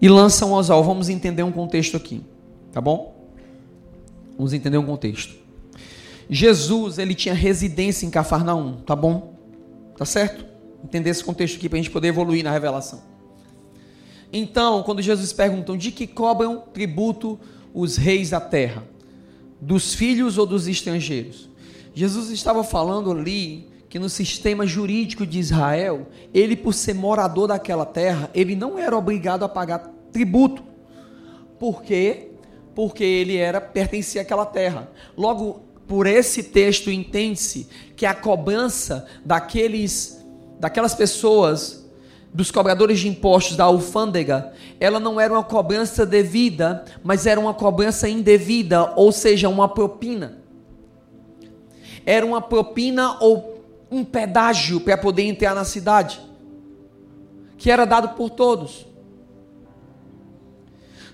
e 0.00 0.08
lança 0.08 0.46
um 0.46 0.56
anzol. 0.56 0.82
Vamos 0.84 1.08
entender 1.08 1.42
um 1.42 1.52
contexto 1.52 1.96
aqui, 1.96 2.22
tá 2.72 2.80
bom? 2.80 3.30
Vamos 4.36 4.52
entender 4.52 4.78
um 4.78 4.86
contexto. 4.86 5.34
Jesus, 6.28 6.98
ele 6.98 7.14
tinha 7.14 7.34
residência 7.34 8.06
em 8.06 8.10
Cafarnaum, 8.10 8.76
tá 8.84 8.94
bom? 8.94 9.34
Tá 9.96 10.04
certo? 10.04 10.44
Entender 10.84 11.10
esse 11.10 11.24
contexto 11.24 11.56
aqui 11.56 11.68
para 11.68 11.78
a 11.78 11.82
gente 11.82 11.90
poder 11.90 12.08
evoluir 12.08 12.44
na 12.44 12.50
revelação. 12.50 13.00
Então, 14.32 14.82
quando 14.82 15.00
Jesus 15.00 15.32
pergunta 15.32 15.76
de 15.76 15.90
que 15.90 16.06
cobram 16.06 16.62
tributo 16.72 17.38
os 17.72 17.96
reis 17.96 18.30
da 18.30 18.40
terra, 18.40 18.84
dos 19.60 19.94
filhos 19.94 20.36
ou 20.36 20.46
dos 20.46 20.66
estrangeiros, 20.66 21.48
Jesus 21.94 22.30
estava 22.30 22.62
falando 22.62 23.10
ali 23.10 23.68
que 23.96 23.98
no 23.98 24.10
sistema 24.10 24.66
jurídico 24.66 25.26
de 25.26 25.38
Israel, 25.38 26.06
ele 26.34 26.54
por 26.54 26.74
ser 26.74 26.92
morador 26.92 27.48
daquela 27.48 27.86
terra, 27.86 28.28
ele 28.34 28.54
não 28.54 28.78
era 28.78 28.94
obrigado 28.94 29.42
a 29.42 29.48
pagar 29.48 29.90
tributo. 30.12 30.62
Por 31.58 31.82
quê? 31.82 32.32
Porque 32.74 33.02
ele 33.02 33.38
era 33.38 33.58
pertencia 33.58 34.20
àquela 34.20 34.44
terra. 34.44 34.90
Logo, 35.16 35.62
por 35.88 36.06
esse 36.06 36.42
texto 36.42 36.90
entende-se 36.90 37.68
que 37.96 38.04
a 38.04 38.12
cobrança 38.12 39.06
daqueles 39.24 40.22
daquelas 40.60 40.94
pessoas 40.94 41.88
dos 42.34 42.50
cobradores 42.50 43.00
de 43.00 43.08
impostos 43.08 43.56
da 43.56 43.64
alfândega, 43.64 44.52
ela 44.78 45.00
não 45.00 45.18
era 45.18 45.32
uma 45.32 45.42
cobrança 45.42 46.04
devida, 46.04 46.84
mas 47.02 47.24
era 47.24 47.40
uma 47.40 47.54
cobrança 47.54 48.06
indevida, 48.06 48.92
ou 48.94 49.10
seja, 49.10 49.48
uma 49.48 49.70
propina. 49.70 50.42
Era 52.04 52.26
uma 52.26 52.42
propina 52.42 53.16
ou 53.20 53.55
um 53.90 54.04
pedágio 54.04 54.80
para 54.80 54.96
poder 54.96 55.22
entrar 55.22 55.54
na 55.54 55.64
cidade, 55.64 56.20
que 57.56 57.70
era 57.70 57.84
dado 57.84 58.10
por 58.10 58.30
todos. 58.30 58.86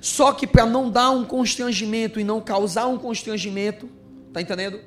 Só 0.00 0.32
que 0.32 0.46
para 0.46 0.66
não 0.66 0.90
dar 0.90 1.10
um 1.10 1.24
constrangimento 1.24 2.18
e 2.18 2.24
não 2.24 2.40
causar 2.40 2.86
um 2.86 2.98
constrangimento, 2.98 3.88
tá 4.32 4.40
entendendo? 4.40 4.80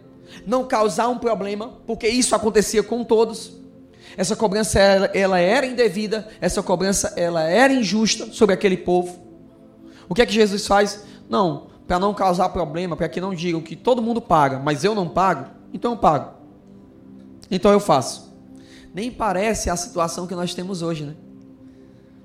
Não 0.46 0.66
causar 0.66 1.08
um 1.08 1.18
problema, 1.18 1.74
porque 1.88 2.08
isso 2.08 2.36
acontecia 2.36 2.84
com 2.84 3.04
todos. 3.04 3.54
Essa 4.18 4.36
cobrança 4.36 4.80
ela, 4.80 5.06
ela 5.14 5.40
era 5.40 5.66
indevida, 5.66 6.28
essa 6.42 6.62
cobrança 6.62 7.14
ela 7.16 7.44
era 7.44 7.74
injusta 7.74 8.28
sobre 8.32 8.54
aquele 8.54 8.78
povo. 8.78 9.20
O 10.10 10.14
que 10.14 10.22
é 10.22 10.26
que 10.26 10.34
Jesus 10.34 10.68
faz? 10.68 11.06
Não, 11.30 11.68
para 11.88 12.00
não 12.00 12.14
causar 12.14 12.50
problema, 12.50 12.96
para 12.96 13.10
que 13.10 13.22
não 13.22 13.34
digam 13.34 13.62
que 13.62 13.76
todo 13.76 14.02
mundo 14.02 14.22
paga, 14.22 14.60
mas 14.60 14.84
eu 14.84 14.96
não 14.96 15.08
pago, 15.08 15.50
então 15.74 15.92
eu 15.92 15.98
pago. 15.98 16.34
Então 17.56 17.72
eu 17.72 17.80
faço. 17.80 18.34
Nem 18.93 19.10
parece 19.10 19.70
a 19.70 19.78
situação 19.78 20.28
que 20.28 20.36
nós 20.36 20.53
temos 20.53 20.82
hoje, 20.82 21.06
né? 21.06 21.16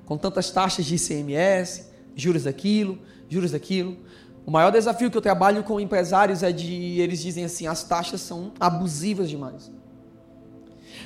Com 0.05 0.19
tantas 0.19 0.51
taxas 0.51 0.85
de 0.85 0.97
ICMS, 0.97 1.87
juros 2.17 2.43
daquilo, 2.43 2.99
juros 3.29 3.53
daquilo. 3.53 3.97
O 4.45 4.51
maior 4.51 4.73
desafio 4.73 5.09
que 5.09 5.17
eu 5.17 5.23
trabalho 5.23 5.63
com 5.63 5.79
empresários 5.79 6.43
é 6.43 6.51
de 6.51 6.99
eles 7.01 7.23
dizem 7.23 7.45
assim, 7.45 7.69
as 7.69 7.85
taxas 7.85 8.21
são 8.21 8.53
abusivas 8.59 9.31
demais. 9.31 9.71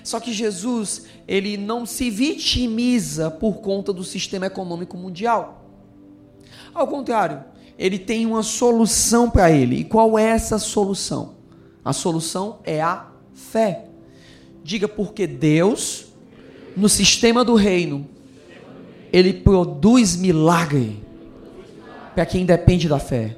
Só 0.02 0.18
que 0.18 0.32
Jesus, 0.32 1.04
ele 1.28 1.58
não 1.58 1.84
se 1.84 2.08
vitimiza 2.08 3.30
por 3.30 3.58
conta 3.58 3.92
do 3.92 4.02
sistema 4.02 4.46
econômico 4.46 4.96
mundial. 4.96 5.66
Ao 6.72 6.88
contrário, 6.88 7.44
ele 7.78 7.98
tem 7.98 8.24
uma 8.24 8.42
solução 8.42 9.28
para 9.28 9.50
ele. 9.50 9.80
E 9.80 9.84
qual 9.84 10.18
é 10.18 10.24
essa 10.24 10.58
solução? 10.58 11.34
A 11.84 11.92
solução 11.92 12.60
é 12.64 12.80
a 12.80 13.08
fé. 13.34 13.90
Diga 14.64 14.88
porque 14.88 15.26
Deus, 15.26 16.06
no 16.74 16.88
sistema 16.88 17.44
do 17.44 17.54
reino, 17.54 18.08
ele 19.12 19.34
produz 19.34 20.16
milagre 20.16 21.04
para 22.14 22.24
quem 22.24 22.46
depende 22.46 22.88
da 22.88 22.98
fé. 22.98 23.36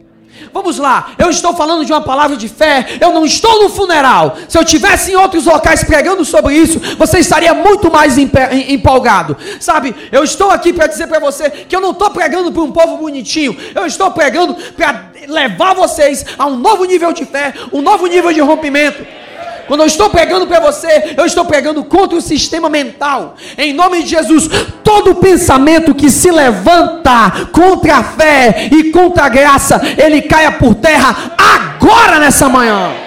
Vamos 0.53 0.79
lá, 0.79 1.15
eu 1.19 1.29
estou 1.29 1.53
falando 1.53 1.85
de 1.85 1.93
uma 1.93 2.01
palavra 2.01 2.37
de 2.37 2.49
fé, 2.49 2.99
eu 3.01 3.13
não 3.13 3.25
estou 3.25 3.61
no 3.61 3.71
funeral. 3.71 4.37
Se 4.49 4.57
eu 4.57 4.65
tivesse 4.65 5.11
em 5.11 5.17
outros 5.17 5.47
locais 5.47 5.83
pregando 5.83 6.25
sobre 6.25 6.55
isso, 6.55 6.79
você 6.97 7.19
estaria 7.19 7.53
muito 7.53 7.91
mais 7.91 8.17
empolgado. 8.19 9.37
Sabe, 9.59 9.97
eu 10.13 10.23
estou 10.23 10.53
aqui 10.53 10.73
para 10.73 10.87
dizer 10.87 11.09
para 11.09 11.19
você 11.19 11.51
que 11.51 11.75
eu 11.75 11.81
não 11.81 11.91
estou 11.91 12.11
pregando 12.11 12.53
para 12.53 12.63
um 12.63 12.71
povo 12.71 12.99
bonitinho, 12.99 13.57
eu 13.75 13.85
estou 13.85 14.13
pregando 14.13 14.55
para 14.77 15.11
levar 15.27 15.75
vocês 15.75 16.25
a 16.39 16.47
um 16.47 16.57
novo 16.57 16.85
nível 16.85 17.13
de 17.13 17.25
fé, 17.25 17.53
um 17.73 17.83
novo 17.83 18.07
nível 18.07 18.33
de 18.33 18.41
rompimento. 18.41 19.26
Quando 19.67 19.81
eu 19.81 19.87
estou 19.87 20.11
pregando 20.11 20.47
para 20.47 20.61
você, 20.61 21.15
eu 21.17 21.25
estou 21.27 21.45
pregando 21.45 21.85
contra 21.85 22.17
o 22.17 22.23
sistema 22.23 22.69
mental. 22.69 23.35
Em 23.59 23.73
nome 23.73 24.03
de 24.03 24.11
Jesus, 24.11 24.49
todo 24.85 25.17
pensamento 25.17 25.95
que 25.95 26.11
se 26.11 26.31
levanta 26.31 27.49
contra 27.53 27.97
a 27.97 28.05
fé 28.05 28.69
e 28.71 28.91
contra 28.91 29.25
a 29.25 29.29
graça, 29.29 29.81
ele 29.97 30.23
caia 30.23 30.53
por 30.53 30.75
terra 30.75 31.33
agora 31.37 32.19
nessa 32.19 32.49
manhã. 32.49 33.06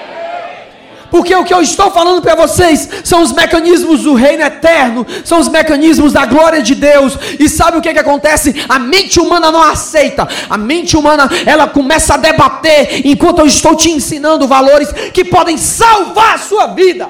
Porque 1.10 1.34
o 1.36 1.44
que 1.44 1.54
eu 1.54 1.62
estou 1.62 1.92
falando 1.92 2.22
para 2.22 2.36
vocês 2.36 2.90
são 3.04 3.22
os 3.22 3.32
mecanismos 3.32 4.02
do 4.02 4.14
reino 4.14 4.44
eterno, 4.44 5.06
são 5.24 5.40
os 5.40 5.48
mecanismos 5.48 6.14
da 6.14 6.26
glória 6.26 6.62
de 6.62 6.76
Deus. 6.76 7.18
E 7.40 7.50
sabe 7.50 7.78
o 7.78 7.82
que, 7.82 7.94
que 7.94 8.00
acontece? 8.00 8.66
A 8.68 8.78
mente 8.78 9.20
humana 9.20 9.52
não 9.52 9.62
aceita. 9.62 10.28
A 10.50 10.58
mente 10.58 10.96
humana, 10.96 11.30
ela 11.46 11.68
começa 11.68 12.14
a 12.14 12.18
debater 12.18 13.06
enquanto 13.06 13.40
eu 13.40 13.48
estou 13.48 13.76
te 13.76 13.90
ensinando 13.90 14.48
valores 14.48 14.92
que 15.14 15.26
podem 15.26 15.58
salvar 15.58 16.36
a 16.36 16.40
sua 16.40 16.68
vida. 16.68 17.10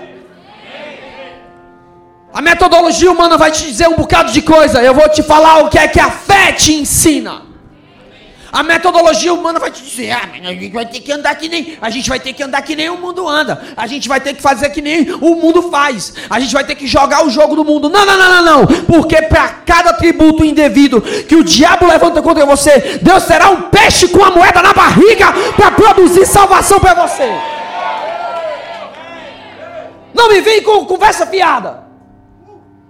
A 2.33 2.41
metodologia 2.41 3.11
humana 3.11 3.37
vai 3.37 3.51
te 3.51 3.65
dizer 3.65 3.89
um 3.89 3.95
bocado 3.95 4.31
de 4.31 4.41
coisa. 4.41 4.81
Eu 4.81 4.93
vou 4.93 5.09
te 5.09 5.23
falar 5.23 5.63
o 5.63 5.69
que 5.69 5.79
é 5.79 5.87
que 5.87 5.99
a 5.99 6.11
fé 6.11 6.51
te 6.51 6.73
ensina. 6.73 7.48
A 8.51 8.63
metodologia 8.63 9.33
humana 9.33 9.59
vai 9.59 9.69
te 9.69 9.83
dizer: 9.83 10.11
ah, 10.11 10.29
a 10.33 10.53
gente 10.53 10.69
vai 10.69 10.85
ter 10.85 10.99
que 10.99 11.11
andar 11.11 11.35
que 11.35 11.47
nem. 11.47 11.77
A 11.81 11.89
gente 11.89 12.09
vai 12.09 12.19
ter 12.19 12.33
que 12.33 12.41
andar 12.41 12.61
que 12.61 12.75
nem 12.75 12.89
o 12.89 12.97
mundo 12.97 13.27
anda. 13.27 13.61
A 13.77 13.85
gente 13.85 14.07
vai 14.07 14.19
ter 14.19 14.33
que 14.33 14.41
fazer 14.41 14.69
que 14.69 14.81
nem 14.81 15.11
o 15.11 15.35
mundo 15.35 15.69
faz. 15.69 16.13
A 16.29 16.39
gente 16.39 16.53
vai 16.53 16.63
ter 16.63 16.75
que 16.75 16.87
jogar 16.87 17.25
o 17.25 17.29
jogo 17.29 17.55
do 17.55 17.63
mundo. 17.63 17.89
Não, 17.89 18.05
não, 18.05 18.17
não, 18.17 18.29
não, 18.29 18.43
não. 18.43 18.67
Porque 18.85 19.21
para 19.23 19.49
cada 19.49 19.93
tributo 19.93 20.43
indevido 20.43 21.01
que 21.01 21.35
o 21.35 21.43
diabo 21.43 21.85
levanta 21.87 22.21
contra 22.21 22.45
você, 22.45 22.99
Deus 23.01 23.23
será 23.23 23.49
um 23.49 23.63
peixe 23.63 24.07
com 24.07 24.23
a 24.23 24.31
moeda 24.31 24.61
na 24.61 24.73
barriga 24.73 25.31
para 25.55 25.71
produzir 25.71 26.25
salvação 26.25 26.79
para 26.79 27.07
você. 27.07 27.31
Não 30.13 30.27
me 30.27 30.41
vem 30.41 30.61
com 30.63 30.85
conversa 30.85 31.25
fiada. 31.27 31.83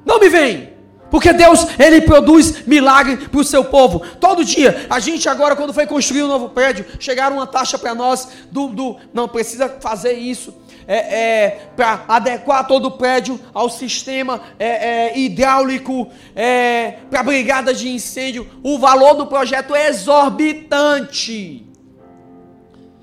Não 0.06 0.20
me 0.20 0.30
vem. 0.30 0.79
Porque 1.10 1.34
Deus, 1.34 1.66
Ele 1.80 2.02
produz 2.02 2.66
milagre 2.68 3.18
para 3.18 3.40
o 3.40 3.44
seu 3.44 3.66
povo. 3.66 4.02
Todo 4.20 4.46
dia, 4.46 4.86
a 4.90 5.00
gente 5.00 5.28
agora, 5.28 5.56
quando 5.56 5.74
foi 5.74 5.88
construir 5.88 6.24
um 6.24 6.28
novo 6.28 6.50
prédio, 6.50 6.86
chegaram 7.00 7.38
uma 7.38 7.48
taxa 7.48 7.78
para 7.78 7.96
nós 7.96 8.28
do, 8.52 8.68
do. 8.68 8.98
Não, 9.14 9.28
precisa 9.28 9.78
fazer 9.80 10.14
isso. 10.14 10.54
É, 10.88 10.96
é, 10.96 11.50
para 11.76 12.04
adequar 12.08 12.66
todo 12.66 12.88
o 12.88 12.92
prédio 12.92 13.40
ao 13.54 13.70
sistema 13.70 14.42
é, 14.58 15.10
é 15.10 15.20
hidráulico, 15.20 16.10
é, 16.36 16.96
para 17.12 17.22
brigada 17.22 17.72
de 17.74 17.90
incêndio. 17.90 18.50
O 18.64 18.80
valor 18.80 19.14
do 19.14 19.28
projeto 19.28 19.76
é 19.76 19.88
exorbitante. 19.88 21.68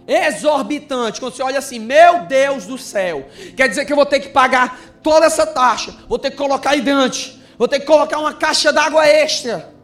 Exorbitante. 0.07 1.21
Quando 1.21 1.35
você 1.35 1.43
olha 1.45 1.61
assim, 1.61 1.79
meu 1.79 2.23
Deus 2.23 2.67
do 2.67 2.77
céu, 2.77 3.29
quer 3.57 3.69
dizer 3.69 3.85
que 3.85 3.93
eu 3.93 3.97
vou 3.97 4.07
ter 4.07 4.19
que 4.19 4.31
pagar 4.31 4.81
toda 5.01 5.27
essa 5.27 5.47
taxa, 5.47 5.95
vou 6.09 6.19
ter 6.19 6.33
que 6.33 6.37
colocar 6.37 6.75
hidrante 6.75 7.37
Vou 7.59 7.67
ter 7.67 7.81
que 7.81 7.87
colocar 7.87 8.19
uma 8.19 8.35
caixa 8.35 8.73
d'água 8.73 9.07
extra. 9.07 9.75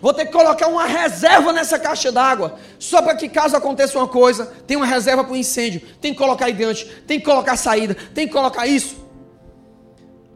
Vou 0.00 0.12
ter 0.12 0.26
que 0.26 0.32
colocar 0.32 0.66
uma 0.66 0.84
reserva 0.84 1.52
nessa 1.52 1.78
caixa 1.78 2.12
d'água. 2.12 2.58
Só 2.78 3.00
para 3.00 3.14
que 3.14 3.28
caso 3.28 3.56
aconteça 3.56 3.96
uma 3.96 4.08
coisa, 4.08 4.46
tem 4.66 4.76
uma 4.76 4.86
reserva 4.86 5.24
para 5.24 5.32
o 5.32 5.36
incêndio. 5.36 5.80
Tem 6.00 6.12
que 6.12 6.18
colocar 6.18 6.48
hidrante, 6.48 6.84
tem 7.06 7.18
que 7.18 7.24
colocar 7.24 7.56
saída, 7.56 7.96
tem 8.14 8.26
que 8.26 8.32
colocar 8.32 8.66
isso. 8.66 8.96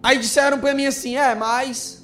Aí 0.03 0.18
disseram 0.18 0.59
para 0.59 0.72
mim 0.74 0.86
assim: 0.86 1.16
é, 1.16 1.34
mas 1.34 1.97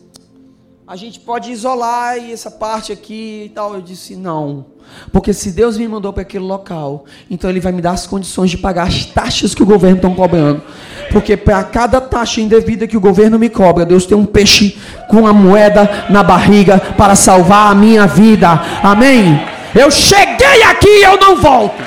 a 0.87 0.97
gente 0.97 1.18
pode 1.18 1.51
isolar 1.51 2.18
essa 2.18 2.51
parte 2.51 2.93
aqui 2.93 3.45
e 3.47 3.49
tal. 3.49 3.74
Eu 3.74 3.80
disse: 3.80 4.14
não. 4.14 4.66
Porque 5.11 5.32
se 5.32 5.51
Deus 5.51 5.78
me 5.78 5.89
mandou 5.89 6.12
para 6.12 6.20
aquele 6.20 6.45
local, 6.45 7.07
então 7.30 7.49
Ele 7.49 7.59
vai 7.59 7.72
me 7.72 7.80
dar 7.80 7.93
as 7.93 8.07
condições 8.07 8.51
de 8.51 8.59
pagar 8.59 8.87
as 8.87 9.07
taxas 9.07 9.55
que 9.55 9.62
o 9.62 9.66
governo 9.66 9.97
está 9.97 10.11
cobrando. 10.11 10.62
Porque 11.11 11.39
para 11.39 11.64
cada 11.64 12.03
taxa 12.03 12.43
indevida 12.43 12.87
que 12.87 12.99
o 12.99 13.01
governo 13.01 13.39
me 13.39 13.49
cobra, 13.49 13.87
Deus 13.87 14.05
tem 14.05 14.16
um 14.16 14.26
peixe 14.26 14.78
com 15.09 15.26
a 15.26 15.32
moeda 15.32 16.07
na 16.11 16.22
barriga 16.22 16.78
para 16.78 17.16
salvar 17.16 17.72
a 17.72 17.74
minha 17.74 18.07
vida. 18.07 18.51
Amém? 18.82 19.41
Eu 19.74 19.91
cheguei 19.91 20.62
aqui 20.64 20.89
e 20.89 21.03
eu 21.05 21.18
não 21.18 21.41
volto. 21.41 21.82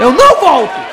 Eu 0.00 0.10
não 0.10 0.40
volto. 0.40 0.87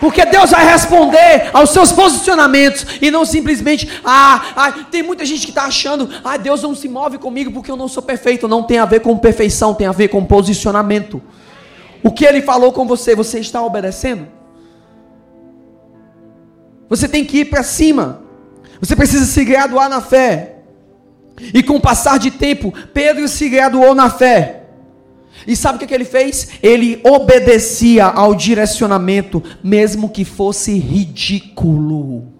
Porque 0.00 0.24
Deus 0.26 0.50
vai 0.50 0.64
responder 0.64 1.50
aos 1.52 1.70
seus 1.70 1.90
posicionamentos 1.92 2.86
e 3.00 3.10
não 3.10 3.24
simplesmente, 3.24 3.88
ah, 4.04 4.52
ah 4.54 4.72
tem 4.90 5.02
muita 5.02 5.24
gente 5.24 5.44
que 5.46 5.50
está 5.50 5.64
achando, 5.64 6.08
ah, 6.22 6.36
Deus 6.36 6.62
não 6.62 6.74
se 6.74 6.88
move 6.88 7.18
comigo 7.18 7.50
porque 7.50 7.70
eu 7.70 7.76
não 7.76 7.88
sou 7.88 8.02
perfeito. 8.02 8.46
Não 8.46 8.62
tem 8.62 8.78
a 8.78 8.84
ver 8.84 9.00
com 9.00 9.16
perfeição, 9.16 9.74
tem 9.74 9.86
a 9.86 9.92
ver 9.92 10.08
com 10.08 10.24
posicionamento. 10.24 11.22
O 12.02 12.10
que 12.10 12.24
ele 12.24 12.42
falou 12.42 12.72
com 12.72 12.86
você, 12.86 13.14
você 13.14 13.40
está 13.40 13.62
obedecendo? 13.62 14.28
Você 16.88 17.08
tem 17.08 17.24
que 17.24 17.38
ir 17.38 17.44
para 17.46 17.62
cima. 17.62 18.22
Você 18.80 18.94
precisa 18.94 19.24
se 19.24 19.44
graduar 19.44 19.88
na 19.88 20.00
fé. 20.00 20.56
E 21.52 21.62
com 21.62 21.76
o 21.76 21.80
passar 21.80 22.18
de 22.18 22.30
tempo, 22.30 22.72
Pedro 22.94 23.26
se 23.28 23.48
graduou 23.48 23.94
na 23.94 24.10
fé. 24.10 24.65
E 25.46 25.54
sabe 25.54 25.76
o 25.76 25.78
que, 25.78 25.86
que 25.86 25.94
ele 25.94 26.04
fez? 26.04 26.48
Ele 26.62 27.00
obedecia 27.04 28.06
ao 28.06 28.34
direcionamento, 28.34 29.42
mesmo 29.62 30.08
que 30.08 30.24
fosse 30.24 30.76
ridículo. 30.76 32.32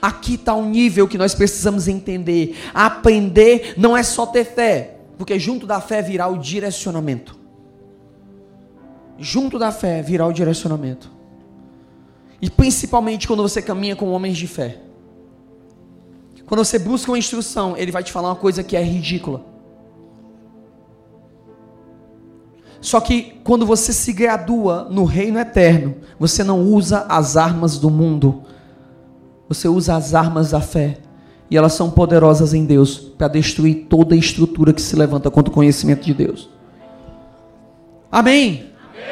Aqui 0.00 0.34
está 0.34 0.54
um 0.54 0.68
nível 0.68 1.06
que 1.06 1.18
nós 1.18 1.34
precisamos 1.34 1.86
entender. 1.86 2.56
Aprender 2.72 3.74
não 3.76 3.96
é 3.96 4.02
só 4.02 4.24
ter 4.24 4.44
fé, 4.44 4.96
porque 5.18 5.38
junto 5.38 5.66
da 5.66 5.80
fé 5.80 6.00
virá 6.00 6.26
o 6.26 6.38
direcionamento. 6.38 7.38
Junto 9.18 9.58
da 9.58 9.70
fé 9.70 10.02
virá 10.02 10.26
o 10.26 10.32
direcionamento. 10.32 11.10
E 12.40 12.50
principalmente 12.50 13.26
quando 13.26 13.42
você 13.42 13.60
caminha 13.60 13.94
com 13.94 14.10
homens 14.10 14.36
de 14.36 14.46
fé. 14.46 14.78
Quando 16.46 16.64
você 16.64 16.78
busca 16.78 17.10
uma 17.10 17.18
instrução, 17.18 17.76
ele 17.76 17.92
vai 17.92 18.02
te 18.02 18.12
falar 18.12 18.28
uma 18.28 18.36
coisa 18.36 18.62
que 18.62 18.76
é 18.76 18.82
ridícula. 18.82 19.53
Só 22.84 23.00
que 23.00 23.40
quando 23.42 23.64
você 23.64 23.94
se 23.94 24.12
gradua 24.12 24.88
no 24.90 25.04
reino 25.04 25.38
eterno, 25.38 25.94
você 26.18 26.44
não 26.44 26.60
usa 26.60 27.06
as 27.08 27.34
armas 27.34 27.78
do 27.78 27.88
mundo, 27.88 28.42
você 29.48 29.66
usa 29.66 29.96
as 29.96 30.12
armas 30.14 30.50
da 30.50 30.60
fé. 30.60 30.98
E 31.50 31.56
elas 31.56 31.72
são 31.72 31.90
poderosas 31.90 32.52
em 32.52 32.66
Deus 32.66 32.98
para 32.98 33.28
destruir 33.28 33.86
toda 33.88 34.14
a 34.14 34.18
estrutura 34.18 34.70
que 34.70 34.82
se 34.82 34.94
levanta 34.96 35.30
contra 35.30 35.50
o 35.50 35.54
conhecimento 35.54 36.04
de 36.04 36.12
Deus. 36.12 36.50
Amém? 38.12 38.66
Amém. 38.86 39.04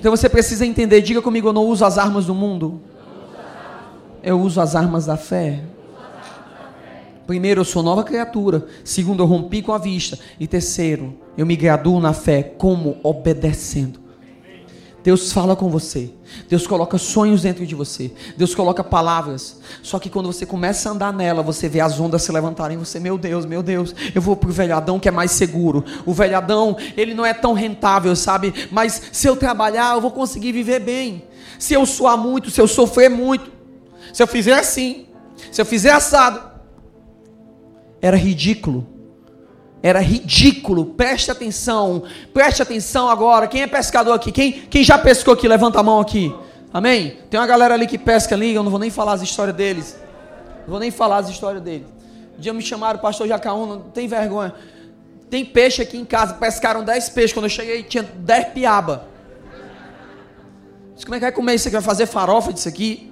Então 0.00 0.10
você 0.10 0.28
precisa 0.28 0.66
entender, 0.66 1.00
diga 1.00 1.22
comigo, 1.22 1.46
eu 1.46 1.52
não 1.52 1.66
uso 1.66 1.84
as 1.84 1.98
armas 1.98 2.26
do 2.26 2.34
mundo. 2.34 2.80
Eu 4.20 4.40
uso 4.40 4.60
as 4.60 4.74
armas 4.74 5.06
da 5.06 5.16
fé. 5.16 5.62
Primeiro, 7.24 7.60
eu 7.60 7.64
sou 7.64 7.84
nova 7.84 8.02
criatura. 8.02 8.66
Segundo, 8.82 9.22
eu 9.22 9.26
rompi 9.26 9.62
com 9.62 9.72
a 9.72 9.78
vista. 9.78 10.18
E 10.40 10.48
terceiro, 10.48 11.21
eu 11.36 11.46
me 11.46 11.56
graduo 11.56 12.00
na 12.00 12.12
fé 12.12 12.42
como 12.42 12.98
obedecendo. 13.02 14.02
Deus 15.02 15.32
fala 15.32 15.56
com 15.56 15.68
você. 15.68 16.10
Deus 16.48 16.66
coloca 16.66 16.96
sonhos 16.96 17.42
dentro 17.42 17.66
de 17.66 17.74
você. 17.74 18.12
Deus 18.36 18.54
coloca 18.54 18.84
palavras. 18.84 19.60
Só 19.82 19.98
que 19.98 20.08
quando 20.08 20.32
você 20.32 20.46
começa 20.46 20.88
a 20.88 20.92
andar 20.92 21.12
nela, 21.12 21.42
você 21.42 21.68
vê 21.68 21.80
as 21.80 21.98
ondas 21.98 22.22
se 22.22 22.30
levantarem. 22.30 22.78
Você, 22.78 23.00
meu 23.00 23.18
Deus, 23.18 23.44
meu 23.44 23.62
Deus, 23.62 23.94
eu 24.14 24.22
vou 24.22 24.36
pro 24.36 24.52
velhadão 24.52 25.00
que 25.00 25.08
é 25.08 25.12
mais 25.12 25.32
seguro. 25.32 25.84
O 26.06 26.12
velhadão, 26.12 26.76
ele 26.96 27.14
não 27.14 27.26
é 27.26 27.34
tão 27.34 27.52
rentável, 27.52 28.14
sabe? 28.14 28.54
Mas 28.70 29.02
se 29.10 29.26
eu 29.26 29.34
trabalhar, 29.34 29.94
eu 29.94 30.00
vou 30.00 30.12
conseguir 30.12 30.52
viver 30.52 30.78
bem. 30.78 31.24
Se 31.58 31.74
eu 31.74 31.84
suar 31.84 32.16
muito, 32.16 32.50
se 32.50 32.60
eu 32.60 32.68
sofrer 32.68 33.10
muito, 33.10 33.50
se 34.12 34.22
eu 34.22 34.26
fizer 34.26 34.54
assim, 34.54 35.06
se 35.50 35.60
eu 35.60 35.66
fizer 35.66 35.90
assado, 35.90 36.40
era 38.00 38.16
ridículo. 38.16 38.86
Era 39.82 39.98
ridículo. 40.00 40.86
Preste 40.86 41.30
atenção. 41.30 42.04
Preste 42.32 42.62
atenção 42.62 43.08
agora. 43.08 43.48
Quem 43.48 43.62
é 43.62 43.66
pescador 43.66 44.14
aqui? 44.14 44.30
Quem, 44.30 44.52
quem 44.52 44.84
já 44.84 44.96
pescou 44.96 45.34
aqui? 45.34 45.48
Levanta 45.48 45.80
a 45.80 45.82
mão 45.82 45.98
aqui. 45.98 46.32
Amém? 46.72 47.18
Tem 47.28 47.40
uma 47.40 47.46
galera 47.46 47.74
ali 47.74 47.86
que 47.86 47.98
pesca 47.98 48.34
ali. 48.34 48.54
Eu 48.54 48.62
não 48.62 48.70
vou 48.70 48.78
nem 48.78 48.90
falar 48.90 49.14
as 49.14 49.22
histórias 49.22 49.56
deles. 49.56 49.96
Não 50.62 50.70
vou 50.70 50.78
nem 50.78 50.90
falar 50.90 51.18
as 51.18 51.28
histórias 51.28 51.62
deles. 51.62 51.86
Um 52.38 52.40
dia 52.40 52.52
me 52.52 52.62
chamaram, 52.62 53.00
pastor 53.00 53.26
Jacaúna. 53.26 53.74
Não 53.74 53.90
tem 53.90 54.06
vergonha. 54.06 54.54
Tem 55.28 55.44
peixe 55.44 55.82
aqui 55.82 55.98
em 55.98 56.04
casa. 56.04 56.34
Pescaram 56.34 56.84
10 56.84 57.08
peixes. 57.08 57.32
Quando 57.32 57.46
eu 57.46 57.50
cheguei, 57.50 57.82
tinha 57.82 58.04
10 58.04 58.48
piaba. 58.50 59.08
Como 61.04 61.16
é 61.16 61.18
que 61.18 61.24
vai 61.24 61.32
comer 61.32 61.54
isso 61.56 61.66
aqui? 61.66 61.74
Vai 61.74 61.82
fazer 61.82 62.06
farofa 62.06 62.52
disso 62.52 62.68
aqui? 62.68 63.11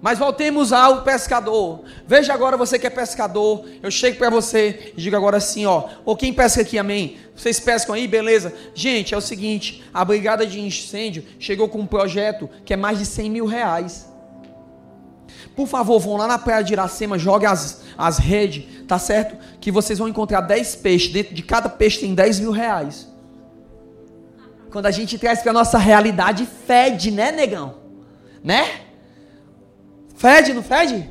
Mas 0.00 0.18
voltemos 0.18 0.72
ao 0.72 1.02
pescador. 1.02 1.84
Veja 2.06 2.32
agora 2.32 2.56
você 2.56 2.78
que 2.78 2.86
é 2.86 2.90
pescador. 2.90 3.66
Eu 3.82 3.90
chego 3.90 4.16
para 4.16 4.30
você 4.30 4.92
e 4.96 5.00
digo 5.00 5.14
agora 5.14 5.36
assim, 5.36 5.66
ó. 5.66 5.88
Ou 6.04 6.16
quem 6.16 6.32
pesca 6.32 6.62
aqui, 6.62 6.78
amém? 6.78 7.18
Vocês 7.36 7.60
pescam 7.60 7.94
aí, 7.94 8.08
beleza? 8.08 8.54
Gente, 8.74 9.12
é 9.12 9.16
o 9.16 9.20
seguinte: 9.20 9.84
a 9.92 10.02
brigada 10.04 10.46
de 10.46 10.58
incêndio 10.58 11.24
chegou 11.38 11.68
com 11.68 11.80
um 11.80 11.86
projeto 11.86 12.48
que 12.64 12.72
é 12.72 12.76
mais 12.76 12.98
de 12.98 13.04
100 13.04 13.30
mil 13.30 13.46
reais. 13.46 14.08
Por 15.54 15.66
favor, 15.66 15.98
vão 15.98 16.16
lá 16.16 16.26
na 16.26 16.38
praia 16.38 16.64
de 16.64 16.72
Iracema, 16.72 17.18
joguem 17.18 17.48
as, 17.48 17.82
as 17.98 18.16
redes, 18.16 18.64
tá 18.86 18.98
certo? 18.98 19.36
Que 19.60 19.70
vocês 19.70 19.98
vão 19.98 20.08
encontrar 20.08 20.40
10 20.40 20.76
peixes. 20.76 21.12
Dentro 21.12 21.34
de 21.34 21.42
cada 21.42 21.68
peixe 21.68 22.00
tem 22.00 22.14
10 22.14 22.40
mil 22.40 22.52
reais. 22.52 23.06
Quando 24.70 24.86
a 24.86 24.90
gente 24.90 25.18
traz 25.18 25.42
para 25.42 25.52
nossa 25.52 25.76
realidade, 25.76 26.48
fede, 26.66 27.10
né, 27.10 27.30
negão? 27.32 27.74
Né? 28.42 28.89
Fede, 30.20 30.52
não 30.52 30.62
fede? 30.62 31.08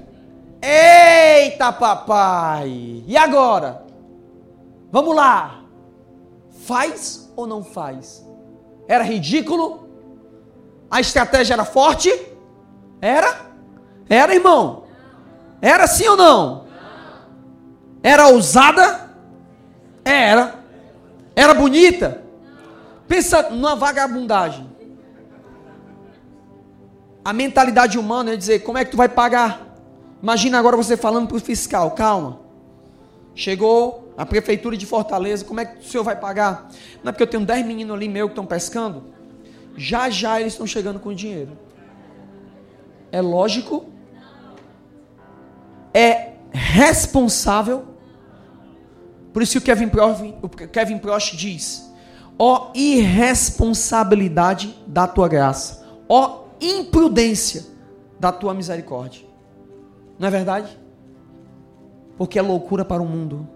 Eita, 0.61 1.73
papai! 1.73 3.03
E 3.07 3.17
agora? 3.17 3.83
Vamos 4.91 5.15
lá. 5.15 5.61
Faz 6.63 7.27
ou 7.35 7.47
não 7.47 7.63
faz? 7.63 8.23
Era 8.87 9.03
ridículo? 9.03 9.89
A 10.91 11.01
estratégia 11.01 11.55
era 11.55 11.65
forte? 11.65 12.11
Era? 13.01 13.47
Era, 14.07 14.35
irmão? 14.35 14.83
Era 15.59 15.87
sim 15.87 16.07
ou 16.07 16.15
não? 16.15 16.65
Era 18.03 18.27
ousada? 18.27 19.09
Era. 20.05 20.53
Era 21.35 21.55
bonita? 21.55 22.23
Pensa 23.07 23.49
numa 23.49 23.75
vagabundagem. 23.75 24.68
A 27.23 27.33
mentalidade 27.33 27.97
humana 27.97 28.33
é 28.33 28.35
dizer: 28.35 28.59
como 28.59 28.77
é 28.77 28.85
que 28.85 28.91
tu 28.91 28.97
vai 28.97 29.09
pagar? 29.09 29.67
Imagina 30.21 30.59
agora 30.59 30.75
você 30.75 30.97
falando 30.97 31.27
para 31.27 31.37
o 31.37 31.39
fiscal: 31.39 31.91
calma. 31.91 32.39
Chegou 33.35 34.13
a 34.17 34.25
prefeitura 34.25 34.75
de 34.75 34.85
Fortaleza, 34.85 35.45
como 35.45 35.61
é 35.61 35.65
que 35.65 35.79
o 35.79 35.83
senhor 35.83 36.03
vai 36.03 36.15
pagar? 36.15 36.69
Não 37.03 37.09
é 37.09 37.13
porque 37.13 37.23
eu 37.23 37.27
tenho 37.27 37.45
10 37.45 37.65
meninos 37.65 37.95
ali 37.95 38.09
meus 38.09 38.27
que 38.27 38.33
estão 38.33 38.45
pescando? 38.45 39.03
Já 39.77 40.09
já 40.09 40.41
eles 40.41 40.53
estão 40.53 40.67
chegando 40.67 40.99
com 40.99 41.13
dinheiro. 41.13 41.57
É 43.11 43.21
lógico? 43.21 43.85
É 45.93 46.33
responsável? 46.51 47.85
Por 49.31 49.41
isso 49.41 49.53
que 49.53 49.59
o 49.59 49.61
Kevin 49.61 49.87
Prost, 49.87 50.21
o 50.41 50.49
Kevin 50.49 50.97
Prost 50.97 51.37
diz: 51.37 51.89
ó 52.37 52.71
irresponsabilidade 52.75 54.75
da 54.85 55.07
tua 55.07 55.27
graça, 55.27 55.85
ó 56.07 56.48
imprudência 56.61 57.65
da 58.19 58.31
tua 58.31 58.53
misericórdia. 58.53 59.23
Não 60.17 60.27
é 60.27 60.31
verdade? 60.31 60.77
Porque 62.17 62.37
é 62.37 62.41
loucura 62.41 62.83
para 62.83 63.01
o 63.01 63.05
mundo, 63.05 63.47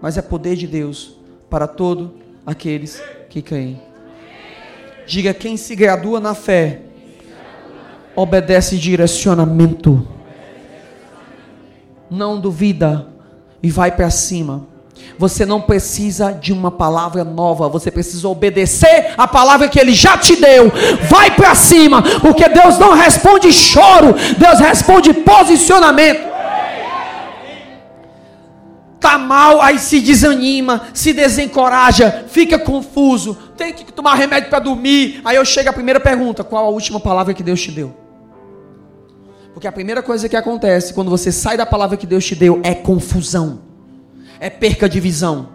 mas 0.00 0.18
é 0.18 0.22
poder 0.22 0.56
de 0.56 0.66
Deus 0.66 1.18
para 1.48 1.66
todos 1.66 2.10
aqueles 2.44 3.02
que 3.28 3.40
creem. 3.40 3.80
Diga 5.06 5.32
quem 5.32 5.56
se 5.56 5.74
gradua 5.74 6.20
na 6.20 6.34
fé, 6.34 6.82
obedece 8.14 8.76
direcionamento. 8.76 10.06
Não 12.10 12.40
duvida 12.40 13.08
e 13.62 13.70
vai 13.70 13.90
para 13.90 14.10
cima. 14.10 14.66
Você 15.18 15.44
não 15.44 15.60
precisa 15.60 16.32
de 16.32 16.52
uma 16.52 16.70
palavra 16.70 17.24
nova, 17.24 17.68
você 17.68 17.90
precisa 17.90 18.28
obedecer 18.28 19.12
a 19.16 19.28
palavra 19.28 19.68
que 19.68 19.78
ele 19.78 19.92
já 19.92 20.16
te 20.16 20.36
deu. 20.36 20.72
Vai 21.08 21.30
para 21.34 21.54
cima, 21.54 22.02
porque 22.20 22.48
Deus 22.48 22.78
não 22.78 22.94
responde 22.94 23.52
choro, 23.52 24.14
Deus 24.38 24.58
responde 24.58 25.12
posicionamento. 25.12 26.30
Tá 28.98 29.16
mal, 29.16 29.62
aí 29.62 29.78
se 29.78 30.00
desanima, 30.00 30.82
se 30.92 31.14
desencoraja, 31.14 32.26
fica 32.28 32.58
confuso, 32.58 33.34
tem 33.56 33.72
que 33.72 33.90
tomar 33.90 34.14
remédio 34.14 34.50
para 34.50 34.58
dormir. 34.58 35.22
Aí 35.24 35.36
eu 35.36 35.44
chego 35.44 35.70
a 35.70 35.72
primeira 35.72 35.98
pergunta: 35.98 36.44
qual 36.44 36.66
a 36.66 36.68
última 36.68 37.00
palavra 37.00 37.32
que 37.32 37.42
Deus 37.42 37.62
te 37.62 37.70
deu? 37.70 37.96
Porque 39.54 39.66
a 39.66 39.72
primeira 39.72 40.02
coisa 40.02 40.28
que 40.28 40.36
acontece 40.36 40.92
quando 40.92 41.10
você 41.10 41.32
sai 41.32 41.56
da 41.56 41.64
palavra 41.64 41.96
que 41.96 42.06
Deus 42.06 42.24
te 42.24 42.34
deu 42.34 42.60
é 42.62 42.74
confusão 42.74 43.69
é 44.40 44.48
perca 44.48 44.88
de 44.88 44.98
visão. 44.98 45.48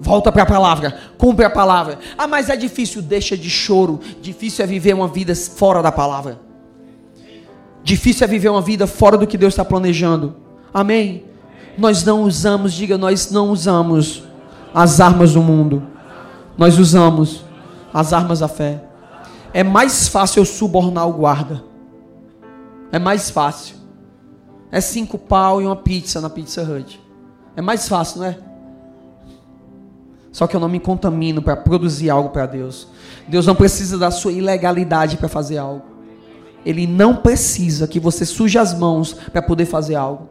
Volta 0.00 0.32
para 0.32 0.42
a 0.42 0.46
palavra, 0.46 0.98
cumpre 1.16 1.44
a 1.44 1.50
palavra. 1.50 1.98
Ah, 2.18 2.26
mas 2.26 2.48
é 2.48 2.56
difícil, 2.56 3.00
deixa 3.00 3.36
de 3.36 3.48
choro. 3.48 4.00
Difícil 4.20 4.64
é 4.64 4.66
viver 4.66 4.94
uma 4.94 5.08
vida 5.08 5.34
fora 5.34 5.82
da 5.82 5.92
palavra. 5.92 6.40
Difícil 7.82 8.24
é 8.24 8.28
viver 8.28 8.48
uma 8.48 8.60
vida 8.60 8.86
fora 8.86 9.16
do 9.16 9.26
que 9.26 9.38
Deus 9.38 9.52
está 9.52 9.64
planejando. 9.64 10.34
Amém? 10.74 11.24
Nós 11.78 12.02
não 12.04 12.22
usamos, 12.22 12.72
diga, 12.72 12.98
nós 12.98 13.30
não 13.30 13.50
usamos 13.50 14.24
as 14.74 15.00
armas 15.00 15.34
do 15.34 15.42
mundo. 15.42 15.82
Nós 16.58 16.78
usamos 16.78 17.44
as 17.92 18.12
armas 18.12 18.40
da 18.40 18.48
fé. 18.48 18.82
É 19.52 19.62
mais 19.62 20.08
fácil 20.08 20.40
eu 20.40 20.44
subornar 20.44 21.08
o 21.08 21.12
guarda. 21.12 21.62
É 22.92 22.98
mais 22.98 23.30
fácil. 23.30 23.76
É 24.70 24.80
cinco 24.80 25.16
pau 25.16 25.62
e 25.62 25.66
uma 25.66 25.76
pizza 25.76 26.20
na 26.20 26.28
Pizza 26.28 26.62
Hut. 26.62 27.05
É 27.56 27.62
mais 27.62 27.88
fácil, 27.88 28.20
não 28.20 28.26
é? 28.26 28.38
Só 30.30 30.46
que 30.46 30.54
eu 30.54 30.60
não 30.60 30.68
me 30.68 30.78
contamino 30.78 31.40
para 31.40 31.56
produzir 31.56 32.10
algo 32.10 32.28
para 32.28 32.44
Deus. 32.44 32.88
Deus 33.26 33.46
não 33.46 33.54
precisa 33.54 33.96
da 33.96 34.10
sua 34.10 34.32
ilegalidade 34.32 35.16
para 35.16 35.28
fazer 35.28 35.56
algo. 35.56 35.82
Ele 36.64 36.86
não 36.86 37.16
precisa 37.16 37.88
que 37.88 37.98
você 37.98 38.26
suje 38.26 38.58
as 38.58 38.78
mãos 38.78 39.14
para 39.14 39.40
poder 39.40 39.64
fazer 39.64 39.94
algo. 39.94 40.28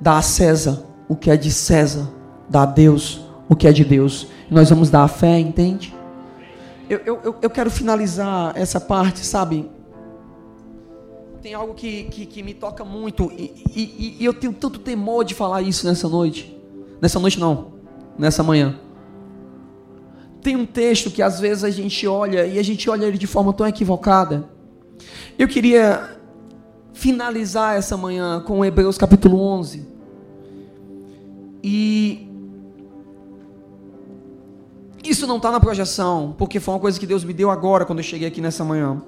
Dá 0.00 0.18
a 0.18 0.22
César 0.22 0.84
o 1.08 1.16
que 1.16 1.30
é 1.30 1.36
de 1.36 1.50
César. 1.50 2.08
Dá 2.48 2.62
a 2.62 2.66
Deus 2.66 3.22
o 3.48 3.56
que 3.56 3.66
é 3.66 3.72
de 3.72 3.84
Deus. 3.84 4.28
nós 4.48 4.70
vamos 4.70 4.88
dar 4.88 5.02
a 5.02 5.08
fé, 5.08 5.40
entende? 5.40 5.92
Eu, 6.88 7.00
eu, 7.04 7.36
eu 7.42 7.50
quero 7.50 7.70
finalizar 7.70 8.52
essa 8.54 8.78
parte, 8.78 9.26
sabe? 9.26 9.68
Tem 11.44 11.52
algo 11.52 11.74
que, 11.74 12.04
que, 12.04 12.24
que 12.24 12.42
me 12.42 12.54
toca 12.54 12.86
muito 12.86 13.30
e, 13.30 13.52
e, 13.76 14.16
e, 14.18 14.24
eu 14.24 14.32
tenho 14.32 14.54
tanto 14.54 14.78
temor 14.78 15.26
de 15.26 15.34
falar 15.34 15.60
isso 15.60 15.86
nessa 15.86 16.08
noite. 16.08 16.58
Nessa 17.02 17.20
noite 17.20 17.38
não, 17.38 17.74
nessa 18.18 18.42
manhã. 18.42 18.80
Tem 20.40 20.56
um 20.56 20.64
texto 20.64 21.10
que 21.10 21.20
às 21.20 21.38
vezes 21.38 21.62
a 21.62 21.68
gente 21.68 22.06
olha 22.06 22.46
e 22.46 22.58
a 22.58 22.62
gente 22.62 22.88
olha 22.88 23.04
ele 23.04 23.18
de 23.18 23.26
forma 23.26 23.52
tão 23.52 23.68
equivocada. 23.68 24.48
Eu 25.38 25.46
queria 25.46 26.16
finalizar 26.94 27.76
essa 27.76 27.94
manhã 27.94 28.40
com 28.40 28.64
Hebreus 28.64 28.96
capítulo 28.96 29.38
11. 29.38 29.86
E 31.62 32.26
isso 35.04 35.26
não 35.26 35.36
está 35.36 35.52
na 35.52 35.60
projeção, 35.60 36.34
porque 36.38 36.58
foi 36.58 36.72
uma 36.72 36.80
coisa 36.80 36.98
que 36.98 37.06
Deus 37.06 37.22
me 37.22 37.34
deu 37.34 37.50
agora 37.50 37.84
quando 37.84 37.98
eu 37.98 38.04
cheguei 38.04 38.28
aqui 38.28 38.40
nessa 38.40 38.64
manhã. 38.64 39.02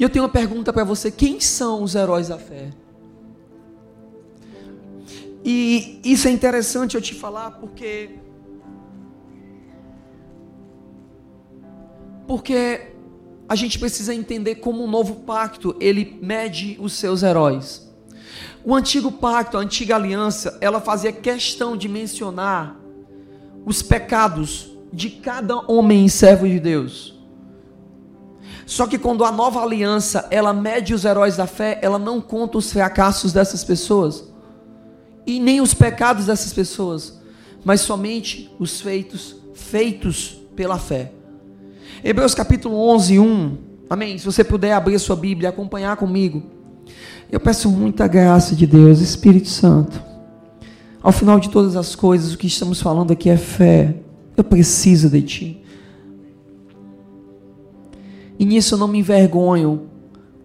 E 0.00 0.02
eu 0.02 0.08
tenho 0.08 0.24
uma 0.24 0.30
pergunta 0.30 0.72
para 0.72 0.82
você: 0.82 1.10
quem 1.10 1.38
são 1.38 1.82
os 1.82 1.94
heróis 1.94 2.28
da 2.28 2.38
fé? 2.38 2.70
E 5.44 6.00
isso 6.02 6.26
é 6.26 6.30
interessante 6.30 6.94
eu 6.94 7.02
te 7.02 7.14
falar 7.14 7.50
porque. 7.50 8.08
Porque 12.26 12.92
a 13.46 13.54
gente 13.54 13.78
precisa 13.78 14.14
entender 14.14 14.56
como 14.56 14.82
o 14.82 14.86
novo 14.86 15.16
pacto 15.16 15.76
ele 15.78 16.18
mede 16.22 16.78
os 16.80 16.94
seus 16.94 17.22
heróis. 17.22 17.86
O 18.64 18.74
antigo 18.74 19.12
pacto, 19.12 19.58
a 19.58 19.60
antiga 19.60 19.96
aliança, 19.96 20.56
ela 20.62 20.80
fazia 20.80 21.12
questão 21.12 21.76
de 21.76 21.88
mencionar 21.88 22.80
os 23.66 23.82
pecados 23.82 24.70
de 24.90 25.10
cada 25.10 25.56
homem 25.70 26.08
servo 26.08 26.48
de 26.48 26.58
Deus. 26.58 27.19
Só 28.70 28.86
que 28.86 28.98
quando 28.98 29.24
a 29.24 29.32
nova 29.32 29.60
aliança, 29.60 30.28
ela 30.30 30.52
mede 30.52 30.94
os 30.94 31.04
heróis 31.04 31.36
da 31.36 31.44
fé, 31.44 31.80
ela 31.82 31.98
não 31.98 32.20
conta 32.20 32.56
os 32.56 32.70
fracassos 32.72 33.32
dessas 33.32 33.64
pessoas 33.64 34.32
e 35.26 35.40
nem 35.40 35.60
os 35.60 35.74
pecados 35.74 36.26
dessas 36.26 36.52
pessoas, 36.52 37.20
mas 37.64 37.80
somente 37.80 38.48
os 38.60 38.80
feitos 38.80 39.34
feitos 39.54 40.40
pela 40.54 40.78
fé. 40.78 41.10
Hebreus 42.04 42.32
capítulo 42.32 42.76
11, 42.90 43.18
1. 43.18 43.58
Amém. 43.90 44.16
Se 44.16 44.24
você 44.24 44.44
puder 44.44 44.72
abrir 44.72 44.94
a 44.94 45.00
sua 45.00 45.16
Bíblia 45.16 45.48
e 45.48 45.50
acompanhar 45.50 45.96
comigo. 45.96 46.40
Eu 47.28 47.40
peço 47.40 47.68
muita 47.68 48.06
graça 48.06 48.54
de 48.54 48.68
Deus, 48.68 49.00
Espírito 49.00 49.48
Santo. 49.48 50.00
Ao 51.02 51.10
final 51.10 51.40
de 51.40 51.50
todas 51.50 51.74
as 51.74 51.96
coisas, 51.96 52.34
o 52.34 52.38
que 52.38 52.46
estamos 52.46 52.80
falando 52.80 53.12
aqui 53.12 53.28
é 53.28 53.36
fé. 53.36 53.96
Eu 54.36 54.44
preciso 54.44 55.10
de 55.10 55.22
ti. 55.22 55.59
E 58.40 58.44
nisso 58.46 58.74
eu 58.74 58.78
não 58.78 58.88
me 58.88 58.98
envergonho. 58.98 59.82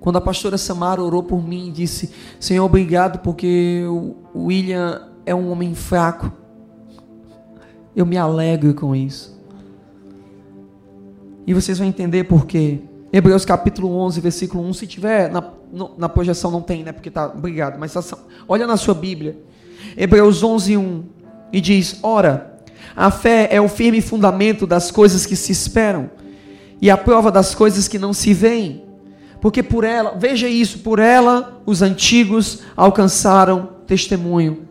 Quando 0.02 0.18
a 0.18 0.22
pastora 0.22 0.58
Samara 0.58 1.02
orou 1.02 1.24
por 1.24 1.42
mim 1.42 1.70
e 1.70 1.72
disse: 1.72 2.12
Senhor, 2.38 2.66
obrigado 2.66 3.20
porque 3.20 3.86
o 3.88 4.18
William 4.36 5.08
é 5.26 5.34
um 5.34 5.50
homem 5.50 5.74
fraco. 5.74 6.30
Eu 7.96 8.06
me 8.06 8.18
alegro 8.18 8.74
com 8.74 8.94
isso. 8.94 9.40
E 11.48 11.54
vocês 11.54 11.78
vão 11.78 11.88
entender 11.88 12.26
por 12.26 12.46
quê. 12.46 12.82
Hebreus 13.14 13.46
capítulo 13.46 13.90
11, 13.98 14.20
versículo 14.20 14.62
1. 14.68 14.74
Se 14.74 14.88
tiver 14.88 15.32
na, 15.32 15.52
na 15.98 16.10
projeção, 16.10 16.52
não 16.52 16.62
tem, 16.62 16.84
né? 16.84 16.92
Porque 16.92 17.10
tá. 17.10 17.28
Obrigado. 17.28 17.80
Mas 17.80 17.94
tá, 17.94 18.04
olha 18.46 18.68
na 18.68 18.76
sua 18.76 18.94
Bíblia. 18.94 19.40
Hebreus 19.96 20.44
11, 20.44 20.76
1. 20.76 21.04
E 21.54 21.62
diz: 21.62 21.98
Ora, 22.04 22.60
a 22.94 23.10
fé 23.10 23.48
é 23.50 23.62
o 23.62 23.70
firme 23.70 24.02
fundamento 24.02 24.68
das 24.68 24.92
coisas 24.92 25.26
que 25.26 25.38
se 25.38 25.54
esperam 25.54 26.10
e 26.82 26.90
a 26.90 26.98
prova 26.98 27.32
das 27.32 27.56
coisas 27.56 27.88
que 27.88 28.00
não 28.00 28.14
se 28.14 28.34
veem. 28.34 28.84
Porque 29.42 29.62
por 29.62 29.84
ela, 29.84 30.16
veja 30.18 30.48
isso, 30.48 30.80
por 30.80 31.00
ela 31.00 31.62
os 31.66 31.82
antigos 31.82 32.60
alcançaram 32.76 33.70
testemunho. 33.86 34.68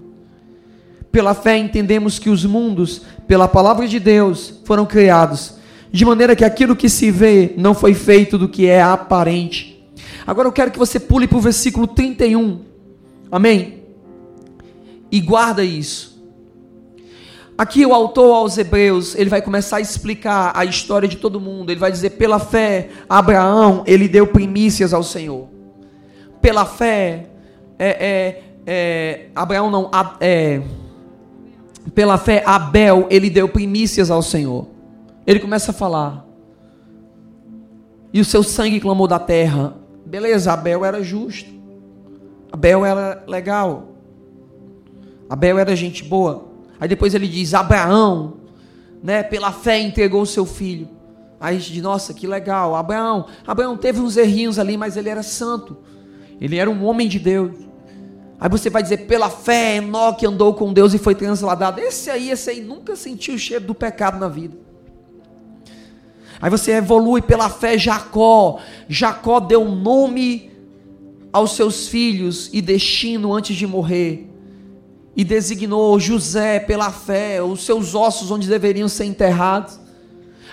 Pela 1.12 1.34
fé 1.34 1.56
entendemos 1.56 2.18
que 2.18 2.28
os 2.28 2.44
mundos, 2.44 3.02
pela 3.28 3.46
palavra 3.46 3.86
de 3.86 4.00
Deus, 4.00 4.60
foram 4.64 4.84
criados, 4.84 5.54
de 5.92 6.04
maneira 6.04 6.34
que 6.34 6.44
aquilo 6.44 6.74
que 6.74 6.88
se 6.88 7.10
vê 7.10 7.54
não 7.56 7.72
foi 7.72 7.94
feito 7.94 8.36
do 8.36 8.48
que 8.48 8.66
é 8.66 8.82
aparente. 8.82 9.80
Agora 10.26 10.48
eu 10.48 10.52
quero 10.52 10.72
que 10.72 10.78
você 10.78 10.98
pule 10.98 11.28
para 11.28 11.38
o 11.38 11.40
versículo 11.40 11.86
31. 11.86 12.62
Amém? 13.30 13.82
E 15.10 15.20
guarda 15.20 15.62
isso. 15.62 16.13
Aqui 17.56 17.86
o 17.86 17.94
autor 17.94 18.34
aos 18.34 18.58
Hebreus, 18.58 19.14
ele 19.14 19.30
vai 19.30 19.40
começar 19.40 19.76
a 19.76 19.80
explicar 19.80 20.50
a 20.56 20.64
história 20.64 21.08
de 21.08 21.16
todo 21.16 21.40
mundo. 21.40 21.70
Ele 21.70 21.78
vai 21.78 21.92
dizer, 21.92 22.10
pela 22.10 22.40
fé, 22.40 22.88
Abraão, 23.08 23.84
ele 23.86 24.08
deu 24.08 24.26
primícias 24.26 24.92
ao 24.92 25.04
Senhor. 25.04 25.46
Pela 26.40 26.64
fé, 26.64 27.26
é, 27.78 27.88
é, 27.88 28.42
é, 28.66 29.26
Abraão 29.36 29.70
não, 29.70 29.88
é, 30.20 30.62
pela 31.94 32.18
fé, 32.18 32.42
Abel, 32.44 33.06
ele 33.08 33.30
deu 33.30 33.48
primícias 33.48 34.10
ao 34.10 34.20
Senhor. 34.20 34.66
Ele 35.24 35.38
começa 35.38 35.70
a 35.70 35.74
falar. 35.74 36.26
E 38.12 38.20
o 38.20 38.24
seu 38.24 38.42
sangue 38.42 38.80
clamou 38.80 39.06
da 39.06 39.18
terra. 39.20 39.76
Beleza, 40.04 40.52
Abel 40.52 40.84
era 40.84 41.02
justo. 41.04 41.50
Abel 42.50 42.84
era 42.84 43.22
legal. 43.28 43.90
Abel 45.30 45.58
era 45.58 45.76
gente 45.76 46.02
boa. 46.02 46.53
Aí 46.80 46.88
depois 46.88 47.14
ele 47.14 47.28
diz: 47.28 47.54
Abraão, 47.54 48.34
né, 49.02 49.22
pela 49.22 49.52
fé 49.52 49.78
entregou 49.78 50.22
o 50.22 50.26
seu 50.26 50.46
filho. 50.46 50.88
Aí 51.40 51.56
a 51.56 51.58
gente 51.58 51.72
diz: 51.72 51.82
Nossa, 51.82 52.14
que 52.14 52.26
legal. 52.26 52.74
Abraão, 52.74 53.26
Abraão 53.46 53.76
teve 53.76 54.00
uns 54.00 54.16
errinhos 54.16 54.58
ali, 54.58 54.76
mas 54.76 54.96
ele 54.96 55.08
era 55.08 55.22
santo. 55.22 55.76
Ele 56.40 56.56
era 56.56 56.70
um 56.70 56.84
homem 56.84 57.08
de 57.08 57.18
Deus. 57.18 57.52
Aí 58.40 58.48
você 58.48 58.70
vai 58.70 58.82
dizer: 58.82 59.06
Pela 59.06 59.30
fé, 59.30 59.76
Enoque 59.76 60.26
andou 60.26 60.54
com 60.54 60.72
Deus 60.72 60.94
e 60.94 60.98
foi 60.98 61.14
transladado. 61.14 61.80
Esse 61.80 62.10
aí, 62.10 62.30
esse 62.30 62.50
aí 62.50 62.60
nunca 62.60 62.96
sentiu 62.96 63.34
o 63.34 63.38
cheiro 63.38 63.64
do 63.66 63.74
pecado 63.74 64.18
na 64.18 64.28
vida. 64.28 64.56
Aí 66.40 66.50
você 66.50 66.72
evolui 66.72 67.22
pela 67.22 67.48
fé, 67.48 67.78
Jacó. 67.78 68.58
Jacó 68.88 69.40
deu 69.40 69.64
nome 69.64 70.50
aos 71.32 71.52
seus 71.52 71.88
filhos 71.88 72.50
e 72.52 72.60
destino 72.60 73.32
antes 73.32 73.56
de 73.56 73.66
morrer 73.66 74.33
e 75.16 75.22
designou 75.24 75.98
José 76.00 76.58
pela 76.58 76.90
fé, 76.90 77.42
os 77.42 77.64
seus 77.64 77.94
ossos 77.94 78.30
onde 78.30 78.48
deveriam 78.48 78.88
ser 78.88 79.04
enterrados. 79.04 79.78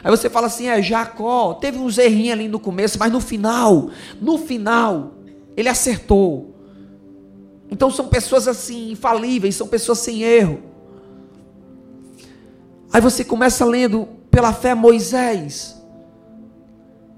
Aí 0.03 0.09
você 0.09 0.29
fala 0.29 0.47
assim: 0.47 0.67
é, 0.67 0.81
Jacó 0.81 1.53
teve 1.55 1.77
uns 1.77 1.97
errinhos 1.97 2.33
ali 2.33 2.47
no 2.47 2.59
começo, 2.59 2.97
mas 2.99 3.11
no 3.11 3.19
final, 3.19 3.89
no 4.19 4.37
final, 4.37 5.13
ele 5.55 5.69
acertou. 5.69 6.55
Então 7.69 7.89
são 7.89 8.07
pessoas 8.07 8.47
assim, 8.47 8.91
infalíveis, 8.91 9.55
são 9.55 9.67
pessoas 9.67 9.99
sem 9.99 10.23
erro. 10.23 10.61
Aí 12.91 12.99
você 12.99 13.23
começa 13.23 13.63
lendo 13.63 14.07
pela 14.29 14.51
fé 14.51 14.75
Moisés, 14.75 15.81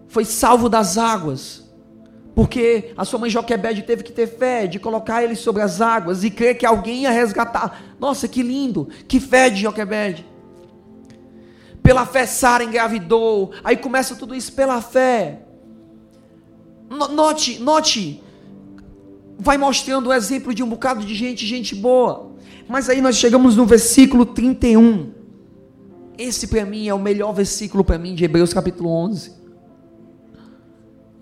foi 0.08 0.24
salvo 0.24 0.70
das 0.70 0.98
águas. 0.98 1.63
Porque 2.36 2.94
a 2.98 3.06
sua 3.06 3.20
mãe 3.20 3.30
Joquebede 3.30 3.84
teve 3.84 4.04
que 4.04 4.12
ter 4.12 4.28
fé 4.28 4.66
de 4.66 4.80
colocar 4.80 5.24
ele 5.24 5.36
sobre 5.36 5.62
as 5.62 5.82
águas 5.82 6.24
e 6.24 6.32
crer 6.32 6.58
que 6.58 6.66
alguém 6.66 7.04
ia 7.04 7.12
resgatar. 7.12 7.84
Nossa, 8.00 8.28
que 8.28 8.42
lindo! 8.42 8.88
Que 9.08 9.20
fé 9.20 9.50
de 9.50 9.62
Joquebede. 9.62 10.26
Pela 11.84 12.06
fé 12.06 12.26
Sara 12.26 12.64
engravidou. 12.64 13.52
Aí 13.64 13.78
começa 13.78 14.16
tudo 14.16 14.34
isso 14.34 14.54
pela 14.54 14.82
fé. 14.82 15.42
Note, 16.90 17.60
note. 17.60 18.24
Vai 19.38 19.58
mostrando 19.58 20.08
o 20.08 20.14
exemplo 20.14 20.54
de 20.54 20.64
um 20.64 20.70
bocado 20.70 21.06
de 21.06 21.14
gente, 21.14 21.46
gente 21.46 21.76
boa. 21.76 22.32
Mas 22.68 22.90
aí 22.90 23.02
nós 23.02 23.18
chegamos 23.18 23.56
no 23.56 23.66
versículo 23.66 24.26
31. 24.26 25.12
Esse 26.18 26.48
para 26.48 26.66
mim 26.66 26.88
é 26.88 26.94
o 26.94 27.00
melhor 27.00 27.34
versículo 27.34 27.84
para 27.84 27.98
mim 27.98 28.16
de 28.16 28.24
Hebreus 28.24 28.54
capítulo 28.54 28.90
11. 28.90 29.43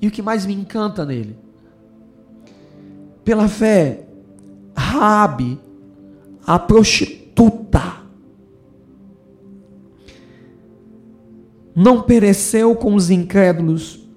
E 0.02 0.08
o 0.08 0.12
que 0.12 0.22
mais 0.22 0.46
me 0.46 0.54
encanta 0.54 1.06
nele? 1.06 1.38
Pela 3.24 3.48
fé, 3.48 4.08
Rabi, 4.76 5.60
a 6.46 6.58
prostituta, 6.58 8.02
não 11.76 12.02
pereceu 12.02 12.76
com 12.76 12.96
os 12.96 13.12
incrédulos, 13.12 14.10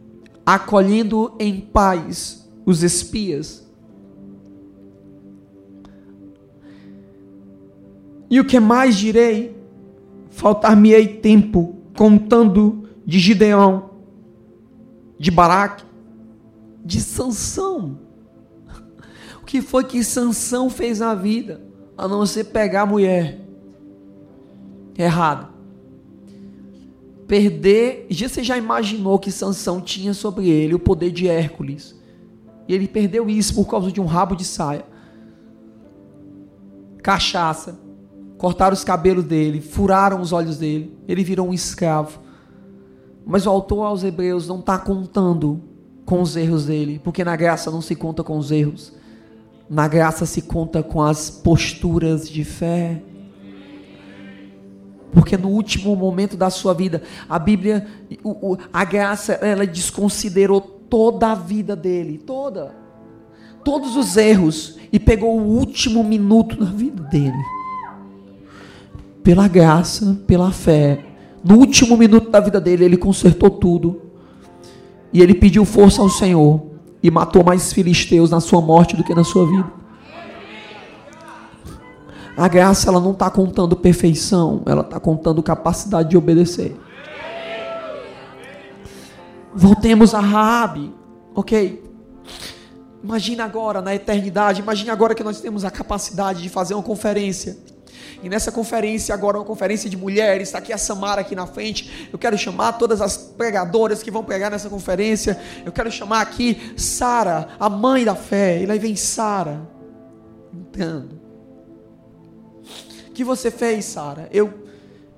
acolhendo 0.44 1.34
em 1.38 1.60
paz 1.60 2.50
os 2.64 2.82
espias. 2.82 3.64
E 8.30 8.40
o 8.40 8.44
que 8.44 8.58
mais 8.58 8.96
direi? 8.96 9.54
Faltar-me-ei 10.30 11.06
tempo 11.06 11.76
contando 11.96 12.88
de 13.06 13.18
Gideão, 13.20 13.90
de 15.18 15.30
Baraque, 15.30 15.84
de 16.84 17.00
Sansão. 17.00 17.98
O 19.40 19.44
que 19.44 19.60
foi 19.60 19.84
que 19.84 20.02
Sansão 20.02 20.68
fez 20.68 21.00
na 21.00 21.14
vida? 21.14 21.60
A 21.96 22.08
não 22.08 22.24
ser 22.26 22.44
pegar 22.44 22.82
a 22.82 22.86
mulher. 22.86 23.40
Errado. 24.96 25.52
Perder. 27.26 28.06
Você 28.10 28.42
já 28.42 28.56
imaginou 28.56 29.18
que 29.18 29.30
Sansão 29.30 29.80
tinha 29.80 30.14
sobre 30.14 30.48
ele 30.48 30.74
o 30.74 30.78
poder 30.78 31.10
de 31.10 31.28
Hércules? 31.28 31.94
E 32.66 32.74
ele 32.74 32.88
perdeu 32.88 33.28
isso 33.28 33.54
por 33.54 33.66
causa 33.66 33.92
de 33.92 34.00
um 34.00 34.06
rabo 34.06 34.34
de 34.34 34.44
saia. 34.44 34.84
Cachaça. 37.02 37.78
Cortaram 38.38 38.74
os 38.74 38.84
cabelos 38.84 39.24
dele, 39.24 39.60
furaram 39.60 40.20
os 40.20 40.32
olhos 40.32 40.58
dele. 40.58 40.96
Ele 41.06 41.22
virou 41.22 41.48
um 41.48 41.54
escravo. 41.54 42.20
Mas 43.26 43.46
o 43.46 43.50
autor 43.50 43.84
aos 43.84 44.04
Hebreus 44.04 44.46
não 44.48 44.58
está 44.58 44.78
contando 44.78 45.60
com 46.04 46.20
os 46.20 46.36
erros 46.36 46.66
dele, 46.66 47.00
porque 47.02 47.24
na 47.24 47.34
graça 47.34 47.70
não 47.70 47.80
se 47.80 47.94
conta 47.94 48.22
com 48.22 48.36
os 48.36 48.50
erros, 48.50 48.92
na 49.68 49.88
graça 49.88 50.26
se 50.26 50.42
conta 50.42 50.82
com 50.82 51.02
as 51.02 51.30
posturas 51.30 52.28
de 52.28 52.44
fé. 52.44 53.02
Porque 55.12 55.36
no 55.36 55.48
último 55.48 55.96
momento 55.96 56.36
da 56.36 56.50
sua 56.50 56.74
vida, 56.74 57.02
a 57.28 57.38
Bíblia, 57.38 57.86
a 58.72 58.84
graça, 58.84 59.34
ela 59.34 59.66
desconsiderou 59.66 60.60
toda 60.60 61.32
a 61.32 61.34
vida 61.34 61.74
dele, 61.74 62.18
toda, 62.18 62.74
todos 63.64 63.96
os 63.96 64.16
erros, 64.16 64.76
e 64.92 64.98
pegou 64.98 65.38
o 65.38 65.44
último 65.44 66.04
minuto 66.04 66.56
da 66.56 66.66
vida 66.66 67.02
dele. 67.04 67.42
Pela 69.22 69.48
graça, 69.48 70.20
pela 70.26 70.52
fé, 70.52 71.13
no 71.44 71.56
último 71.58 71.94
minuto 71.94 72.30
da 72.30 72.40
vida 72.40 72.58
dele, 72.58 72.86
ele 72.86 72.96
consertou 72.96 73.50
tudo. 73.50 74.00
E 75.12 75.20
ele 75.20 75.34
pediu 75.34 75.66
força 75.66 76.00
ao 76.00 76.08
Senhor. 76.08 76.62
E 77.02 77.10
matou 77.10 77.44
mais 77.44 77.70
filisteus 77.70 78.30
na 78.30 78.40
sua 78.40 78.62
morte 78.62 78.96
do 78.96 79.04
que 79.04 79.14
na 79.14 79.22
sua 79.22 79.46
vida. 79.46 79.70
A 82.34 82.48
graça 82.48 82.88
ela 82.88 82.98
não 82.98 83.12
está 83.12 83.30
contando 83.30 83.76
perfeição, 83.76 84.62
ela 84.64 84.80
está 84.80 84.98
contando 84.98 85.42
capacidade 85.42 86.08
de 86.08 86.16
obedecer. 86.16 86.74
Voltemos 89.54 90.14
a 90.14 90.20
Raabe, 90.20 90.92
ok? 91.34 91.84
Imagina 93.04 93.44
agora 93.44 93.82
na 93.82 93.94
eternidade, 93.94 94.62
imagine 94.62 94.90
agora 94.90 95.14
que 95.14 95.22
nós 95.22 95.40
temos 95.40 95.64
a 95.64 95.70
capacidade 95.70 96.42
de 96.42 96.48
fazer 96.48 96.74
uma 96.74 96.82
conferência 96.82 97.56
e 98.22 98.28
nessa 98.28 98.50
conferência, 98.50 99.14
agora 99.14 99.38
uma 99.38 99.44
conferência 99.44 99.88
de 99.88 99.96
mulheres, 99.96 100.48
está 100.48 100.58
aqui 100.58 100.72
a 100.72 100.78
Samara 100.78 101.20
aqui 101.20 101.34
na 101.34 101.46
frente. 101.46 102.08
Eu 102.12 102.18
quero 102.18 102.36
chamar 102.38 102.74
todas 102.74 103.00
as 103.00 103.16
pregadoras 103.16 104.02
que 104.02 104.10
vão 104.10 104.24
pregar 104.24 104.50
nessa 104.50 104.68
conferência. 104.68 105.40
Eu 105.64 105.72
quero 105.72 105.90
chamar 105.90 106.20
aqui 106.20 106.74
Sara, 106.76 107.48
a 107.58 107.68
mãe 107.68 108.04
da 108.04 108.14
fé. 108.14 108.62
E 108.62 108.66
lá 108.66 108.74
vem 108.76 108.96
Sara 108.96 109.60
entrando. 110.52 111.20
O 113.08 113.12
que 113.12 113.24
você 113.24 113.50
fez, 113.50 113.84
Sara? 113.84 114.28
Eu 114.32 114.64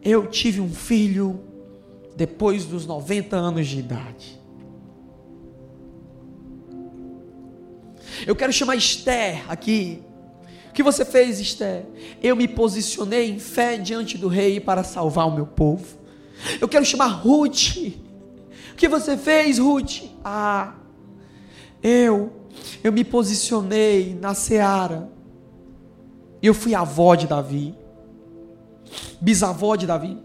eu 0.07 0.29
tive 0.29 0.61
um 0.61 0.73
filho 0.73 1.41
depois 2.15 2.65
dos 2.65 2.87
90 2.87 3.35
anos 3.35 3.67
de 3.67 3.81
idade. 3.81 4.41
Eu 8.25 8.37
quero 8.37 8.53
chamar 8.53 8.77
Esther 8.77 9.45
aqui 9.51 10.05
que 10.77 10.83
você 10.83 11.07
fez, 11.07 11.41
Esther? 11.41 11.87
Eu 12.23 12.37
me 12.37 12.47
posicionei 12.47 13.31
em 13.31 13.39
fé 13.39 13.79
diante 13.79 14.19
do 14.19 14.29
rei 14.29 14.61
para 14.61 14.85
salvar 14.85 15.27
o 15.27 15.35
meu 15.35 15.47
povo. 15.47 15.87
Eu 16.61 16.69
quero 16.69 16.85
chamar 16.85 17.07
Ruth. 17.07 17.79
O 18.73 18.75
que 18.77 18.87
você 18.87 19.17
fez, 19.17 19.59
Ruth? 19.59 20.03
Ah, 20.23 20.75
eu, 21.83 22.31
eu 22.85 22.93
me 22.93 23.05
posicionei 23.05 24.15
na 24.21 24.35
seara. 24.35 25.11
Eu 26.43 26.53
fui 26.53 26.75
avó 26.75 27.15
de 27.15 27.27
Davi, 27.27 27.75
bisavó 29.19 29.77
de 29.77 29.87
Davi. 29.87 30.19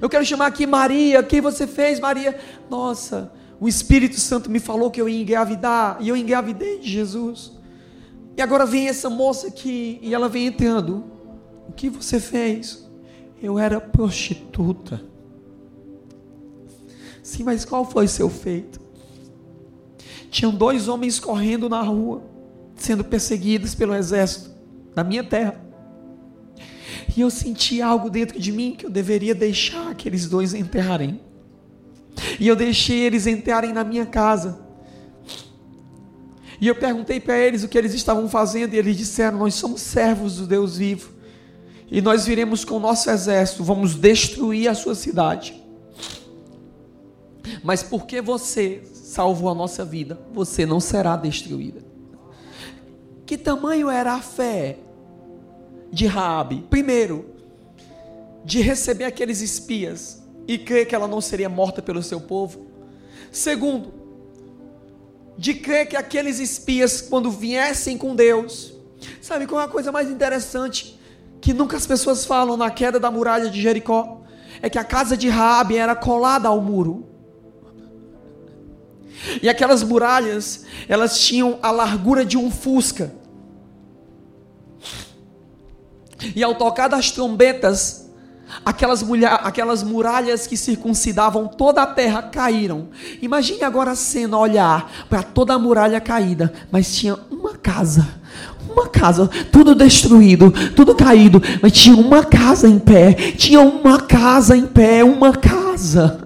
Eu 0.00 0.08
quero 0.08 0.24
chamar 0.24 0.46
aqui 0.46 0.66
Maria. 0.66 1.20
O 1.20 1.24
que 1.24 1.40
você 1.40 1.64
fez, 1.64 2.00
Maria? 2.00 2.36
Nossa, 2.68 3.32
o 3.60 3.68
Espírito 3.68 4.18
Santo 4.18 4.50
me 4.50 4.58
falou 4.58 4.90
que 4.90 5.00
eu 5.00 5.08
ia 5.08 5.22
engravidar 5.22 5.98
e 6.00 6.08
eu 6.08 6.16
engravidei 6.16 6.80
de 6.80 6.90
Jesus. 6.90 7.59
E 8.40 8.42
agora 8.42 8.64
vem 8.64 8.88
essa 8.88 9.10
moça 9.10 9.48
aqui 9.48 9.98
e 10.00 10.14
ela 10.14 10.26
vem 10.26 10.46
entrando. 10.46 11.04
O 11.68 11.72
que 11.72 11.90
você 11.90 12.18
fez? 12.18 12.90
Eu 13.42 13.58
era 13.58 13.78
prostituta. 13.78 15.04
Sim, 17.22 17.42
mas 17.42 17.66
qual 17.66 17.84
foi 17.84 18.08
seu 18.08 18.30
feito? 18.30 18.80
Tinham 20.30 20.54
dois 20.54 20.88
homens 20.88 21.20
correndo 21.20 21.68
na 21.68 21.82
rua, 21.82 22.22
sendo 22.76 23.04
perseguidos 23.04 23.74
pelo 23.74 23.94
exército 23.94 24.50
da 24.94 25.04
minha 25.04 25.22
terra. 25.22 25.60
E 27.14 27.20
eu 27.20 27.28
senti 27.28 27.82
algo 27.82 28.08
dentro 28.08 28.40
de 28.40 28.50
mim 28.50 28.74
que 28.74 28.86
eu 28.86 28.90
deveria 28.90 29.34
deixar 29.34 29.90
aqueles 29.90 30.26
dois 30.26 30.54
enterrarem. 30.54 31.20
E 32.38 32.48
eu 32.48 32.56
deixei 32.56 33.00
eles 33.00 33.26
entrarem 33.26 33.74
na 33.74 33.84
minha 33.84 34.06
casa. 34.06 34.58
E 36.60 36.68
eu 36.68 36.74
perguntei 36.74 37.18
para 37.18 37.38
eles 37.38 37.64
o 37.64 37.68
que 37.68 37.78
eles 37.78 37.94
estavam 37.94 38.28
fazendo, 38.28 38.74
e 38.74 38.78
eles 38.78 38.96
disseram: 38.96 39.38
Nós 39.38 39.54
somos 39.54 39.80
servos 39.80 40.36
do 40.36 40.46
Deus 40.46 40.76
vivo, 40.76 41.12
e 41.90 42.00
nós 42.02 42.26
viremos 42.26 42.64
com 42.64 42.76
o 42.76 42.80
nosso 42.80 43.10
exército, 43.10 43.64
vamos 43.64 43.94
destruir 43.94 44.68
a 44.68 44.74
sua 44.74 44.94
cidade. 44.94 45.60
Mas 47.64 47.82
porque 47.82 48.20
você 48.20 48.82
salvou 48.92 49.48
a 49.48 49.54
nossa 49.54 49.84
vida, 49.84 50.18
você 50.32 50.66
não 50.66 50.78
será 50.80 51.16
destruída. 51.16 51.80
Que 53.24 53.38
tamanho 53.38 53.88
era 53.88 54.14
a 54.14 54.20
fé 54.20 54.78
de 55.90 56.06
Raabe? 56.06 56.64
Primeiro, 56.68 57.26
de 58.44 58.60
receber 58.60 59.04
aqueles 59.04 59.40
espias 59.40 60.22
e 60.46 60.58
crer 60.58 60.86
que 60.86 60.94
ela 60.94 61.08
não 61.08 61.20
seria 61.20 61.48
morta 61.48 61.80
pelo 61.80 62.02
seu 62.02 62.20
povo. 62.20 62.66
Segundo, 63.30 63.99
de 65.40 65.54
crer 65.54 65.88
que 65.88 65.96
aqueles 65.96 66.38
espias, 66.38 67.00
quando 67.00 67.30
viessem 67.30 67.96
com 67.96 68.14
Deus, 68.14 68.74
sabe 69.22 69.46
qual 69.46 69.62
é 69.62 69.64
a 69.64 69.68
coisa 69.68 69.90
mais 69.90 70.10
interessante 70.10 71.00
que 71.40 71.54
nunca 71.54 71.78
as 71.78 71.86
pessoas 71.86 72.26
falam 72.26 72.58
na 72.58 72.70
queda 72.70 73.00
da 73.00 73.10
muralha 73.10 73.48
de 73.48 73.58
Jericó? 73.58 74.20
É 74.60 74.68
que 74.68 74.78
a 74.78 74.84
casa 74.84 75.16
de 75.16 75.30
Raabe 75.30 75.78
era 75.78 75.96
colada 75.96 76.46
ao 76.46 76.60
muro. 76.60 77.08
E 79.42 79.48
aquelas 79.48 79.82
muralhas, 79.82 80.66
elas 80.86 81.18
tinham 81.18 81.58
a 81.62 81.70
largura 81.70 82.22
de 82.22 82.36
um 82.36 82.50
fusca. 82.50 83.10
E 86.36 86.44
ao 86.44 86.54
tocar 86.54 86.88
das 86.88 87.10
trombetas, 87.10 87.99
Aquelas, 88.64 89.02
mulher, 89.02 89.40
aquelas 89.42 89.82
muralhas 89.82 90.46
que 90.46 90.56
circuncidavam 90.56 91.46
toda 91.46 91.82
a 91.82 91.86
terra 91.86 92.22
caíram. 92.22 92.88
Imagine 93.22 93.62
agora 93.62 93.92
a 93.92 93.96
cena, 93.96 94.36
olhar 94.36 94.90
para 95.08 95.22
toda 95.22 95.54
a 95.54 95.58
muralha 95.58 96.00
caída, 96.00 96.52
mas 96.70 96.94
tinha 96.94 97.16
uma 97.30 97.54
casa, 97.54 98.06
uma 98.68 98.88
casa, 98.88 99.28
tudo 99.50 99.74
destruído, 99.74 100.52
tudo 100.74 100.94
caído, 100.94 101.40
mas 101.62 101.72
tinha 101.72 101.96
uma 101.96 102.24
casa 102.24 102.68
em 102.68 102.78
pé, 102.78 103.14
tinha 103.14 103.60
uma 103.60 104.00
casa 104.00 104.56
em 104.56 104.66
pé, 104.66 105.04
uma 105.04 105.32
casa 105.32 106.20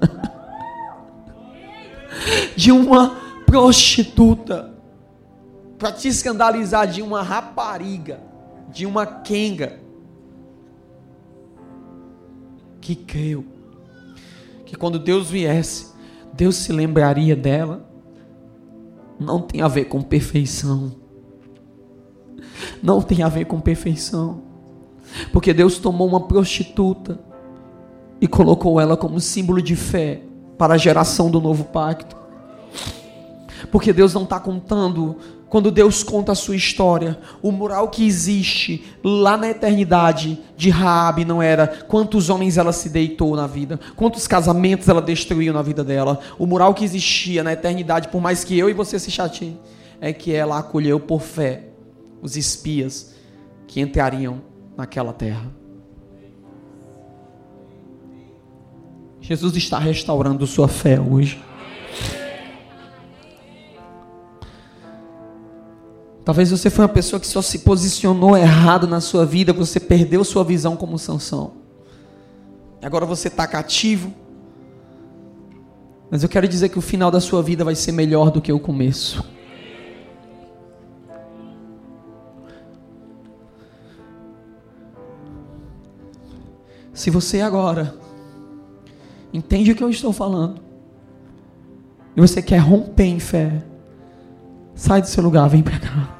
de 2.57 2.72
uma 2.72 3.16
prostituta 3.47 4.72
para 5.79 5.93
te 5.93 6.09
escandalizar 6.09 6.87
de 6.87 7.03
uma 7.03 7.22
rapariga, 7.22 8.20
de 8.72 8.87
uma 8.87 9.05
quenga 9.07 9.84
que 12.85 12.95
creu 12.95 13.43
que 14.66 14.76
quando 14.76 14.99
Deus 14.99 15.30
viesse, 15.30 15.95
Deus 16.35 16.57
se 16.57 16.70
lembraria 16.70 17.35
dela. 17.35 17.89
Não 19.18 19.41
tem 19.41 19.62
a 19.62 19.68
ver 19.68 19.87
com 19.87 20.03
perfeição. 20.03 20.93
Não 22.82 23.01
tem 23.01 23.22
a 23.22 23.28
ver 23.28 23.47
com 23.47 23.59
perfeição. 23.59 24.43
Porque 25.32 25.55
Deus 25.55 25.78
tomou 25.78 26.07
uma 26.07 26.26
prostituta 26.26 27.18
e 28.20 28.28
colocou 28.28 28.78
ela 28.78 28.97
como 28.99 29.18
símbolo 29.18 29.62
de 29.62 29.76
fé 29.76 30.22
para 30.59 30.74
a 30.74 30.78
geração 30.78 31.30
do 31.30 31.41
novo 31.41 31.64
pacto. 31.64 32.16
Porque 33.70 33.95
Deus 33.95 34.12
não 34.12 34.24
está 34.24 34.39
contando 34.39 35.16
quando 35.55 35.71
Deus 35.71 36.03
conta 36.03 36.33
a 36.33 36.35
sua 36.35 36.57
história, 36.57 37.17
o 37.41 37.53
mural 37.53 37.87
que 37.87 38.05
existe 38.05 38.85
lá 39.05 39.37
na 39.37 39.49
eternidade 39.49 40.37
de 40.57 40.69
Raabe 40.69 41.25
não 41.25 41.41
era 41.41 41.69
quantos 41.69 42.29
homens 42.29 42.59
ela 42.59 42.73
se 42.73 42.89
deitou 42.89 43.37
na 43.37 43.47
vida, 43.47 43.79
quantos 43.95 44.27
casamentos 44.27 44.89
ela 44.89 45.01
destruiu 45.01 45.53
na 45.53 45.63
vida 45.63 45.85
dela. 45.85 46.19
O 46.41 46.45
mural 46.45 46.75
que 46.75 46.85
existia 46.85 47.45
na 47.45 47.53
eternidade, 47.53 48.09
por 48.09 48.21
mais 48.21 48.43
que 48.43 48.59
eu 48.59 48.69
e 48.69 48.73
você 48.73 48.99
se 48.99 49.13
chateiem, 49.13 49.57
é 50.01 50.13
que 50.13 50.33
ela 50.33 50.59
acolheu 50.59 50.99
por 50.99 51.23
fé 51.23 51.67
os 52.21 52.37
espias 52.37 53.15
que 53.69 53.81
entrariam 53.81 54.43
naquela 54.77 55.13
terra. 55.13 55.53
Jesus 59.21 59.55
está 59.55 59.79
restaurando 59.79 60.49
sua 60.49 60.67
fé 60.67 61.01
hoje. 61.01 61.41
Talvez 66.25 66.51
você 66.51 66.70
foi 66.70 66.85
uma 66.85 66.93
pessoa 66.93 67.20
que 67.20 67.27
só 67.27 67.43
se 67.43 67.59
posicionou 67.59 68.37
errado 68.37 68.87
na 68.87 69.01
sua 69.01 69.27
vida, 69.27 69.53
você 69.53 69.79
perdeu 69.79 70.25
sua 70.25 70.43
visão 70.43 70.75
como 70.75 70.99
Sansão. 70.99 71.53
Agora 72.83 73.05
você 73.05 73.29
está 73.29 73.47
cativo. 73.47 74.12
Mas 76.11 76.22
eu 76.22 76.29
quero 76.29 76.49
dizer 76.49 76.70
que 76.70 76.79
o 76.79 76.83
final 76.83 77.11
da 77.11 77.20
sua 77.20 77.43
vida 77.43 77.62
vai 77.64 77.75
ser 77.75 77.93
melhor 77.93 78.31
do 78.31 78.41
que 78.41 78.53
o 78.53 78.59
começo. 78.59 79.25
Se 86.95 87.11
você 87.11 87.41
agora 87.41 87.95
entende 89.33 89.72
o 89.72 89.77
que 89.77 89.83
eu 89.83 89.91
estou 89.91 90.12
falando, 90.12 90.61
e 92.16 92.20
você 92.20 92.41
quer 92.41 92.59
romper 92.59 93.05
em 93.05 93.18
fé, 93.18 93.64
sai 94.75 95.01
do 95.01 95.07
seu 95.07 95.22
lugar, 95.22 95.49
vem 95.49 95.62
para 95.62 95.79
cá. 95.79 96.14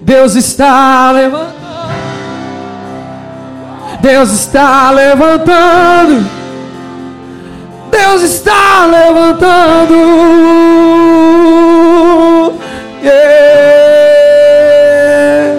Deus 0.00 0.34
está 0.34 1.12
levantando. 1.12 1.62
Deus 4.00 4.32
está 4.32 4.90
levantando. 4.90 6.28
Deus 7.90 8.22
está 8.22 8.86
levantando. 8.86 9.94
Yeah. 13.02 13.52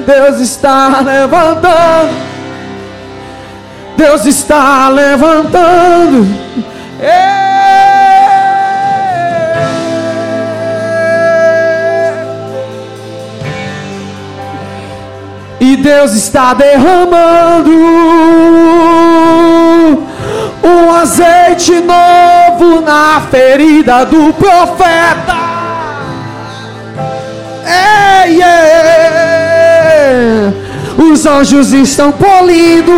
Deus 0.06 0.42
está 0.42 1.02
levantando. 1.02 2.33
Deus 3.96 4.26
está 4.26 4.90
levantando. 4.90 6.28
E 15.60 15.78
Deus 15.78 16.14
está 16.14 16.54
derramando 16.54 17.72
um 20.62 20.92
azeite 20.92 21.72
novo 21.82 22.82
na 22.82 23.22
ferida 23.32 24.06
do 24.06 24.34
profeta. 24.34 25.38
Ei, 27.66 28.42
ei, 28.44 28.54
os 30.98 31.26
anjos 31.26 31.72
estão 31.72 32.12
polindo 32.12 32.92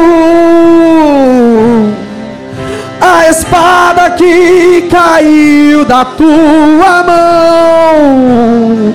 a 3.02 3.30
espada 3.30 4.12
que 4.12 4.88
caiu 4.90 5.84
da 5.86 6.06
tua 6.06 7.04
mão. 7.04 8.94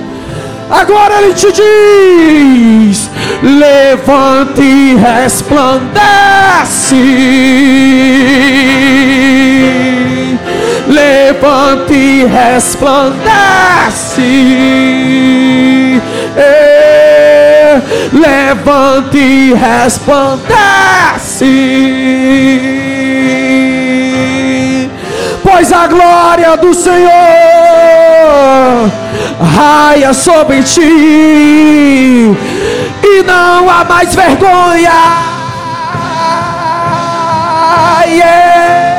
Agora 0.69 1.21
ele 1.21 1.33
te 1.33 1.51
diz: 1.51 3.09
levante 3.43 4.61
e 4.61 4.95
resplandece. 4.95 6.95
Levante 10.87 11.93
e 11.93 12.25
resplandece. 12.25 14.21
É, 16.37 17.81
levante 18.13 19.17
e 19.17 19.53
resplandece. 19.53 21.30
Pois 25.43 25.71
a 25.71 25.87
glória 25.87 26.55
do 26.57 26.73
Senhor 26.73 27.09
raia 29.55 30.13
sobre 30.13 30.61
ti 30.61 30.81
e 33.03 33.23
não 33.23 33.67
há 33.69 33.83
mais 33.83 34.13
vergonha. 34.13 34.91
É. 38.23 38.91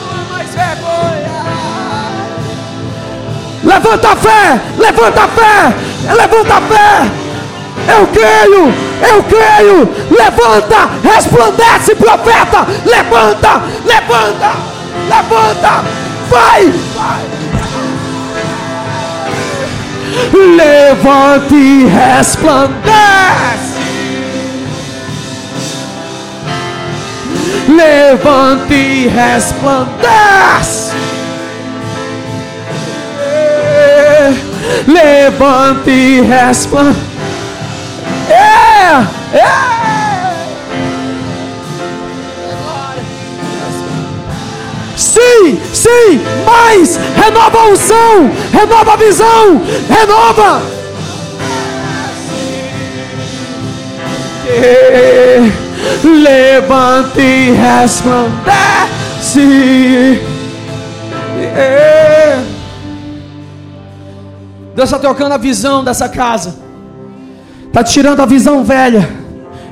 Não 0.00 0.08
há 0.10 0.24
mais 0.32 0.54
vergonha. 0.54 1.44
Levanta 3.62 4.08
a 4.08 4.16
fé, 4.16 4.60
levanta 4.78 5.22
a 5.22 5.28
fé, 5.28 5.74
levanta 6.14 6.54
a 6.54 6.60
fé. 6.62 7.25
Eu 7.88 8.06
creio, 8.08 8.74
eu 9.02 9.22
creio. 9.22 9.88
Levanta, 10.10 10.90
resplandece, 11.02 11.94
profeta. 11.94 12.66
Levanta, 12.84 13.62
levanta, 13.84 14.52
levanta. 15.08 15.84
Vai, 16.28 16.72
vai. 16.94 17.36
Levante 20.32 21.54
e 21.54 21.86
resplandece. 21.86 22.96
Levante 27.68 28.74
e 28.74 29.08
resplandece. 29.08 30.94
Levante 34.86 35.90
e 35.90 36.20
resplandece. 36.22 37.05
É, 38.28 39.36
é. 39.36 39.76
Sim, 44.96 45.60
sim, 45.72 46.20
mais 46.44 46.96
renova 46.96 47.58
a 47.58 47.66
unção, 47.68 48.30
renova 48.52 48.94
a 48.94 48.96
visão, 48.96 49.62
renova. 49.88 50.62
Levante 56.02 57.20
e 57.20 57.50
resplandece. 57.52 59.36
Deus 64.74 64.88
está 64.88 64.98
trocando 64.98 65.34
a 65.34 65.38
visão 65.38 65.82
dessa 65.82 66.08
casa. 66.08 66.65
Está 67.76 67.84
tirando 67.84 68.20
a 68.20 68.24
visão 68.24 68.64
velha 68.64 69.06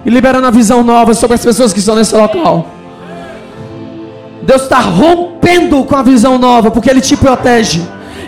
e 0.05 0.11
liberando 0.11 0.47
a 0.47 0.51
visão 0.51 0.83
nova 0.83 1.15
sobre 1.15 1.37
as 1.37 1.43
pessoas 1.43 1.73
que 1.73 1.79
estão 1.79 1.97
nesse 1.97 2.15
local. 2.15 2.67
Deus 4.43 4.65
está 4.65 4.79
rompendo 4.79 5.83
com 5.85 5.97
a 5.97 6.03
visão 6.03 6.37
nova, 6.37 6.71
porque 6.71 6.91
Ele 6.91 7.01
te 7.01 7.17
protege. 7.17 7.81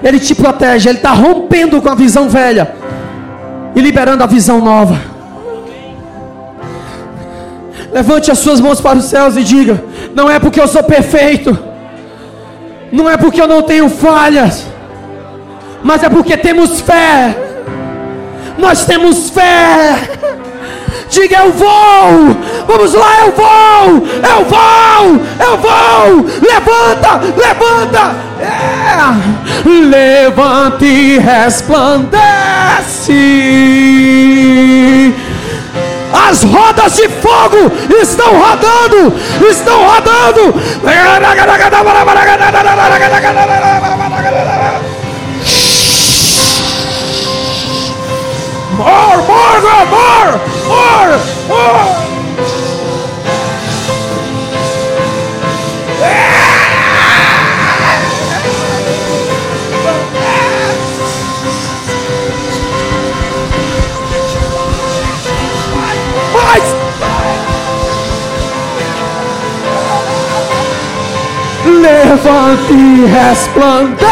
Ele 0.03 0.18
te 0.18 0.35
protege, 0.35 0.89
Ele 0.89 0.97
está 0.97 1.12
rompendo 1.12 1.83
com 1.83 1.91
a 1.91 1.95
visão 1.95 2.27
velha 2.27 2.74
e 3.74 3.81
liberando 3.83 4.24
a 4.24 4.27
visão 4.27 4.62
nova. 4.62 4.99
Levante 7.93 8.31
as 8.31 8.39
suas 8.39 8.62
mãos 8.62 8.81
para 8.81 8.97
os 8.97 9.05
céus 9.05 9.37
e 9.37 9.45
diga: 9.45 9.85
Não 10.14 10.31
é 10.31 10.39
porque 10.39 10.59
eu 10.59 10.68
sou 10.68 10.85
perfeito, 10.85 11.59
não 12.91 13.11
é 13.11 13.18
porque 13.18 13.43
eu 13.43 13.47
não 13.47 13.61
tenho 13.61 13.91
falhas, 13.91 14.66
mas 15.85 16.03
é 16.03 16.09
porque 16.09 16.35
temos 16.35 16.81
fé. 16.81 17.46
Nós 18.59 18.85
temos 18.85 19.31
fé. 19.31 20.01
Diga 21.11 21.39
eu 21.39 21.53
vou. 21.53 22.37
Vamos 22.67 22.95
lá, 22.95 23.21
eu 23.21 23.33
vou. 23.33 24.07
Eu 24.29 24.45
vou. 24.45 25.21
Eu 25.39 25.57
vou. 25.59 26.27
Levanta, 26.43 27.21
levanta. 27.37 28.17
É. 28.41 28.87
Levante 29.69 30.85
e 30.85 31.19
resplandece. 31.19 32.25
As 36.29 36.43
rodas 36.43 36.97
de 36.97 37.09
fogo 37.09 37.73
estão 38.01 38.33
rodando, 38.39 39.15
estão 39.49 39.87
rodando. 39.87 40.55
More, 48.77 48.85
more, 48.85 49.61
more, 49.62 49.87
more, 50.68 51.18
more. 51.49 51.87
Mais! 66.35 66.66
Levante 71.64 72.72
e 72.72 73.07
resplandece 73.07 74.07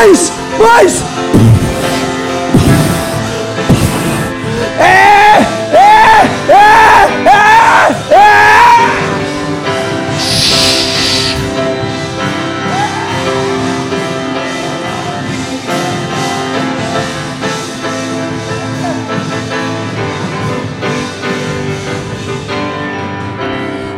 mais, 0.00 0.29
mais. 0.60 1.04
É, 4.78 4.82
é, 4.82 5.88
é, 6.48 6.62
é, 7.24 8.14
é. 8.14 8.30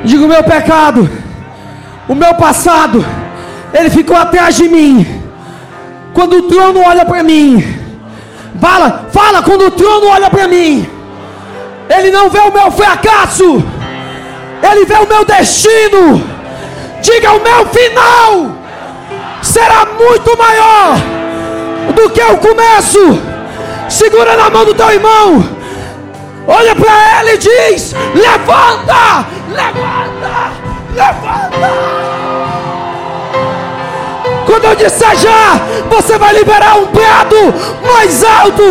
Digo 0.04 0.26
meu 0.26 0.42
pecado, 0.44 1.08
o 2.08 2.14
meu 2.14 2.34
passado, 2.34 3.04
ele 3.72 3.90
ficou 3.90 4.16
atrás 4.16 4.56
de 4.56 4.68
mim 4.68 5.21
quando 6.14 6.36
o 6.36 6.42
trono 6.42 6.80
olha 6.80 7.04
para 7.04 7.22
mim, 7.22 7.62
fala, 8.60 9.06
fala 9.12 9.42
quando 9.42 9.66
o 9.66 9.70
trono 9.70 10.08
olha 10.08 10.30
para 10.30 10.46
mim. 10.48 10.88
Ele 11.88 12.10
não 12.10 12.30
vê 12.30 12.38
o 12.40 12.52
meu 12.52 12.70
fracasso, 12.70 13.62
ele 14.70 14.84
vê 14.84 14.94
o 14.94 15.08
meu 15.08 15.24
destino. 15.24 16.22
Diga 17.02 17.32
o 17.32 17.42
meu 17.42 17.66
final 17.66 18.62
será 19.42 19.84
muito 19.84 20.38
maior 20.38 20.96
do 21.94 22.10
que 22.10 22.22
o 22.22 22.38
começo. 22.38 23.20
Segura 23.88 24.36
na 24.36 24.48
mão 24.48 24.64
do 24.64 24.72
teu 24.72 24.90
irmão. 24.90 25.44
Olha 26.46 26.74
para 26.74 27.20
ele 27.20 27.34
e 27.34 27.38
diz: 27.38 27.94
Levanta, 28.14 29.26
levanta, 29.48 30.52
levanta. 30.94 31.72
Quando 34.46 34.64
eu 34.64 34.76
disser 34.76 35.16
já, 35.16 35.60
você 35.92 36.16
vai 36.16 36.32
liberar 36.32 36.78
um 36.78 36.86
brado 36.86 37.36
mais 37.86 38.24
alto. 38.24 38.62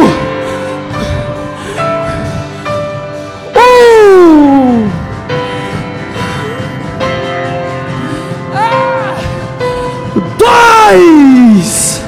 Um. 3.55 4.89
Dois. 10.39 12.01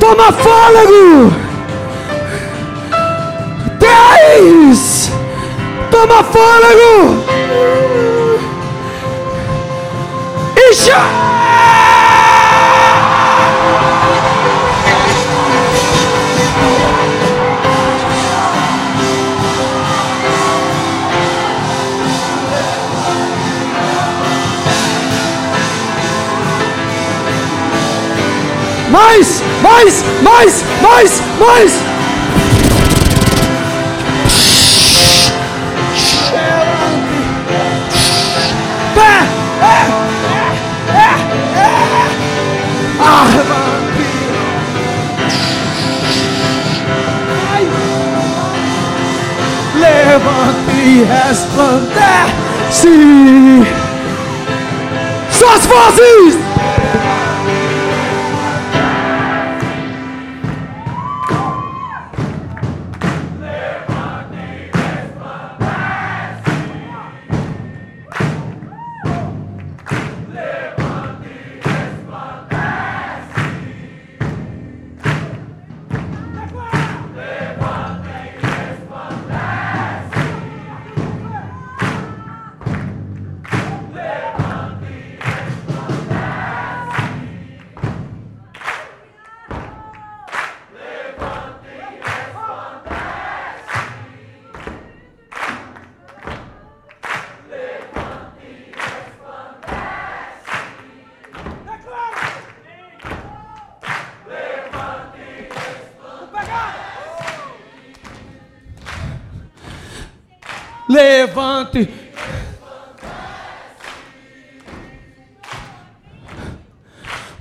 Toma 0.00 0.32
fôlego. 0.32 1.32
Três. 3.78 5.12
Toma 5.92 6.24
fôlego. 6.24 7.24
E 10.56 10.74
já. 10.74 11.29
Mais, 28.90 29.42
mais, 29.62 30.04
mais, 30.22 30.64
mais, 30.82 31.22
mais. 31.38 31.72
Pé, 38.94 39.12
é, 39.62 39.80
é, 40.90 41.04
é, 41.04 41.14
é. 41.52 42.10
Levante. 49.78 50.70
Suas 55.30 55.66
vozes. 55.66 56.49
Levante. 110.90 111.88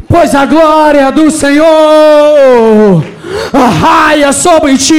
Pois 0.08 0.34
a 0.36 0.46
glória 0.46 1.12
do 1.12 1.30
Senhor 1.32 3.04
arraia 3.54 4.32
sobre 4.32 4.78
ti 4.78 4.94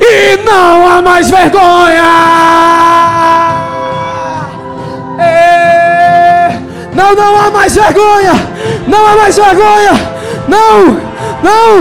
e 0.00 0.36
não 0.44 0.88
há 0.88 1.02
mais 1.02 1.30
vergonha. 1.30 2.02
É, 5.18 6.58
não, 6.94 7.14
não 7.14 7.36
há 7.38 7.50
mais 7.50 7.74
vergonha. 7.74 8.32
Não 8.86 9.06
há 9.06 9.16
mais 9.16 9.36
vergonha. 9.36 9.92
Não, 10.48 11.00
não, 11.42 11.80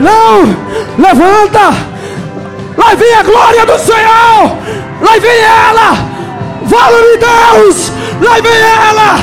não. 0.00 0.56
Levanta. 0.98 1.81
Lá 2.76 2.94
vem 2.94 3.14
a 3.14 3.22
glória 3.22 3.66
do 3.66 3.78
Senhor. 3.78 4.56
Lá 5.00 5.18
vem 5.20 5.40
ela. 5.40 5.96
Fala 6.68 6.98
de 7.02 7.18
Deus. 7.18 7.92
Lá 8.20 8.40
vem 8.40 8.52
ela. 8.52 9.18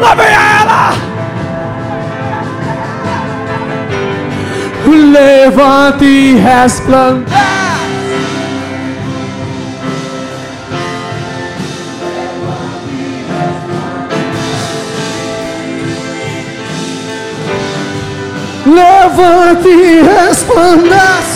Lá 0.00 0.14
vem 0.14 0.26
ela. 0.26 1.08
Levante 4.86 6.04
e 6.04 6.34
resplandece. 6.36 7.38
Levante 18.66 19.68
e 19.68 20.02
resplandece. 20.02 21.27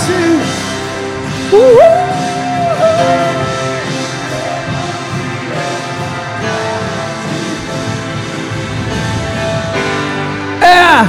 É. 10.63 11.07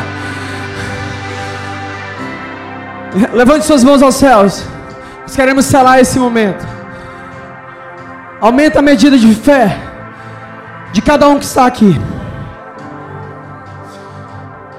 Levante 3.34 3.66
suas 3.66 3.84
mãos 3.84 4.02
aos 4.02 4.16
céus. 4.16 4.66
Nós 5.22 5.34
queremos 5.36 5.66
selar 5.66 6.02
esse 6.02 6.20
momento. 6.20 6.68
Aumenta 8.42 8.80
a 8.80 8.82
medida 8.82 9.18
de 9.18 9.34
fé 9.34 9.78
de 10.92 11.02
cada 11.02 11.30
um 11.30 11.40
que 11.40 11.46
está 11.46 11.66
aqui. 11.66 12.00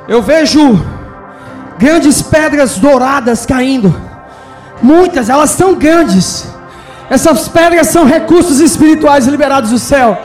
Eu 0.06 0.20
vejo 0.20 0.78
grandes 1.78 2.20
pedras 2.20 2.76
douradas 2.78 3.46
caindo. 3.46 4.13
Muitas, 4.82 5.28
elas 5.28 5.50
são 5.50 5.74
grandes. 5.74 6.46
Essas 7.10 7.48
pedras 7.48 7.88
são 7.88 8.04
recursos 8.04 8.60
espirituais 8.60 9.26
liberados 9.26 9.70
do 9.70 9.78
céu. 9.78 10.18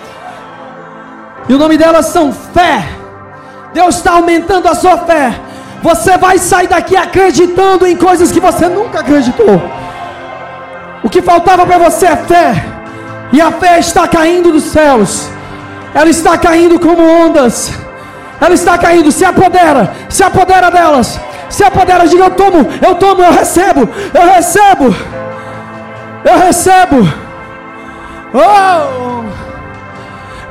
E 1.47 1.53
o 1.53 1.57
nome 1.57 1.77
delas 1.77 2.07
são 2.07 2.31
fé. 2.31 2.85
Deus 3.73 3.97
está 3.97 4.13
aumentando 4.13 4.67
a 4.67 4.75
sua 4.75 4.97
fé. 4.99 5.33
Você 5.81 6.17
vai 6.17 6.37
sair 6.37 6.67
daqui 6.67 6.95
acreditando 6.95 7.87
em 7.87 7.95
coisas 7.95 8.31
que 8.31 8.39
você 8.39 8.67
nunca 8.67 8.99
acreditou. 8.99 9.61
O 11.03 11.09
que 11.09 11.21
faltava 11.21 11.65
para 11.65 11.77
você 11.77 12.07
é 12.07 12.15
fé. 12.15 12.65
E 13.31 13.39
a 13.39 13.51
fé 13.51 13.79
está 13.79 14.07
caindo 14.07 14.51
dos 14.51 14.63
céus. 14.65 15.29
Ela 15.93 16.09
está 16.09 16.37
caindo 16.37 16.79
como 16.79 17.01
ondas. 17.01 17.71
Ela 18.41 18.53
está 18.53 18.77
caindo. 18.77 19.11
Se 19.11 19.23
apodera. 19.23 19.93
Se 20.09 20.23
apodera 20.23 20.69
delas. 20.69 21.19
Se 21.49 21.63
apodera, 21.63 22.07
diga: 22.07 22.25
Eu 22.25 22.31
tomo, 22.31 22.67
eu 22.85 22.95
tomo, 22.95 23.23
eu 23.23 23.31
recebo, 23.31 23.89
eu 24.13 24.27
recebo, 24.33 24.95
eu 26.25 26.39
recebo. 26.39 26.97
Oh! 28.33 29.48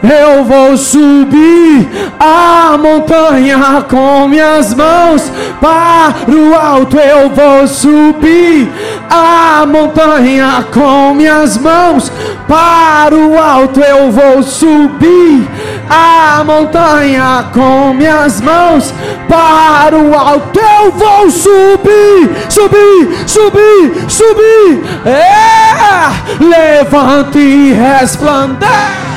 Eu 0.02 0.44
vou 0.44 0.76
subir 0.76 1.88
a 2.20 2.78
montanha 2.78 3.84
com 3.88 4.28
minhas 4.28 4.72
mãos 4.72 5.30
para 5.60 6.14
o 6.32 6.54
alto. 6.54 6.96
Eu 6.96 7.30
vou 7.30 7.66
subir 7.66 8.70
a 9.10 9.66
montanha 9.66 10.64
com 10.72 11.14
minhas 11.14 11.56
mãos 11.56 12.12
para 12.46 13.14
o 13.14 13.36
alto. 13.36 13.80
Eu 13.80 14.12
vou 14.12 14.40
subir 14.42 15.48
a 15.90 16.44
montanha 16.44 17.46
com 17.52 17.92
minhas 17.92 18.40
mãos 18.40 18.94
para 19.28 19.96
o 19.96 20.14
alto. 20.14 20.60
Eu 20.60 20.92
vou 20.92 21.28
subir, 21.28 22.30
subir, 22.48 23.24
subir, 23.26 24.04
subir. 24.08 24.84
É, 25.04 26.44
levante 26.44 27.38
e 27.38 27.72
resplandece. 27.72 29.07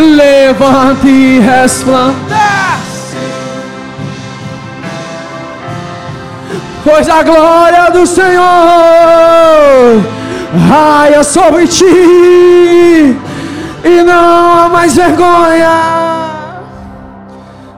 Levante 0.00 1.08
e 1.08 1.40
resplandece. 1.40 2.38
Pois 6.84 7.08
a 7.08 7.22
glória 7.22 7.90
do 7.90 8.06
Senhor 8.06 8.42
raia 10.68 11.22
sobre 11.22 11.66
ti 11.66 11.84
e 13.84 14.02
não 14.02 14.54
há 14.54 14.68
mais 14.68 14.94
vergonha. 14.94 15.98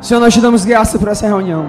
Senhor, 0.01 0.21
nós 0.21 0.33
te 0.33 0.41
damos 0.41 0.65
graça 0.65 0.99
por 0.99 1.09
essa 1.09 1.27
reunião. 1.27 1.67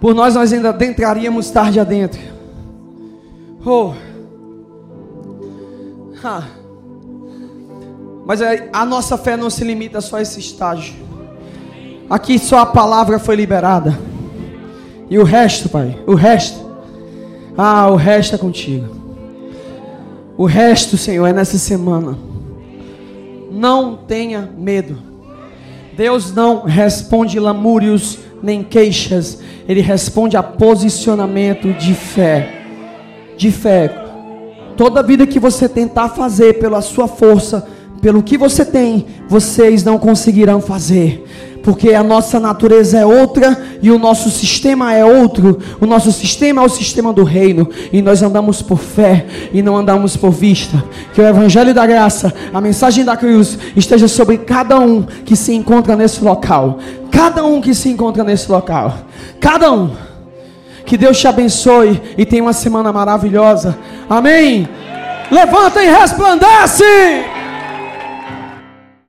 Por 0.00 0.14
nós, 0.14 0.34
nós 0.34 0.52
ainda 0.52 0.70
adentraríamos 0.70 1.50
tarde 1.50 1.80
adentro. 1.80 2.20
Oh. 3.64 3.92
Ha. 6.22 6.65
Mas 8.26 8.40
a 8.72 8.84
nossa 8.84 9.16
fé 9.16 9.36
não 9.36 9.48
se 9.48 9.62
limita 9.62 10.00
só 10.00 10.16
a 10.16 10.22
esse 10.22 10.40
estágio. 10.40 10.96
Aqui 12.10 12.40
só 12.40 12.58
a 12.58 12.66
palavra 12.66 13.20
foi 13.20 13.36
liberada. 13.36 13.96
E 15.08 15.16
o 15.16 15.22
resto, 15.22 15.68
Pai, 15.68 15.96
o 16.08 16.14
resto. 16.14 16.58
Ah, 17.56 17.88
o 17.88 17.94
resto 17.94 18.34
é 18.34 18.38
contigo. 18.38 18.88
O 20.36 20.44
resto, 20.44 20.96
Senhor, 20.96 21.24
é 21.24 21.32
nessa 21.32 21.56
semana. 21.56 22.18
Não 23.52 23.94
tenha 23.94 24.50
medo. 24.58 24.98
Deus 25.96 26.34
não 26.34 26.64
responde 26.64 27.38
lamúrios 27.38 28.18
nem 28.42 28.64
queixas. 28.64 29.38
Ele 29.68 29.80
responde 29.80 30.36
a 30.36 30.42
posicionamento 30.42 31.72
de 31.74 31.94
fé. 31.94 32.64
De 33.36 33.52
fé. 33.52 34.04
Toda 34.76 35.00
vida 35.00 35.28
que 35.28 35.38
você 35.38 35.68
tentar 35.68 36.08
fazer 36.08 36.58
pela 36.58 36.82
sua 36.82 37.06
força, 37.06 37.75
pelo 38.06 38.22
que 38.22 38.38
você 38.38 38.64
tem, 38.64 39.04
vocês 39.28 39.82
não 39.82 39.98
conseguirão 39.98 40.60
fazer. 40.60 41.26
Porque 41.60 41.92
a 41.92 42.04
nossa 42.04 42.38
natureza 42.38 42.96
é 42.96 43.04
outra 43.04 43.60
e 43.82 43.90
o 43.90 43.98
nosso 43.98 44.30
sistema 44.30 44.94
é 44.94 45.04
outro. 45.04 45.58
O 45.80 45.86
nosso 45.86 46.12
sistema 46.12 46.62
é 46.62 46.64
o 46.64 46.68
sistema 46.68 47.12
do 47.12 47.24
reino. 47.24 47.68
E 47.92 48.00
nós 48.00 48.22
andamos 48.22 48.62
por 48.62 48.78
fé 48.78 49.26
e 49.52 49.60
não 49.60 49.76
andamos 49.76 50.16
por 50.16 50.30
vista. 50.30 50.84
Que 51.12 51.20
o 51.20 51.26
Evangelho 51.26 51.74
da 51.74 51.84
Graça, 51.84 52.32
a 52.54 52.60
mensagem 52.60 53.04
da 53.04 53.16
cruz, 53.16 53.58
esteja 53.74 54.06
sobre 54.06 54.38
cada 54.38 54.78
um 54.78 55.02
que 55.02 55.34
se 55.34 55.52
encontra 55.52 55.96
nesse 55.96 56.22
local. 56.22 56.78
Cada 57.10 57.44
um 57.44 57.60
que 57.60 57.74
se 57.74 57.88
encontra 57.88 58.22
nesse 58.22 58.48
local. 58.48 58.98
Cada 59.40 59.72
um. 59.72 59.90
Que 60.84 60.96
Deus 60.96 61.18
te 61.18 61.26
abençoe 61.26 62.00
e 62.16 62.24
tenha 62.24 62.44
uma 62.44 62.52
semana 62.52 62.92
maravilhosa. 62.92 63.76
Amém. 64.08 64.68
Levanta 65.28 65.82
e 65.82 65.88
resplandece. 65.88 67.34